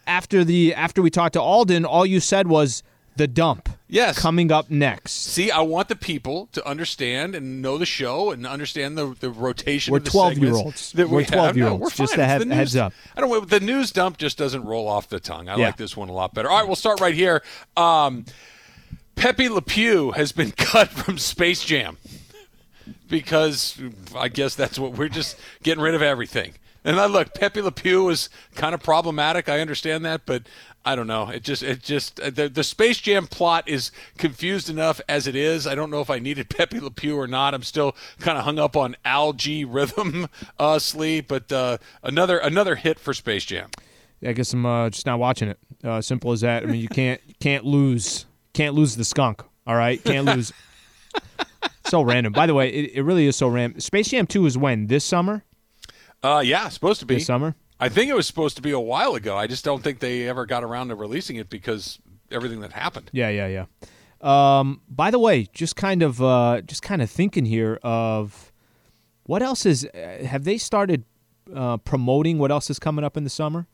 after 0.06 0.44
the 0.44 0.76
after 0.76 1.02
we 1.02 1.10
talked 1.10 1.34
to 1.34 1.42
Alden, 1.42 1.86
all 1.86 2.06
you 2.06 2.20
said 2.20 2.48
was 2.48 2.84
the 3.16 3.28
dump. 3.28 3.70
Yes. 3.88 4.20
Coming 4.20 4.52
up 4.52 4.70
next. 4.70 5.14
See, 5.14 5.50
I 5.50 5.62
want 5.62 5.88
the 5.88 5.96
people 5.96 6.48
to 6.52 6.66
understand 6.66 7.34
and 7.34 7.62
know 7.62 7.78
the 7.78 7.86
show 7.86 8.30
and 8.32 8.46
understand 8.46 8.98
the, 8.98 9.16
the 9.20 9.32
rotation 9.32 9.92
we're 9.92 10.00
the 10.00 10.12
12 10.12 10.38
year 10.38 10.54
olds. 10.54 10.94
We're 10.96 11.08
we 11.08 11.26
12 11.26 11.58
year 11.58 11.68
olds. 11.68 11.82
No, 11.82 12.06
just 12.06 12.14
to 12.14 12.26
have 12.26 12.48
heads 12.48 12.76
up. 12.76 12.94
I 13.18 13.22
don't 13.22 13.50
the 13.50 13.60
news 13.60 13.92
dump 13.92 14.18
just 14.18 14.38
doesn't 14.38 14.64
roll 14.64 14.88
off 14.88 15.10
the 15.10 15.20
tongue. 15.20 15.50
I 15.50 15.56
yeah. 15.56 15.68
like 15.68 15.78
this 15.78 15.98
one 15.98 16.10
a 16.10 16.14
lot 16.14 16.34
better. 16.34 16.50
All 16.50 16.60
right, 16.60 16.68
we'll 16.68 16.76
start 16.76 17.00
right 17.00 17.16
here. 17.16 17.42
Um, 17.76 18.26
Pepe 19.16 19.50
Le 19.50 19.62
Pew 19.62 20.12
has 20.12 20.32
been 20.32 20.52
cut 20.58 20.90
from 20.90 21.18
Space 21.18 21.64
Jam 21.64 21.98
because 23.10 23.80
I 24.16 24.30
guess 24.30 24.56
that's 24.56 24.78
what 24.78 24.94
we're 24.94 25.10
just 25.10 25.38
getting 25.64 25.84
rid 25.84 25.96
of 25.96 26.02
everything. 26.02 26.54
And 26.84 27.00
I 27.00 27.08
look, 27.08 27.34
Pepe 27.34 27.62
Le 27.62 27.72
Pew 27.72 28.04
was 28.06 28.30
kind 28.56 28.74
of 28.74 28.82
problematic. 28.82 29.50
I 29.50 29.60
understand 29.60 30.06
that, 30.06 30.26
but 30.26 30.44
I 30.86 30.96
don't 30.96 31.08
know. 31.08 31.30
It 31.30 31.44
just, 31.44 31.62
it 31.62 31.84
just, 31.84 32.16
the, 32.16 32.50
the 32.50 32.64
Space 32.64 33.00
Jam 33.00 33.28
plot 33.28 33.68
is 33.68 33.92
confused 34.18 34.70
enough 34.70 35.02
as 35.10 35.28
it 35.28 35.36
is. 35.36 35.68
I 35.68 35.76
don't 35.76 35.92
know 35.92 36.00
if 36.00 36.10
I 36.10 36.20
needed 36.20 36.50
Pepe 36.58 36.80
Le 36.80 36.90
Pew 36.90 37.18
or 37.18 37.28
not. 37.28 37.54
I'm 37.54 37.64
still 37.64 37.96
kind 38.20 38.38
of 38.38 38.46
hung 38.46 38.60
up 38.60 38.78
on 38.78 38.96
Al-G 39.04 39.66
Rhythm, 39.66 40.30
uh, 40.60 40.80
Slee, 40.80 41.22
but 41.22 41.52
uh, 41.52 41.78
another 42.02 42.38
another 42.38 42.76
hit 42.76 43.00
for 43.00 43.14
Space 43.14 43.46
Jam. 43.46 43.70
Yeah, 44.22 44.30
I 44.30 44.34
guess 44.34 44.54
I'm 44.54 44.66
uh, 44.66 44.90
just 44.90 45.06
not 45.06 45.20
watching 45.20 45.50
it. 45.50 45.60
Uh, 45.84 46.02
simple 46.02 46.32
as 46.32 46.42
that. 46.42 46.64
I 46.64 46.66
mean, 46.66 46.82
you 46.82 46.90
can't 46.90 47.22
can't 47.40 47.66
lose 47.66 48.26
can't 48.54 48.74
lose 48.74 48.96
the 48.96 49.06
skunk. 49.06 49.44
All 49.68 49.76
right, 49.76 50.04
can't 50.04 50.26
lose. 50.26 50.52
so 51.86 52.02
random. 52.02 52.34
By 52.34 52.48
the 52.48 52.54
way, 52.54 52.70
it, 52.70 52.92
it 52.96 53.02
really 53.04 53.28
is 53.28 53.36
so 53.36 53.48
random. 53.48 53.80
Space 53.80 54.10
Jam 54.10 54.28
Two 54.28 54.46
is 54.46 54.58
when 54.58 54.88
this 54.88 55.04
summer. 55.04 55.44
Uh, 56.24 56.42
yeah, 56.46 56.68
supposed 56.70 57.00
to 57.00 57.06
be 57.06 57.16
this 57.16 57.26
summer. 57.26 57.56
I 57.80 57.88
think 57.90 58.10
it 58.10 58.14
was 58.14 58.28
supposed 58.28 58.56
to 58.58 58.62
be 58.62 58.72
a 58.72 58.80
while 58.80 59.16
ago. 59.16 59.38
I 59.38 59.48
just 59.48 59.64
don't 59.64 59.82
think 59.82 60.00
they 60.00 60.28
ever 60.28 60.46
got 60.46 60.64
around 60.64 60.90
to 60.90 60.96
releasing 60.96 61.38
it 61.38 61.50
because 61.50 61.98
everything 62.30 62.60
that 62.62 62.74
happened. 62.74 63.10
Yeah, 63.14 63.30
yeah, 63.30 63.48
yeah. 63.48 63.66
Um, 64.22 64.82
by 64.90 65.12
the 65.12 65.20
way, 65.20 65.48
just 65.54 65.78
kind 65.78 66.04
of, 66.04 66.22
uh, 66.22 66.62
just 66.62 66.82
kind 66.82 67.02
of 67.02 67.10
thinking 67.10 67.46
here 67.46 67.80
of 67.84 68.52
what 69.24 69.42
else 69.42 69.66
is. 69.66 69.86
Uh, 69.86 70.26
have 70.26 70.44
they 70.44 70.58
started 70.58 71.06
uh, 71.56 71.78
promoting 71.78 72.38
what 72.38 72.52
else 72.52 72.70
is 72.70 72.80
coming 72.80 73.06
up 73.06 73.16
in 73.16 73.24
the 73.24 73.30
summer? 73.30 73.66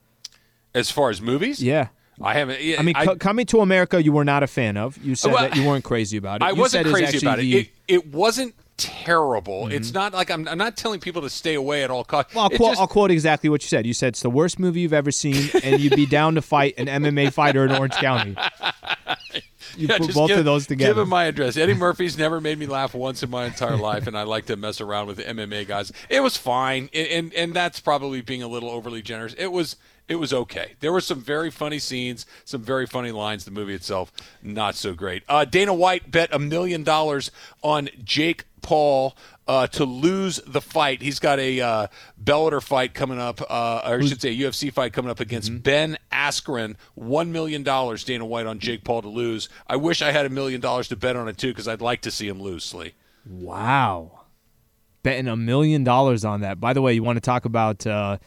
As 0.76 0.92
far 0.92 1.10
as 1.10 1.22
movies, 1.22 1.64
Yeah. 1.64 1.88
I 2.22 2.34
haven't. 2.36 2.58
I 2.80 2.82
mean, 2.82 2.96
Co- 2.96 3.18
coming 3.18 3.46
to 3.48 3.60
America, 3.60 4.02
you 4.02 4.14
were 4.14 4.24
not 4.24 4.42
a 4.42 4.48
fan 4.48 4.78
of. 4.78 4.98
You 5.04 5.16
said 5.16 5.34
Well, 5.34 5.50
that 5.50 5.58
you 5.58 5.68
weren't 5.68 5.84
crazy 5.84 6.16
about 6.16 6.42
it. 6.42 6.46
I 6.46 6.52
You 6.52 6.56
wasn't 6.56 6.88
crazy 6.88 7.18
about 7.18 7.40
it. 7.40 7.42
the- 7.42 7.58
it. 7.58 7.70
It 7.90 8.08
wasn't 8.14 8.56
terrible. 8.78 9.64
Mm-hmm. 9.64 9.74
It's 9.74 9.94
not 9.94 10.14
like 10.14 10.30
I'm. 10.30 10.48
I'm 10.48 10.58
not 10.58 10.78
telling 10.78 11.00
people 11.00 11.22
to 11.22 11.30
stay 11.30 11.54
away 11.56 11.84
at 11.84 11.92
all 11.92 12.04
costs. 12.04 12.34
Well, 12.36 12.44
I'll 12.46 12.50
quote, 12.50 12.72
just- 12.72 12.82
I'll 12.82 12.88
quote 12.88 13.12
exactly 13.12 13.50
what 13.50 13.64
you 13.64 13.68
said. 13.68 13.86
You 13.86 13.94
said 13.94 14.10
it's 14.10 14.22
the 14.22 14.30
worst 14.30 14.60
movie 14.60 14.82
you've 14.82 14.94
ever 14.94 15.12
seen, 15.12 15.50
and 15.64 15.80
you'd 15.80 15.96
be 15.96 16.06
down 16.06 16.36
to 16.36 16.42
fight 16.42 16.76
an 16.78 16.88
MMA 16.88 17.32
fighter 17.34 17.66
in 17.66 17.72
Orange 17.72 17.96
County. 17.96 18.36
You 19.78 19.88
Yeah, 19.88 19.98
put 19.98 20.14
both 20.14 20.30
give, 20.30 20.40
of 20.40 20.46
those 20.46 20.68
together. 20.68 20.94
Give 20.94 21.00
him 21.00 21.10
my 21.10 21.26
address. 21.26 21.58
Eddie 21.58 21.74
Murphy's 21.74 22.18
never 22.18 22.40
made 22.40 22.58
me 22.58 22.66
laugh 22.66 22.94
once 22.94 23.24
in 23.24 23.30
my 23.30 23.46
entire 23.46 23.76
life, 23.76 24.08
and 24.08 24.18
I 24.18 24.24
like 24.24 24.46
to 24.46 24.56
mess 24.56 24.80
around 24.80 25.08
with 25.08 25.20
MMA 25.20 25.68
guys. 25.68 25.92
It 26.08 26.22
was 26.22 26.38
fine, 26.38 26.90
and, 26.94 27.08
and 27.08 27.34
and 27.34 27.54
that's 27.54 27.80
probably 27.80 28.22
being 28.22 28.42
a 28.42 28.48
little 28.48 28.70
overly 28.70 29.02
generous. 29.02 29.34
It 29.38 29.52
was 29.52 29.76
it 30.08 30.16
was 30.16 30.32
okay. 30.34 30.74
There 30.80 30.94
were 30.94 31.02
some 31.02 31.20
very 31.20 31.50
funny 31.52 31.80
scenes, 31.80 32.26
some 32.46 32.62
very 32.62 32.86
funny 32.86 33.12
lines. 33.12 33.44
The 33.44 33.52
movie 33.52 33.74
itself, 33.74 34.12
not 34.42 34.76
so 34.76 34.94
great. 34.94 35.24
Uh, 35.28 35.46
Dana 35.46 35.74
White 35.74 36.10
bet 36.12 36.30
a 36.34 36.40
million 36.40 36.84
dollars 36.84 37.32
on 37.62 37.90
Jake 38.04 38.46
Paul 38.66 39.16
uh, 39.48 39.68
to 39.68 39.86
lose 39.86 40.40
the 40.48 40.60
fight. 40.60 41.04
He's 41.04 41.20
got 41.20 41.40
a 41.40 41.62
uh, 41.62 41.88
Bellator 42.22 42.62
fight 42.62 42.96
coming 42.96 43.20
up, 43.20 43.42
uh, 43.42 43.82
or 43.86 44.00
I 44.00 44.06
should 44.06 44.20
say, 44.20 44.30
a 44.30 44.36
UFC 44.36 44.74
fight 44.74 44.92
coming 44.92 45.12
up 45.12 45.20
against 45.20 45.52
Mm-hmm. 45.52 45.60
Ben 45.60 45.98
Askren. 46.12 46.76
One 46.96 47.32
million 47.32 47.62
dollars, 47.62 48.04
Dana 48.04 48.26
White 48.26 48.48
on 48.48 48.58
Jake 48.58 48.84
Paul 48.84 49.04
to 49.04 49.08
lose. 49.08 49.48
I 49.68 49.76
wish 49.76 50.02
I 50.02 50.12
had 50.12 50.26
a 50.26 50.30
million 50.30 50.60
dollars 50.62 50.88
to 50.88 50.96
bet 50.96 51.16
on 51.16 51.28
it 51.28 51.38
too, 51.38 51.50
because 51.50 51.68
I'd 51.68 51.82
like 51.82 52.02
to 52.02 52.12
see 52.12 52.28
him 52.28 52.42
lose. 52.42 52.66
Slee. 52.66 52.94
Wow. 53.26 54.22
Betting 55.04 55.28
a 55.28 55.36
million 55.36 55.84
dollars 55.84 56.26
on 56.26 56.42
that. 56.42 56.60
By 56.60 56.74
the 56.74 56.82
way, 56.82 56.94
you 56.94 57.04
want 57.04 57.18
to 57.18 57.22
talk 57.22 57.46
about 57.46 57.86
uh, 57.86 58.18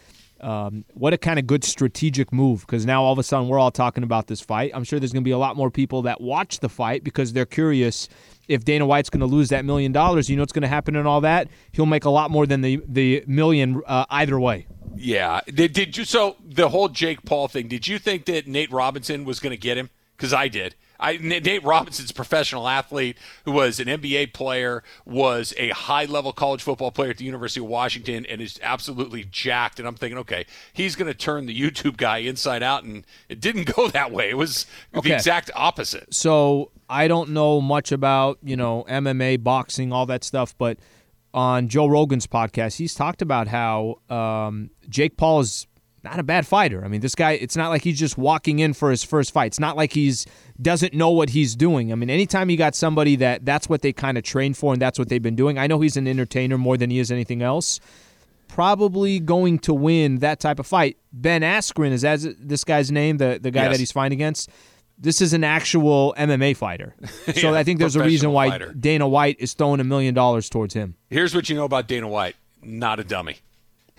um, 0.40 0.84
what 0.94 1.12
a 1.12 1.18
kind 1.18 1.40
of 1.40 1.46
good 1.48 1.64
strategic 1.64 2.32
move 2.32 2.60
because 2.60 2.86
now 2.86 3.02
all 3.02 3.12
of 3.12 3.18
a 3.18 3.24
sudden 3.24 3.48
we're 3.48 3.58
all 3.58 3.72
talking 3.72 4.04
about 4.04 4.28
this 4.28 4.40
fight. 4.40 4.70
I'm 4.72 4.84
sure 4.84 5.00
there's 5.00 5.12
going 5.12 5.24
to 5.24 5.28
be 5.28 5.32
a 5.32 5.38
lot 5.38 5.56
more 5.56 5.70
people 5.72 6.02
that 6.02 6.20
watch 6.20 6.60
the 6.60 6.68
fight 6.68 7.02
because 7.02 7.32
they're 7.32 7.46
curious 7.46 8.08
if 8.48 8.64
Dana 8.64 8.86
White's 8.86 9.10
going 9.10 9.20
to 9.20 9.26
lose 9.26 9.50
that 9.50 9.64
million 9.64 9.92
dollars. 9.92 10.28
You 10.28 10.36
know 10.36 10.42
what's 10.42 10.52
going 10.52 10.62
to 10.62 10.68
happen 10.68 10.96
and 10.96 11.06
all 11.06 11.20
that? 11.20 11.48
He'll 11.72 11.86
make 11.86 12.04
a 12.04 12.10
lot 12.10 12.30
more 12.30 12.46
than 12.46 12.62
the, 12.62 12.82
the 12.88 13.22
million 13.26 13.82
uh, 13.86 14.06
either 14.10 14.40
way. 14.40 14.66
Yeah. 14.96 15.40
Did, 15.46 15.72
did 15.72 15.96
you? 15.96 16.04
So 16.04 16.36
the 16.44 16.70
whole 16.70 16.88
Jake 16.88 17.24
Paul 17.24 17.48
thing. 17.48 17.68
Did 17.68 17.86
you 17.86 17.98
think 17.98 18.24
that 18.24 18.46
Nate 18.46 18.72
Robinson 18.72 19.24
was 19.24 19.38
going 19.38 19.52
to 19.52 19.56
get 19.56 19.76
him? 19.76 19.90
Because 20.16 20.32
I 20.32 20.48
did. 20.48 20.74
I, 21.00 21.16
Nate 21.16 21.62
Robinson's 21.64 22.10
a 22.10 22.14
professional 22.14 22.66
athlete 22.68 23.16
who 23.44 23.52
was 23.52 23.78
an 23.78 23.86
NBA 23.86 24.32
player, 24.32 24.82
was 25.04 25.54
a 25.56 25.70
high 25.70 26.06
level 26.06 26.32
college 26.32 26.62
football 26.62 26.90
player 26.90 27.10
at 27.10 27.18
the 27.18 27.24
University 27.24 27.60
of 27.60 27.66
Washington, 27.66 28.26
and 28.26 28.40
is 28.40 28.58
absolutely 28.62 29.24
jacked. 29.24 29.78
And 29.78 29.86
I'm 29.86 29.94
thinking, 29.94 30.18
okay, 30.18 30.46
he's 30.72 30.96
going 30.96 31.06
to 31.10 31.16
turn 31.16 31.46
the 31.46 31.58
YouTube 31.58 31.96
guy 31.96 32.18
inside 32.18 32.62
out, 32.62 32.84
and 32.84 33.04
it 33.28 33.40
didn't 33.40 33.74
go 33.74 33.88
that 33.92 34.10
way. 34.10 34.30
It 34.30 34.36
was 34.36 34.66
Okay. 34.94 35.10
the 35.10 35.14
exact 35.14 35.50
opposite. 35.54 36.12
So 36.12 36.70
I 36.88 37.06
don't 37.08 37.30
know 37.30 37.60
much 37.60 37.92
about 37.92 38.38
you 38.42 38.56
know 38.56 38.84
MMA, 38.88 39.42
boxing, 39.42 39.92
all 39.92 40.06
that 40.06 40.24
stuff, 40.24 40.56
but 40.58 40.78
on 41.34 41.68
Joe 41.68 41.86
Rogan's 41.86 42.26
podcast, 42.26 42.76
he's 42.78 42.94
talked 42.94 43.20
about 43.22 43.48
how 43.48 43.96
um, 44.08 44.70
Jake 44.88 45.16
Paul 45.16 45.40
is 45.40 45.66
not 46.10 46.18
a 46.20 46.22
bad 46.22 46.46
fighter. 46.46 46.84
I 46.84 46.88
mean, 46.88 47.00
this 47.00 47.14
guy, 47.14 47.32
it's 47.32 47.56
not 47.56 47.68
like 47.70 47.82
he's 47.82 47.98
just 47.98 48.16
walking 48.18 48.58
in 48.58 48.72
for 48.74 48.90
his 48.90 49.02
first 49.04 49.32
fight. 49.32 49.46
It's 49.46 49.60
not 49.60 49.76
like 49.76 49.92
he's 49.92 50.26
doesn't 50.60 50.94
know 50.94 51.10
what 51.10 51.30
he's 51.30 51.54
doing. 51.54 51.92
I 51.92 51.94
mean, 51.94 52.10
anytime 52.10 52.50
you 52.50 52.56
got 52.56 52.74
somebody 52.74 53.16
that 53.16 53.44
that's 53.44 53.68
what 53.68 53.82
they 53.82 53.92
kind 53.92 54.16
of 54.18 54.24
train 54.24 54.54
for 54.54 54.72
and 54.72 54.80
that's 54.82 54.98
what 54.98 55.08
they've 55.08 55.22
been 55.22 55.36
doing. 55.36 55.58
I 55.58 55.66
know 55.66 55.80
he's 55.80 55.96
an 55.96 56.06
entertainer 56.08 56.58
more 56.58 56.76
than 56.76 56.90
he 56.90 56.98
is 56.98 57.10
anything 57.12 57.42
else. 57.42 57.80
Probably 58.48 59.20
going 59.20 59.58
to 59.60 59.74
win 59.74 60.16
that 60.20 60.40
type 60.40 60.58
of 60.58 60.66
fight. 60.66 60.96
Ben 61.12 61.42
Askren 61.42 61.92
is 61.92 62.04
as 62.04 62.26
this 62.40 62.64
guy's 62.64 62.90
name, 62.90 63.18
the 63.18 63.38
the 63.40 63.50
guy 63.50 63.64
Yes. 63.64 63.72
that 63.74 63.78
he's 63.80 63.92
fighting 63.92 64.16
against. 64.16 64.48
This 65.00 65.20
is 65.20 65.32
an 65.32 65.44
actual 65.44 66.12
MMA 66.18 66.56
fighter. 66.56 66.94
So 67.34 67.52
Yeah, 67.52 67.58
I 67.58 67.62
think 67.62 67.78
there's 67.78 67.94
a 67.94 68.02
reason 68.02 68.32
why 68.32 68.48
fighter. 68.50 68.72
Dana 68.72 69.06
White 69.06 69.36
is 69.38 69.52
throwing 69.54 69.78
a 69.80 69.84
million 69.84 70.14
dollars 70.14 70.48
towards 70.48 70.74
him. 70.74 70.96
Here's 71.10 71.34
what 71.34 71.48
you 71.48 71.54
know 71.56 71.64
about 71.64 71.86
Dana 71.86 72.08
White: 72.08 72.36
not 72.62 72.98
a 72.98 73.04
dummy. 73.04 73.36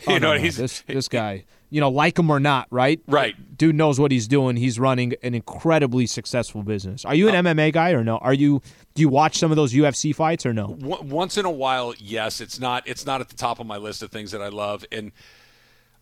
Oh, 0.07 0.14
you 0.14 0.20
know, 0.22 0.30
no, 0.30 0.38
no, 0.38 0.41
he's 0.41 0.55
this 0.55 0.82
this 0.88 1.10
guy. 1.10 1.43
You 1.72 1.80
know, 1.82 1.89
like 1.89 2.17
him 2.17 2.30
or 2.32 2.39
not, 2.39 2.67
right? 2.72 2.99
Right. 3.07 3.36
Dude 3.57 3.76
knows 3.76 3.99
what 3.99 4.11
he's 4.11 4.28
doing. 4.28 4.55
He's 4.55 4.80
running 4.80 5.13
an 5.22 5.36
incredibly 5.36 6.07
successful 6.07 6.63
business. 6.63 7.05
Are 7.05 7.13
you 7.13 7.30
an 7.30 7.36
Uh, 7.36 7.49
MMA 7.53 7.72
guy 7.74 7.91
or 7.91 8.03
no? 8.03 8.17
Are 8.17 8.34
you? 8.34 8.61
Do 8.95 9.01
you 9.01 9.09
watch 9.09 9.38
some 9.38 9.51
of 9.51 9.55
those 9.57 9.74
UFC 9.74 10.15
fights 10.15 10.45
or 10.45 10.53
no? 10.53 10.76
w- 10.80 11.03
once 11.03 11.38
in 11.38 11.45
a 11.45 11.51
while, 11.51 11.93
yes, 11.99 12.41
it's 12.41 12.59
not 12.59 12.88
it's 12.88 13.05
not 13.05 13.22
at 13.22 13.30
the 13.30 13.36
top 13.36 13.59
of 13.59 13.67
my 13.67 13.78
list 13.78 14.01
of 14.01 14.09
things 14.11 14.32
that 14.32 14.41
I 14.41 14.49
love, 14.49 14.84
and 14.91 15.11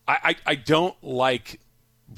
I 0.08 0.18
I, 0.24 0.36
I 0.52 0.56
don't 0.56 0.96
like 1.04 1.60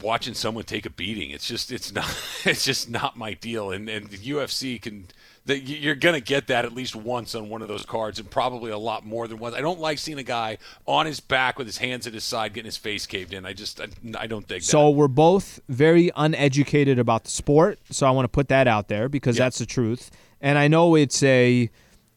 watching 0.04 0.36
someone 0.36 0.64
take 0.66 0.86
a 0.86 0.90
beating. 0.92 1.32
It's 1.32 1.48
just 1.48 1.72
it's 1.72 1.92
not 1.92 2.06
it's 2.46 2.64
just 2.64 2.90
not 2.90 3.18
my 3.18 3.34
deal, 3.34 3.72
and 3.72 3.90
and 3.90 4.10
the 4.10 4.18
UFC 4.18 4.80
can. 4.82 5.08
That 5.46 5.62
you're 5.62 5.96
going 5.96 6.14
to 6.14 6.22
get 6.22 6.48
that 6.48 6.66
at 6.66 6.74
least 6.74 6.96
once 6.96 7.34
on 7.34 7.50
one 7.50 7.62
of 7.64 7.68
those 7.68 7.86
cards, 7.86 8.20
and 8.20 8.30
probably 8.30 8.70
a 8.72 8.78
lot 8.78 9.06
more 9.06 9.28
than 9.28 9.40
once. 9.40 9.56
I 9.56 9.62
don't 9.62 9.80
like 9.80 9.98
seeing 9.98 10.20
a 10.20 10.24
guy 10.24 10.60
on 10.86 11.06
his 11.08 11.20
back 11.20 11.58
with 11.58 11.66
his 11.66 11.78
hands 11.78 12.06
at 12.06 12.14
his 12.14 12.24
side, 12.24 12.54
getting 12.54 12.66
his 12.68 12.78
face 12.78 13.08
caved 13.08 13.34
in. 13.34 13.46
I 13.46 13.54
just, 13.54 13.82
I, 13.82 13.88
I 14.20 14.28
don't 14.28 14.48
that. 14.48 14.64
So 14.64 14.90
we're 14.92 15.08
both 15.08 15.60
very 15.68 16.12
uneducated 16.16 17.00
about 17.00 17.24
the 17.24 17.32
sport. 17.32 17.80
So 17.90 18.06
I 18.06 18.12
want 18.12 18.26
to 18.26 18.30
put 18.30 18.50
that 18.50 18.68
out 18.68 18.90
there 18.90 19.10
because 19.10 19.38
Yeah. 19.38 19.46
that's 19.46 19.58
the 19.58 19.66
truth. 19.66 20.12
And 20.40 20.58
I 20.58 20.68
know 20.68 20.96
it's 20.96 21.24
a, 21.24 21.70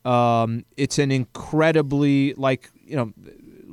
um, 0.05 0.65
it's 0.77 0.99
an 0.99 1.11
incredibly 1.13 2.35
like 2.35 2.71
you 2.85 2.97
know, 2.97 3.13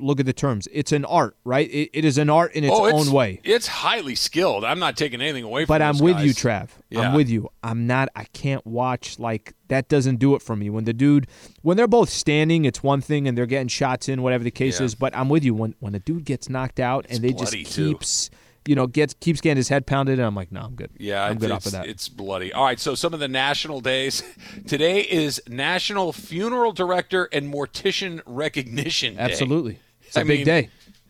look 0.02 0.20
at 0.20 0.26
the 0.26 0.34
terms. 0.34 0.68
It's 0.72 0.92
an 0.92 1.06
art, 1.06 1.36
right? 1.44 1.70
It, 1.70 1.90
it 1.94 2.06
is 2.06 2.18
an 2.18 2.30
art 2.30 2.54
in 2.54 2.64
its 2.64 2.74
oh, 2.76 2.86
it's, 2.86 3.08
own 3.08 3.14
way. 3.14 3.42
It's 3.44 3.68
highly 3.68 4.16
skilled. 4.16 4.64
I'm 4.64 4.80
not 4.80 4.98
taking 4.98 5.22
anything 5.22 5.44
away 5.44 5.66
from 5.66 5.74
But 5.74 5.82
I'm 5.82 5.98
with 6.00 6.20
you. 6.20 6.32
Trav. 6.32 6.70
Yeah. 6.90 7.02
I'm 7.02 7.14
with 7.14 7.30
you. 7.30 7.50
I'm 7.64 7.88
not. 7.88 8.10
I 8.16 8.24
can't 8.26 8.66
watch 8.66 9.20
like 9.20 9.54
that. 9.68 9.88
Doesn't 9.90 10.18
do 10.18 10.36
it 10.36 10.42
for 10.42 10.56
me. 10.56 10.70
When 10.70 10.86
the 10.86 10.94
dude, 10.94 11.28
when 11.62 11.78
they're 11.78 11.88
both 11.88 12.10
standing, 12.10 12.66
it's 12.66 12.82
one 12.82 13.02
thing, 13.02 13.28
and 13.28 13.38
they're 13.38 13.46
getting 13.46 13.68
shots 13.68 14.10
in, 14.10 14.22
whatever 14.22 14.44
the 14.44 14.52
case 14.52 14.80
Yeah. 14.80 14.86
is. 14.86 14.96
But 14.96 15.16
I'm 15.16 15.30
with 15.30 15.44
you. 15.44 15.54
When 15.54 15.76
when 15.80 15.94
a 15.96 16.00
dude 16.00 16.26
gets 16.26 16.50
knocked 16.50 16.80
out 16.80 17.06
It's 17.06 17.16
and 17.16 17.24
they 17.24 17.32
just 17.32 17.52
bloody, 17.52 17.64
too. 17.64 17.90
keeps, 17.90 18.30
you 18.66 18.76
know, 18.76 18.88
gets 18.88 19.14
keeps 19.20 19.42
getting 19.42 19.58
his 19.58 19.70
head 19.70 19.86
pounded, 19.88 20.20
and 20.20 20.26
I'm 20.26 20.36
like, 20.36 20.52
no, 20.52 20.62
I'm 20.62 20.76
good. 20.76 20.90
Yeah, 20.98 21.24
I'm 21.24 21.38
good 21.38 21.52
off 21.52 21.66
of 21.66 21.72
that. 21.74 21.88
it's 21.88 22.10
bloody. 22.10 22.52
All 22.54 22.64
right, 22.66 22.80
so 22.80 22.96
some 22.96 23.14
of 23.14 23.20
the 23.20 23.28
national 23.28 23.82
days. 23.82 24.24
Today 24.68 25.02
is 25.02 25.42
National 25.48 26.12
Funeral 26.14 26.72
Director 26.72 27.30
and 27.32 27.54
Mortician 27.54 28.22
Recognition 28.26 29.16
Day. 29.16 29.22
Absolutely, 29.22 29.80
it's 30.10 30.18
a 30.18 30.22
I 30.22 30.24
big 30.24 30.40
mean- 30.40 30.46
day. 30.46 30.70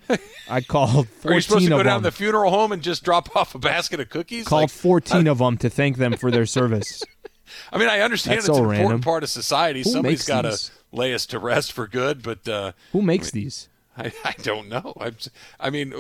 I 0.50 0.62
called 0.62 1.08
14 1.08 1.32
Are 1.32 1.36
you 1.36 1.42
supposed 1.42 1.64
to 1.66 1.70
go 1.70 1.84
down 1.84 2.02
them. 2.02 2.04
to 2.04 2.08
the 2.10 2.12
funeral 2.12 2.50
home 2.52 2.72
and 2.72 2.82
just 2.82 3.04
drop 3.04 3.36
off 3.36 3.54
a 3.56 3.60
basket 3.60 4.00
of 4.00 4.10
cookies? 4.10 4.48
called 4.48 4.64
Like, 4.64 4.70
fourteen 4.72 5.28
of 5.28 5.38
them 5.38 5.58
to 5.58 5.70
thank 5.70 5.98
them 5.98 6.18
for 6.18 6.32
their 6.32 6.46
service. 6.48 7.04
I 7.72 7.78
mean, 7.78 7.90
I 7.90 8.00
understand 8.02 8.38
That's 8.40 8.50
it's 8.50 8.58
so 8.58 8.64
an 8.70 8.76
important 8.76 9.04
part 9.04 9.24
of 9.24 9.30
society. 9.30 9.82
Who 9.84 9.90
Somebody's 9.92 10.26
got 10.28 10.42
to 10.44 10.58
lay 10.92 11.14
us 11.14 11.26
to 11.28 11.38
rest 11.40 11.72
for 11.74 11.88
good, 11.88 12.24
but 12.24 12.48
uh, 12.48 12.72
Who 12.94 13.02
makes 13.04 13.30
these? 13.32 13.70
I, 13.98 14.14
I 14.24 14.34
don't 14.44 14.70
know. 14.70 14.94
I'm, 15.00 15.16
I 15.60 15.70
mean, 15.70 15.94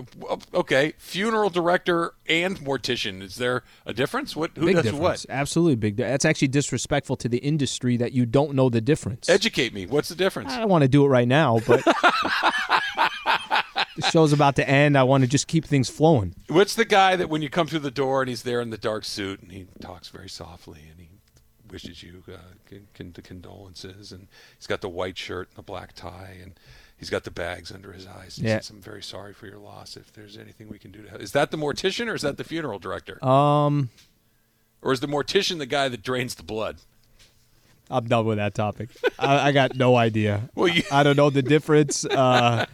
okay, 0.53 0.93
funeral 0.97 1.49
director 1.49 2.13
and 2.27 2.57
mortician. 2.59 3.21
Is 3.21 3.35
there 3.35 3.63
a 3.85 3.93
difference? 3.93 4.35
What 4.35 4.51
who 4.55 4.67
Big 4.67 4.75
does 4.75 4.83
difference. 4.85 5.01
what? 5.01 5.25
Absolutely 5.29 5.75
big. 5.75 5.97
That's 5.97 6.23
actually 6.23 6.47
disrespectful 6.49 7.17
to 7.17 7.27
the 7.27 7.39
industry 7.39 7.97
that 7.97 8.13
you 8.13 8.25
don't 8.25 8.53
know 8.53 8.69
the 8.69 8.81
difference. 8.81 9.27
Educate 9.29 9.73
me. 9.73 9.85
What's 9.85 10.09
the 10.09 10.15
difference? 10.15 10.53
I 10.53 10.59
don't 10.59 10.69
want 10.69 10.83
to 10.83 10.87
do 10.87 11.03
it 11.03 11.09
right 11.09 11.27
now, 11.27 11.59
but 11.67 11.83
the 13.95 14.09
show's 14.11 14.33
about 14.33 14.55
to 14.57 14.69
end. 14.69 14.97
I 14.97 15.03
want 15.03 15.23
to 15.23 15.27
just 15.27 15.47
keep 15.47 15.65
things 15.65 15.89
flowing. 15.89 16.35
What's 16.47 16.75
the 16.75 16.85
guy 16.85 17.15
that 17.15 17.29
when 17.29 17.41
you 17.41 17.49
come 17.49 17.67
through 17.67 17.79
the 17.79 17.91
door 17.91 18.21
and 18.21 18.29
he's 18.29 18.43
there 18.43 18.61
in 18.61 18.69
the 18.69 18.77
dark 18.77 19.05
suit 19.05 19.41
and 19.41 19.51
he 19.51 19.67
talks 19.81 20.09
very 20.09 20.29
softly 20.29 20.81
and 20.89 20.99
he 20.99 21.09
wishes 21.69 22.01
you 22.01 22.23
uh, 22.27 22.37
con- 22.67 22.87
con- 22.95 23.11
the 23.13 23.21
condolences 23.21 24.11
and 24.11 24.27
he's 24.57 24.67
got 24.67 24.81
the 24.81 24.89
white 24.89 25.17
shirt 25.17 25.49
and 25.49 25.57
the 25.57 25.61
black 25.63 25.93
tie 25.93 26.37
and 26.41 26.59
he's 26.99 27.09
got 27.09 27.23
the 27.23 27.31
bags 27.31 27.71
under 27.71 27.91
his 27.93 28.05
eyes. 28.05 28.35
He 28.35 28.43
Yeah. 28.43 28.59
says, 28.59 28.69
"I'm 28.69 28.81
very 28.81 29.01
sorry 29.01 29.33
for 29.33 29.47
your 29.47 29.57
loss. 29.57 29.97
If 29.97 30.13
there's 30.13 30.37
anything 30.37 30.67
we 30.69 30.77
can 30.77 30.91
do 30.91 31.01
to 31.01 31.09
help." 31.09 31.21
Is 31.21 31.31
that 31.31 31.49
the 31.51 31.57
mortician 31.57 32.07
or 32.07 32.13
is 32.15 32.21
that 32.21 32.37
the 32.37 32.43
funeral 32.43 32.77
director? 32.79 33.23
Um, 33.25 33.89
or 34.81 34.93
is 34.93 34.99
the 34.99 35.07
mortician 35.07 35.57
the 35.57 35.65
guy 35.65 35.87
that 35.89 36.03
drains 36.03 36.35
the 36.35 36.43
blood? 36.43 36.77
I'm 37.89 38.05
done 38.07 38.25
with 38.25 38.37
that 38.37 38.53
topic. 38.53 38.89
I, 39.17 39.47
I 39.49 39.51
got 39.51 39.75
no 39.75 39.95
idea. 39.95 40.49
Well, 40.55 40.67
you- 40.67 40.83
I 40.91 41.01
don't 41.03 41.15
know 41.17 41.29
the 41.31 41.41
difference. 41.41 42.05
Uh, 42.05 42.65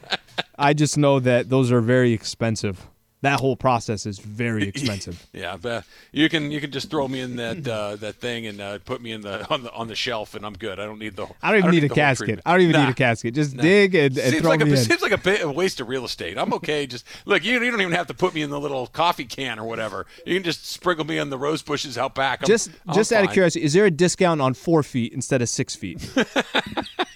I 0.57 0.73
just 0.73 0.97
know 0.97 1.19
that 1.21 1.49
those 1.49 1.71
are 1.71 1.79
very 1.79 2.11
expensive. 2.11 2.87
That 3.21 3.39
whole 3.39 3.55
process 3.55 4.05
is 4.05 4.19
very 4.19 4.63
expensive. 4.67 5.25
Yeah, 5.33 5.57
but 5.59 5.83
you 6.11 6.29
can 6.29 6.51
you 6.51 6.61
can 6.61 6.71
just 6.71 6.91
throw 6.91 7.07
me 7.07 7.21
in 7.21 7.37
that 7.37 7.67
uh, 7.67 7.95
that 7.95 8.15
thing 8.15 8.45
and 8.45 8.61
uh, 8.61 8.77
put 8.85 9.01
me 9.01 9.11
in 9.13 9.21
the 9.21 9.49
on 9.51 9.63
the 9.63 9.71
on 9.73 9.87
the 9.87 9.95
shelf, 9.95 10.35
and 10.35 10.45
I'm 10.45 10.53
good. 10.53 10.79
I 10.79 10.85
don't 10.85 10.99
need 10.99 11.15
the. 11.15 11.25
I 11.41 11.51
don't 11.51 11.59
even 11.59 11.71
need, 11.71 11.83
a 11.85 11.89
casket. 11.89 12.39
I 12.45 12.51
don't 12.51 12.61
even 12.61 12.73
Nah. 12.73 12.83
need 12.85 12.91
a 12.91 12.93
casket. 12.95 13.33
Just 13.33 13.57
dig 13.57 13.95
and, 13.95 14.15
and 14.17 14.29
Seems 14.31 14.41
throw 14.41 14.49
like 14.51 14.59
me 14.59 14.69
a 14.69 14.73
in. 14.73 14.77
seems 14.77 15.01
like 15.01 15.11
a, 15.11 15.17
bit, 15.17 15.41
a 15.43 15.49
waste 15.49 15.79
of 15.79 15.87
real 15.89 16.05
estate. 16.05 16.37
I'm 16.37 16.53
okay. 16.53 16.85
Just 16.85 17.05
look, 17.25 17.43
you, 17.43 17.53
you 17.53 17.71
don't 17.71 17.81
even 17.81 17.93
have 17.93 18.07
to 18.07 18.13
put 18.13 18.35
me 18.35 18.41
in 18.43 18.49
the 18.51 18.59
little 18.59 18.87
coffee 18.87 19.25
can 19.25 19.57
or 19.57 19.63
whatever. 19.65 20.05
You 20.25 20.35
can 20.35 20.43
just 20.43 20.65
sprinkle 20.67 21.05
me 21.05 21.17
in 21.17 21.29
the 21.29 21.37
rose 21.37 21.61
bushes 21.63 21.97
out 21.97 22.13
back. 22.15 22.41
I'm, 22.41 22.47
Just 22.47 22.69
I'm 22.87 22.93
just 22.93 23.11
out 23.11 23.23
of 23.23 23.31
curiosity, 23.31 23.65
is 23.65 23.73
there 23.73 23.85
a 23.85 23.91
discount 23.91 24.39
on 24.41 24.53
four 24.53 24.83
feet 24.83 25.13
instead 25.13 25.41
of 25.41 25.49
six 25.49 25.73
feet? 25.73 26.07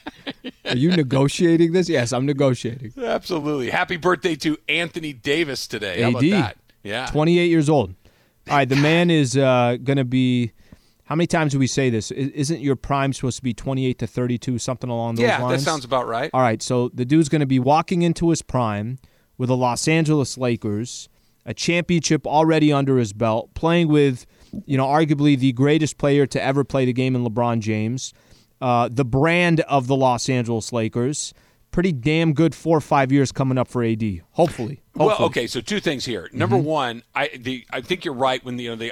Are 0.69 0.77
you 0.77 0.91
negotiating 0.91 1.71
this? 1.73 1.89
Yes, 1.89 2.13
I'm 2.13 2.25
negotiating. 2.25 2.93
Absolutely. 3.01 3.69
Happy 3.69 3.97
birthday 3.97 4.35
to 4.37 4.57
Anthony 4.67 5.13
Davis 5.13 5.67
today. 5.67 6.01
How 6.01 6.09
about 6.09 6.23
AD. 6.23 6.31
that? 6.31 6.57
Yeah. 6.83 7.05
28 7.07 7.45
years 7.49 7.69
old. 7.69 7.95
All 8.49 8.55
right, 8.55 8.67
the 8.67 8.75
man 8.75 9.11
is 9.11 9.37
uh, 9.37 9.77
going 9.83 9.97
to 9.97 10.05
be. 10.05 10.53
How 11.03 11.15
many 11.15 11.27
times 11.27 11.53
do 11.53 11.59
we 11.59 11.67
say 11.67 11.89
this? 11.89 12.11
Isn't 12.11 12.61
your 12.61 12.75
prime 12.75 13.13
supposed 13.13 13.37
to 13.37 13.43
be 13.43 13.53
28 13.53 13.97
to 13.97 14.07
32, 14.07 14.59
something 14.59 14.91
along 14.91 15.15
those 15.15 15.23
yeah, 15.23 15.41
lines? 15.41 15.51
Yeah, 15.51 15.57
that 15.57 15.63
sounds 15.63 15.85
about 15.85 16.07
right. 16.07 16.29
All 16.33 16.41
right, 16.41 16.61
so 16.61 16.89
the 16.89 17.03
dude's 17.03 17.29
going 17.29 17.39
to 17.39 17.47
be 17.47 17.57
walking 17.57 18.03
into 18.03 18.29
his 18.29 18.43
prime 18.43 18.99
with 19.35 19.49
the 19.49 19.57
Los 19.57 19.87
Angeles 19.87 20.37
Lakers, 20.37 21.09
a 21.47 21.53
championship 21.55 22.27
already 22.27 22.71
under 22.71 22.99
his 22.99 23.11
belt, 23.11 23.51
playing 23.55 23.87
with, 23.87 24.27
you 24.65 24.77
know, 24.77 24.85
arguably 24.85 25.39
the 25.39 25.51
greatest 25.53 25.97
player 25.97 26.27
to 26.27 26.43
ever 26.43 26.63
play 26.63 26.85
the 26.85 26.93
game 26.93 27.15
in 27.15 27.25
LeBron 27.25 27.59
James, 27.59 28.13
uh, 28.61 28.89
the 28.91 29.05
brand 29.05 29.61
of 29.61 29.87
the 29.87 29.95
Los 29.95 30.29
Angeles 30.29 30.71
Lakers. 30.73 31.33
Pretty 31.71 31.91
damn 31.91 32.33
good 32.33 32.55
four 32.55 32.77
or 32.77 32.81
five 32.81 33.11
years 33.11 33.31
coming 33.31 33.57
up 33.59 33.67
for 33.67 33.83
AD. 33.83 34.21
Hopefully. 34.31 34.81
Well, 34.95 35.15
okay. 35.25 35.45
So 35.45 35.61
two 35.61 35.79
things 35.79 36.03
here. 36.03 36.27
Number 36.33 36.55
Mm-hmm. 36.55 36.65
one, 36.65 37.03
I 37.13 37.29
the 37.37 37.63
I 37.71 37.81
think 37.81 38.03
you're 38.05 38.15
right 38.15 38.43
when 38.43 38.55
the, 38.57 38.63
you 38.63 38.69
know 38.71 38.75
the 38.75 38.91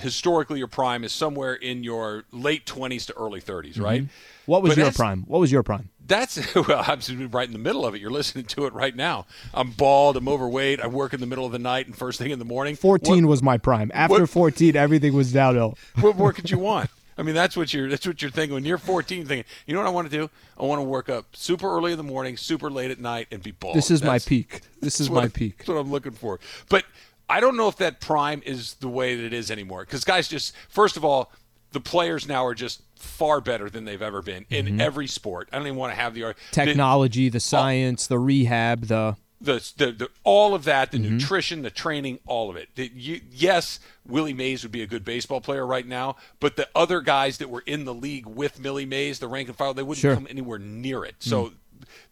historically 0.00 0.58
your 0.58 0.68
prime 0.68 1.02
is 1.04 1.12
somewhere 1.12 1.54
in 1.54 1.82
your 1.82 2.24
late 2.30 2.64
20s 2.64 3.06
to 3.06 3.14
early 3.16 3.40
30s, 3.40 3.78
right? 3.80 4.02
Mm-hmm. 4.02 4.10
What 4.50 4.62
was 4.62 4.76
But 4.76 4.82
your 4.82 4.92
prime? 4.92 5.22
What 5.26 5.40
was 5.40 5.50
your 5.50 5.64
prime? 5.64 5.90
That's 6.06 6.54
well, 6.54 6.84
I'm 6.86 7.00
right 7.32 7.46
in 7.46 7.52
the 7.52 7.58
middle 7.58 7.84
of 7.84 7.94
it. 7.96 8.00
You're 8.00 8.10
listening 8.12 8.44
to 8.46 8.66
it 8.66 8.72
right 8.72 8.94
now. 8.94 9.26
I'm 9.52 9.72
bald. 9.72 10.16
I'm 10.16 10.28
overweight. 10.28 10.80
I 10.80 10.86
work 10.86 11.14
in 11.14 11.20
the 11.20 11.26
middle 11.26 11.44
of 11.44 11.50
the 11.52 11.58
night 11.58 11.86
and 11.86 11.96
first 11.96 12.18
thing 12.20 12.30
in 12.30 12.38
the 12.38 12.44
morning. 12.44 12.76
14 12.76 13.26
was 13.26 13.42
my 13.42 13.58
prime. 13.58 13.90
After 13.94 14.20
what- 14.20 14.30
14, 14.30 14.76
everything 14.76 15.12
was 15.12 15.32
downhill. 15.32 15.76
What, 15.96 16.04
what 16.04 16.16
more 16.16 16.32
could 16.32 16.50
you 16.52 16.58
want? 16.60 16.88
I 17.22 17.24
mean, 17.24 17.36
that's 17.36 17.56
what 17.56 17.72
you're. 17.72 17.88
That's 17.88 18.04
what 18.04 18.20
you're 18.20 18.32
thinking 18.32 18.54
when 18.54 18.64
you're 18.64 18.78
14. 18.78 19.26
Thinking, 19.26 19.44
you 19.64 19.74
know 19.74 19.80
what 19.80 19.86
I 19.86 19.90
want 19.92 20.10
to 20.10 20.16
do? 20.16 20.28
I 20.58 20.64
want 20.64 20.80
to 20.80 20.82
work 20.82 21.08
up 21.08 21.36
super 21.36 21.68
early 21.72 21.92
in 21.92 21.96
the 21.96 22.02
morning, 22.02 22.36
super 22.36 22.68
late 22.68 22.90
at 22.90 22.98
night, 22.98 23.28
and 23.30 23.40
be 23.40 23.52
bald. 23.52 23.76
This 23.76 23.92
is 23.92 24.02
my 24.02 24.18
peak. 24.18 24.62
This 24.80 24.98
is 25.00 25.06
That's 25.08 25.14
my 25.14 25.28
peak. 25.28 25.58
That's 25.58 25.68
what 25.68 25.76
I'm 25.76 25.92
looking 25.92 26.10
for. 26.10 26.40
But 26.68 26.84
I 27.30 27.38
don't 27.38 27.56
know 27.56 27.68
if 27.68 27.76
that 27.76 28.00
prime 28.00 28.42
is 28.44 28.74
the 28.74 28.88
way 28.88 29.14
that 29.14 29.24
it 29.24 29.32
is 29.32 29.52
anymore. 29.52 29.82
Because 29.84 30.02
guys, 30.02 30.26
just 30.26 30.52
first 30.68 30.96
of 30.96 31.04
all, 31.04 31.30
the 31.70 31.78
players 31.80 32.26
now 32.26 32.44
are 32.44 32.56
just 32.56 32.82
far 32.96 33.40
better 33.40 33.70
than 33.70 33.84
they've 33.84 34.02
ever 34.02 34.20
been 34.20 34.44
in 34.50 34.66
Mm-hmm. 34.66 34.80
every 34.80 35.06
sport. 35.06 35.48
I 35.52 35.58
don't 35.58 35.66
even 35.68 35.78
want 35.78 35.92
to 35.92 35.96
have 36.00 36.14
the 36.14 36.22
the- 36.22 36.34
Technology, 36.50 37.28
the 37.28 37.38
science, 37.38 38.08
the 38.08 38.18
rehab, 38.18 38.86
the 38.88 39.16
the, 39.42 39.72
the, 39.76 39.92
the 39.92 40.08
all 40.24 40.54
of 40.54 40.64
that, 40.64 40.90
the 40.92 40.98
Mm-hmm. 40.98 41.16
nutrition, 41.18 41.62
the 41.62 41.70
training, 41.70 42.18
all 42.26 42.48
of 42.50 42.56
it. 42.56 42.68
The- 42.76 42.90
you, 42.94 43.20
yes, 43.30 43.80
Willie 44.06 44.32
Mays 44.34 44.62
would 44.62 44.72
be 44.72 44.82
a 44.82 44.86
good 44.86 45.04
baseball 45.04 45.40
player 45.40 45.66
right 45.66 45.86
now, 45.86 46.16
but 46.40 46.56
the 46.56 46.68
other 46.74 47.00
guys 47.00 47.38
that 47.38 47.50
were 47.50 47.62
in 47.66 47.84
the 47.84 47.94
league 47.94 48.26
with 48.26 48.60
Willie 48.62 48.86
Mays, 48.86 49.18
the 49.18 49.28
rank 49.28 49.48
and 49.48 49.56
file, 49.56 49.74
they 49.74 49.82
wouldn't 49.82 50.00
Sure. 50.02 50.14
come 50.14 50.26
anywhere 50.30 50.58
near 50.58 51.04
it. 51.04 51.16
So, 51.20 51.52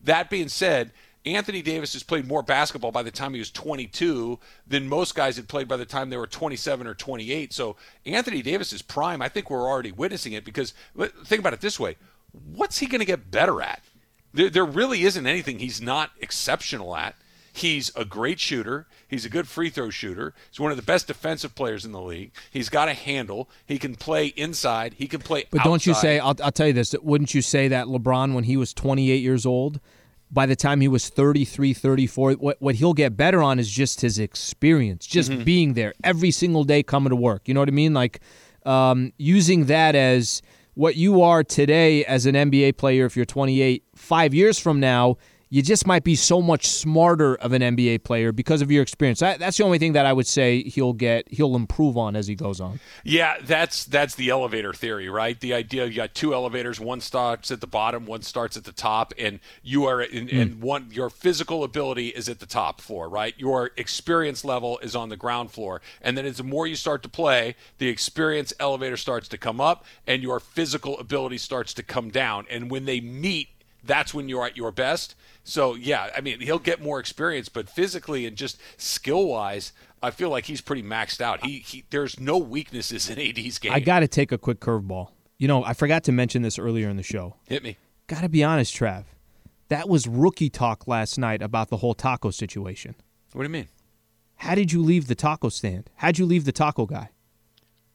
that 0.02 0.28
being 0.30 0.48
said, 0.48 0.90
Anthony 1.26 1.60
Davis 1.62 1.92
has 1.92 2.02
played 2.02 2.26
more 2.26 2.42
basketball 2.42 2.92
by 2.92 3.02
the 3.02 3.10
time 3.10 3.34
he 3.34 3.38
was 3.38 3.50
22 3.50 4.38
than 4.66 4.88
most 4.88 5.14
guys 5.14 5.36
had 5.36 5.48
played 5.48 5.68
by 5.68 5.76
the 5.76 5.84
time 5.84 6.08
they 6.10 6.16
were 6.16 6.26
27 6.26 6.86
or 6.86 6.94
28. 6.94 7.52
So, 7.52 7.76
Anthony 8.06 8.40
Davis's 8.42 8.82
prime, 8.82 9.20
I 9.22 9.28
think 9.28 9.50
we're 9.50 9.68
already 9.68 9.92
witnessing 9.92 10.32
it 10.32 10.44
because 10.44 10.72
think 11.24 11.40
about 11.40 11.52
it 11.52 11.60
this 11.60 11.78
way: 11.78 11.96
what's 12.54 12.78
he 12.78 12.86
going 12.86 13.00
to 13.00 13.04
get 13.04 13.30
better 13.30 13.60
at? 13.62 13.82
There, 14.32 14.48
there 14.48 14.64
really 14.64 15.02
isn't 15.02 15.26
anything 15.26 15.58
he's 15.58 15.80
not 15.82 16.10
exceptional 16.20 16.96
at. 16.96 17.16
He's 17.52 17.90
a 17.96 18.04
great 18.04 18.38
shooter. 18.40 18.86
He's 19.08 19.24
a 19.24 19.28
good 19.28 19.48
free 19.48 19.70
throw 19.70 19.90
shooter. 19.90 20.34
He's 20.50 20.60
one 20.60 20.70
of 20.70 20.76
the 20.76 20.82
best 20.82 21.06
defensive 21.06 21.54
players 21.54 21.84
in 21.84 21.92
the 21.92 22.00
league. 22.00 22.32
He's 22.50 22.68
got 22.68 22.88
a 22.88 22.94
handle. 22.94 23.48
He 23.66 23.78
can 23.78 23.94
play 23.96 24.26
inside. 24.28 24.94
He 24.94 25.06
can 25.06 25.20
play 25.20 25.44
But 25.50 25.62
don't 25.64 25.84
you 25.86 25.94
say, 25.94 26.18
I'll, 26.18 26.36
I'll 26.42 26.52
tell 26.52 26.66
you 26.68 26.72
this, 26.72 26.94
wouldn't 27.02 27.34
you 27.34 27.42
say 27.42 27.68
that 27.68 27.86
LeBron, 27.86 28.34
when 28.34 28.44
he 28.44 28.56
was 28.56 28.72
28 28.72 29.16
years 29.22 29.44
old, 29.44 29.80
by 30.30 30.46
the 30.46 30.54
time 30.54 30.80
he 30.80 30.86
was 30.86 31.08
33, 31.08 31.74
34, 31.74 32.32
what, 32.34 32.62
what 32.62 32.76
he'll 32.76 32.92
get 32.94 33.16
better 33.16 33.42
on 33.42 33.58
is 33.58 33.68
just 33.68 34.00
his 34.00 34.18
experience, 34.18 35.06
just 35.06 35.30
Mm-hmm. 35.30 35.42
being 35.42 35.74
there 35.74 35.92
every 36.04 36.30
single 36.30 36.62
day 36.64 36.82
coming 36.84 37.10
to 37.10 37.16
work. 37.16 37.48
You 37.48 37.54
know 37.54 37.60
what 37.60 37.68
I 37.68 37.72
mean? 37.72 37.94
Like 37.94 38.20
um, 38.64 39.12
using 39.16 39.64
that 39.66 39.94
as 39.96 40.40
what 40.74 40.94
you 40.94 41.20
are 41.20 41.42
today 41.42 42.04
as 42.04 42.26
an 42.26 42.36
NBA 42.36 42.76
player, 42.76 43.06
if 43.06 43.16
you're 43.16 43.24
28, 43.26 43.82
five 43.96 44.32
years 44.32 44.58
from 44.58 44.78
now, 44.78 45.16
you 45.50 45.62
just 45.62 45.84
might 45.84 46.04
be 46.04 46.14
so 46.14 46.40
much 46.40 46.68
smarter 46.68 47.34
of 47.34 47.52
an 47.52 47.60
NBA 47.60 48.04
player 48.04 48.30
because 48.30 48.62
of 48.62 48.70
your 48.70 48.82
experience. 48.82 49.18
That, 49.18 49.40
that's 49.40 49.56
the 49.56 49.64
only 49.64 49.78
thing 49.78 49.94
that 49.94 50.06
I 50.06 50.12
would 50.12 50.28
say 50.28 50.62
he'll 50.62 50.92
get, 50.92 51.28
he'll 51.28 51.56
improve 51.56 51.96
on 51.96 52.14
as 52.14 52.28
he 52.28 52.36
goes 52.36 52.60
on. 52.60 52.78
Yeah, 53.02 53.36
that's 53.42 53.84
that's 53.84 54.14
the 54.14 54.30
elevator 54.30 54.72
theory, 54.72 55.08
right? 55.08 55.38
The 55.38 55.52
idea 55.52 55.86
you 55.86 55.96
got 55.96 56.14
two 56.14 56.32
elevators, 56.32 56.78
one 56.78 57.00
starts 57.00 57.50
at 57.50 57.60
the 57.60 57.66
bottom, 57.66 58.06
one 58.06 58.22
starts 58.22 58.56
at 58.56 58.62
the 58.62 58.72
top, 58.72 59.12
and 59.18 59.40
you 59.62 59.86
are 59.86 60.00
in, 60.00 60.28
and 60.30 60.54
hmm. 60.54 60.60
one 60.60 60.88
your 60.92 61.10
physical 61.10 61.64
ability 61.64 62.08
is 62.08 62.28
at 62.28 62.38
the 62.38 62.46
top 62.46 62.80
floor, 62.80 63.08
right? 63.08 63.34
Your 63.36 63.72
experience 63.76 64.44
level 64.44 64.78
is 64.78 64.94
on 64.94 65.08
the 65.08 65.16
ground 65.16 65.50
floor, 65.50 65.82
and 66.00 66.16
then 66.16 66.26
as 66.26 66.36
the 66.36 66.44
more 66.44 66.68
you 66.68 66.76
start 66.76 67.02
to 67.02 67.08
play, 67.08 67.56
the 67.78 67.88
experience 67.88 68.52
elevator 68.60 68.96
starts 68.96 69.26
to 69.28 69.38
come 69.38 69.60
up, 69.60 69.84
and 70.06 70.22
your 70.22 70.38
physical 70.38 70.96
ability 71.00 71.38
starts 71.38 71.74
to 71.74 71.82
come 71.82 72.10
down, 72.10 72.46
and 72.48 72.70
when 72.70 72.84
they 72.84 73.00
meet, 73.00 73.48
that's 73.84 74.12
when 74.14 74.28
you're 74.28 74.44
at 74.46 74.56
your 74.56 74.72
best. 74.72 75.14
So 75.44 75.74
yeah, 75.74 76.10
I 76.16 76.20
mean 76.20 76.40
he'll 76.40 76.58
get 76.58 76.82
more 76.82 77.00
experience, 77.00 77.48
but 77.48 77.68
physically 77.68 78.26
and 78.26 78.36
just 78.36 78.60
skill 78.76 79.26
wise, 79.26 79.72
I 80.02 80.10
feel 80.10 80.30
like 80.30 80.46
he's 80.46 80.60
pretty 80.60 80.82
maxed 80.82 81.20
out. 81.20 81.44
He, 81.44 81.58
he 81.58 81.84
there's 81.90 82.18
no 82.18 82.38
weaknesses 82.38 83.08
in 83.10 83.18
AD's 83.38 83.58
game. 83.58 83.72
I 83.72 83.80
got 83.80 84.00
to 84.00 84.08
take 84.08 84.32
a 84.32 84.38
quick 84.38 84.60
curveball. 84.60 85.08
You 85.38 85.48
know, 85.48 85.64
I 85.64 85.72
forgot 85.72 86.04
to 86.04 86.12
mention 86.12 86.42
this 86.42 86.58
earlier 86.58 86.88
in 86.88 86.96
the 86.96 87.02
show. 87.02 87.36
hit 87.46 87.62
me. 87.62 87.76
Got 88.06 88.22
to 88.22 88.28
be 88.28 88.44
honest, 88.44 88.74
Trav. 88.74 89.04
That 89.68 89.88
was 89.88 90.06
rookie 90.06 90.50
talk 90.50 90.88
last 90.88 91.16
night 91.16 91.40
about 91.40 91.68
the 91.70 91.76
whole 91.78 91.94
taco 91.94 92.30
situation. 92.30 92.96
What 93.32 93.42
do 93.42 93.46
you 93.46 93.52
mean? 93.52 93.68
How 94.36 94.54
did 94.54 94.72
you 94.72 94.82
leave 94.82 95.06
the 95.06 95.14
taco 95.14 95.48
stand? 95.48 95.90
How'd 95.96 96.18
you 96.18 96.26
leave 96.26 96.44
the 96.44 96.52
taco 96.52 96.86
guy? 96.86 97.10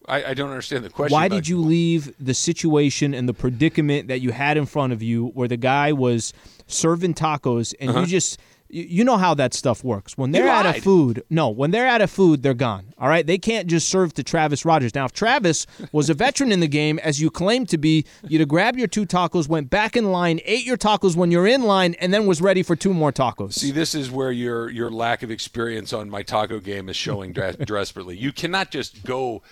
I, 0.08 0.24
I 0.32 0.34
don't 0.34 0.49
understand 0.49 0.84
the 0.84 0.89
question. 0.89 1.14
Why 1.14 1.28
did 1.28 1.47
you 1.47 1.60
leave 1.60 2.14
the 2.20 2.34
situation 2.34 3.14
and 3.14 3.28
the 3.28 3.34
predicament 3.34 4.08
that 4.08 4.22
you 4.22 4.32
had 4.32 4.58
in 4.58 4.66
front 4.66 4.93
of 4.93 5.01
you 5.01 5.28
where 5.28 5.47
the 5.47 5.58
guy 5.58 5.93
was 5.93 6.34
serving 6.68 7.14
tacos 7.14 7.74
and 7.80 7.91
you 7.91 7.97
uh-huh. 7.97 8.06
just 8.06 8.39
you 8.68 9.03
know 9.03 9.18
how 9.18 9.34
that 9.36 9.53
stuff 9.53 9.84
works. 9.84 10.18
When 10.18 10.32
they're 10.32 10.49
out 10.49 10.66
of 10.66 10.74
lied. 10.74 10.84
food, 10.84 11.24
no, 11.30 11.49
when 11.49 11.72
they're 11.72 11.88
out 11.88 12.01
of 12.01 12.10
food, 12.10 12.41
they're 12.41 12.53
gone. 12.53 12.93
All 12.97 13.08
right? 13.08 13.26
They 13.26 13.38
can't 13.38 13.68
just 13.68 13.88
serve 13.88 14.14
to 14.16 14.24
Travis 14.24 14.66
Rogers. 14.66 14.95
Now, 14.95 15.06
if 15.06 15.14
Travis 15.14 15.68
was 15.91 16.10
a 16.10 16.14
veteran 16.14 16.51
in 16.51 16.60
the 16.60 16.68
game, 16.68 16.99
as 16.99 17.22
you 17.22 17.30
claimed 17.30 17.70
to 17.70 17.78
be, 17.78 18.06
you'd 18.28 18.39
have 18.39 18.49
grabbed 18.49 18.78
your 18.78 18.88
two 18.88 19.06
tacos, 19.06 19.47
went 19.47 19.70
back 19.70 19.95
in 19.95 20.12
line, 20.12 20.41
ate 20.45 20.66
your 20.66 20.78
tacos 20.78 21.16
when 21.16 21.32
you're 21.32 21.47
in 21.47 21.64
line, 21.64 21.93
and 21.99 22.14
then 22.14 22.26
was 22.26 22.41
ready 22.41 22.64
for 22.64 22.76
two 22.76 22.93
more 22.93 23.12
tacos. 23.12 23.53
See, 23.53 23.72
this 23.72 23.93
is 23.93 24.10
where 24.10 24.32
your 24.32 24.70
your 24.70 24.89
lack 24.89 25.22
of 25.22 25.30
experience 25.30 25.93
on 25.93 26.10
my 26.10 26.24
taco 26.24 26.60
game 26.60 26.89
is 26.89 26.95
showing 26.95 27.34
dra- 27.34 27.53
desperately. 27.66 28.18
You 28.18 28.32
cannot 28.32 28.72
just 28.72 29.03
go 29.06 29.43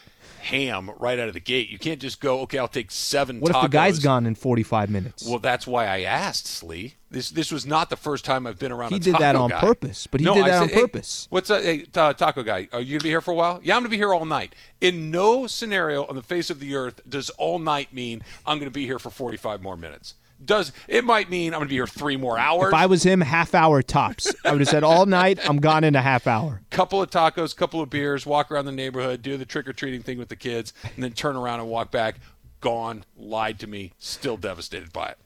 ham 0.43 0.91
right 0.99 1.17
out 1.19 1.27
of 1.27 1.33
the 1.33 1.39
gate. 1.39 1.69
You 1.69 1.79
can't 1.79 1.99
just 2.01 2.19
go, 2.19 2.41
okay, 2.41 2.57
I'll 2.57 2.67
take 2.67 2.91
seven 2.91 3.39
what 3.39 3.51
tacos. 3.51 3.55
if 3.55 3.61
the 3.71 3.75
guy's 3.77 3.99
gone 3.99 4.25
in 4.25 4.35
45 4.35 4.89
minutes? 4.89 5.25
Well, 5.27 5.39
that's 5.39 5.65
why 5.65 5.87
I 5.87 6.01
asked, 6.01 6.45
Slee. 6.47 6.95
This 7.09 7.29
this 7.29 7.51
was 7.51 7.65
not 7.65 7.89
the 7.91 7.95
first 7.95 8.25
time 8.25 8.47
I've 8.47 8.57
been 8.57 8.71
around. 8.71 8.89
He 8.89 8.95
a 8.95 8.99
did 8.99 9.15
that 9.17 9.35
on 9.35 9.49
guy. 9.51 9.59
purpose, 9.59 10.07
but 10.07 10.19
he 10.19 10.25
No, 10.25 10.33
did 10.33 10.45
that 10.45 10.53
said, 10.53 10.61
on 10.63 10.69
"Hey, 10.69 10.81
purpose." 10.81 11.27
what's 11.29 11.49
up, 11.51 11.61
hey, 11.61 11.83
ta- 11.83 12.13
taco 12.13 12.41
guy? 12.41 12.67
Are 12.73 12.81
you 12.81 12.97
gonna 12.97 13.03
be 13.03 13.09
here 13.09 13.21
for 13.21 13.31
a 13.31 13.35
while? 13.35 13.59
Yeah, 13.63 13.75
I'm 13.75 13.81
gonna 13.83 13.89
be 13.89 13.97
here 13.97 14.13
all 14.13 14.25
night. 14.25 14.55
In 14.81 15.11
no 15.11 15.45
scenario 15.45 16.05
on 16.07 16.15
the 16.15 16.23
face 16.23 16.49
of 16.49 16.59
the 16.59 16.75
earth 16.75 17.01
does 17.07 17.29
all 17.31 17.59
night 17.59 17.93
mean 17.93 18.23
I'm 18.47 18.57
gonna 18.57 18.71
be 18.71 18.85
here 18.85 18.97
for 18.99 19.11
45 19.11 19.61
more 19.61 19.77
minutes. 19.77 20.15
Does 20.45 20.71
it 20.87 21.03
might 21.03 21.29
mean 21.29 21.53
I'm 21.53 21.59
gonna 21.59 21.69
be 21.69 21.75
here 21.75 21.87
three 21.87 22.17
more 22.17 22.37
hours? 22.37 22.69
If 22.69 22.73
I 22.73 22.85
was 22.85 23.03
him, 23.03 23.21
half 23.21 23.53
hour 23.53 23.81
tops. 23.81 24.33
I 24.45 24.51
would 24.51 24.61
have 24.61 24.69
said 24.69 24.83
all 24.83 25.05
night. 25.05 25.39
I'm 25.47 25.57
gone 25.57 25.83
in 25.83 25.95
a 25.95 26.01
half 26.01 26.27
hour. 26.27 26.61
couple 26.69 27.01
of 27.01 27.09
tacos, 27.09 27.55
couple 27.55 27.81
of 27.81 27.89
beers, 27.89 28.25
walk 28.25 28.51
around 28.51 28.65
the 28.65 28.71
neighborhood, 28.71 29.21
do 29.21 29.37
the 29.37 29.45
trick 29.45 29.67
or 29.67 29.73
treating 29.73 30.01
thing 30.01 30.17
with 30.17 30.29
the 30.29 30.35
kids, 30.35 30.73
and 30.95 31.03
then 31.03 31.11
turn 31.13 31.35
around 31.35 31.59
and 31.59 31.69
walk 31.69 31.91
back. 31.91 32.15
Gone, 32.61 33.03
lied 33.17 33.59
to 33.59 33.67
me, 33.67 33.91
still 33.99 34.37
devastated 34.37 34.93
by 34.93 35.09
it. 35.09 35.17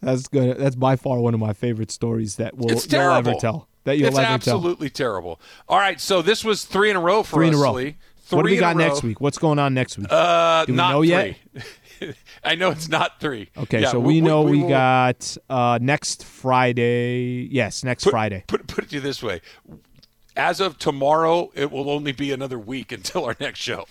That's 0.00 0.28
good. 0.28 0.58
That's 0.58 0.76
by 0.76 0.94
far 0.96 1.18
one 1.18 1.34
of 1.34 1.40
my 1.40 1.52
favorite 1.52 1.90
stories 1.90 2.36
that 2.36 2.56
will 2.56 2.68
you'll 2.70 3.00
ever 3.10 3.34
tell. 3.34 3.66
That 3.84 3.98
you'll 3.98 4.08
it's 4.08 4.16
ever 4.18 4.24
tell. 4.26 4.34
absolutely 4.34 4.90
terrible. 4.90 5.40
All 5.68 5.78
right, 5.78 6.00
so 6.00 6.22
this 6.22 6.44
was 6.44 6.64
three 6.64 6.90
in 6.90 6.96
a 6.96 7.00
row 7.00 7.22
for 7.24 7.36
Three 7.36 7.48
us, 7.48 7.54
in 7.54 7.60
a 7.60 7.62
row. 7.62 7.72
Lee. 7.72 7.96
what 8.30 8.42
do 8.42 8.48
Three 8.48 8.52
we 8.52 8.58
got 8.60 8.76
next 8.76 9.02
week? 9.02 9.20
What's 9.20 9.38
going 9.38 9.58
on 9.58 9.74
next 9.74 9.98
week? 9.98 10.06
Uh, 10.08 10.66
Do 10.66 10.72
we 10.72 10.76
not 10.76 10.92
know 10.92 11.02
yet? 11.02 11.36
I 12.44 12.54
know 12.54 12.70
it's 12.70 12.88
not 12.88 13.20
three. 13.20 13.50
okay, 13.56 13.82
Yeah, 13.82 13.90
so 13.90 14.00
we, 14.00 14.20
know 14.20 14.42
we, 14.42 14.62
will- 14.62 14.68
got 14.68 15.36
uh, 15.48 15.78
next 15.80 16.24
Friday. 16.24 17.48
Yes, 17.50 17.84
next 17.84 18.04
put, 18.04 18.10
Friday. 18.10 18.44
Put 18.46 18.66
put 18.66 18.84
it 18.84 18.90
to 18.90 18.96
you 18.96 19.00
this 19.00 19.22
way: 19.22 19.40
as 20.36 20.60
of 20.60 20.78
tomorrow, 20.78 21.50
it 21.54 21.70
will 21.70 21.90
only 21.90 22.12
be 22.12 22.32
another 22.32 22.58
week 22.58 22.92
until 22.98 23.24
our 23.24 23.36
next 23.40 23.58
show. 23.60 23.86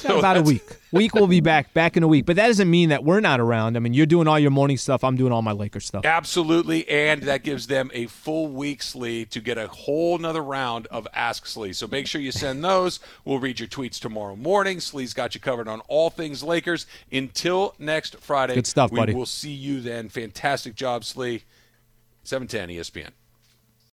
So 0.00 0.18
about 0.18 0.36
a 0.36 0.42
week. 0.42 0.62
Week 0.92 1.14
we'll 1.14 1.26
be 1.26 1.40
back, 1.40 1.72
back 1.74 1.96
in 1.96 2.02
a 2.02 2.08
week. 2.08 2.26
But 2.26 2.36
that 2.36 2.46
doesn't 2.46 2.70
mean 2.70 2.88
that 2.88 3.04
we're 3.04 3.20
not 3.20 3.38
around. 3.38 3.76
I 3.76 3.80
mean, 3.80 3.94
you're 3.94 4.06
doing 4.06 4.26
all 4.26 4.38
your 4.38 4.50
morning 4.50 4.76
stuff. 4.76 5.04
I'm 5.04 5.16
doing 5.16 5.32
all 5.32 5.42
my 5.42 5.52
Lakers 5.52 5.86
stuff. 5.86 6.04
Absolutely, 6.04 6.88
and 6.88 7.22
that 7.24 7.44
gives 7.44 7.66
them 7.66 7.90
a 7.92 8.06
full 8.06 8.48
week, 8.48 8.82
Slee, 8.82 9.24
to 9.26 9.40
get 9.40 9.58
a 9.58 9.68
whole 9.68 10.18
nother 10.18 10.42
round 10.42 10.86
of 10.88 11.06
Ask 11.14 11.46
Slee. 11.46 11.72
So 11.72 11.86
make 11.86 12.06
sure 12.06 12.20
you 12.20 12.32
send 12.32 12.64
those. 12.64 13.00
We'll 13.24 13.38
read 13.38 13.60
your 13.60 13.68
tweets 13.68 14.00
tomorrow 14.00 14.36
morning. 14.36 14.80
Slee's 14.80 15.14
got 15.14 15.34
you 15.34 15.40
covered 15.40 15.68
on 15.68 15.80
all 15.88 16.10
things 16.10 16.42
Lakers. 16.42 16.86
Until 17.12 17.74
next 17.78 18.16
Friday. 18.16 18.54
Good 18.54 18.66
stuff, 18.66 18.90
buddy. 18.90 19.12
We 19.12 19.18
will 19.18 19.26
see 19.26 19.52
you 19.52 19.80
then. 19.80 20.08
Fantastic 20.08 20.74
job, 20.74 21.04
Slee. 21.04 21.44
710 22.22 22.76
ESPN. 22.76 23.10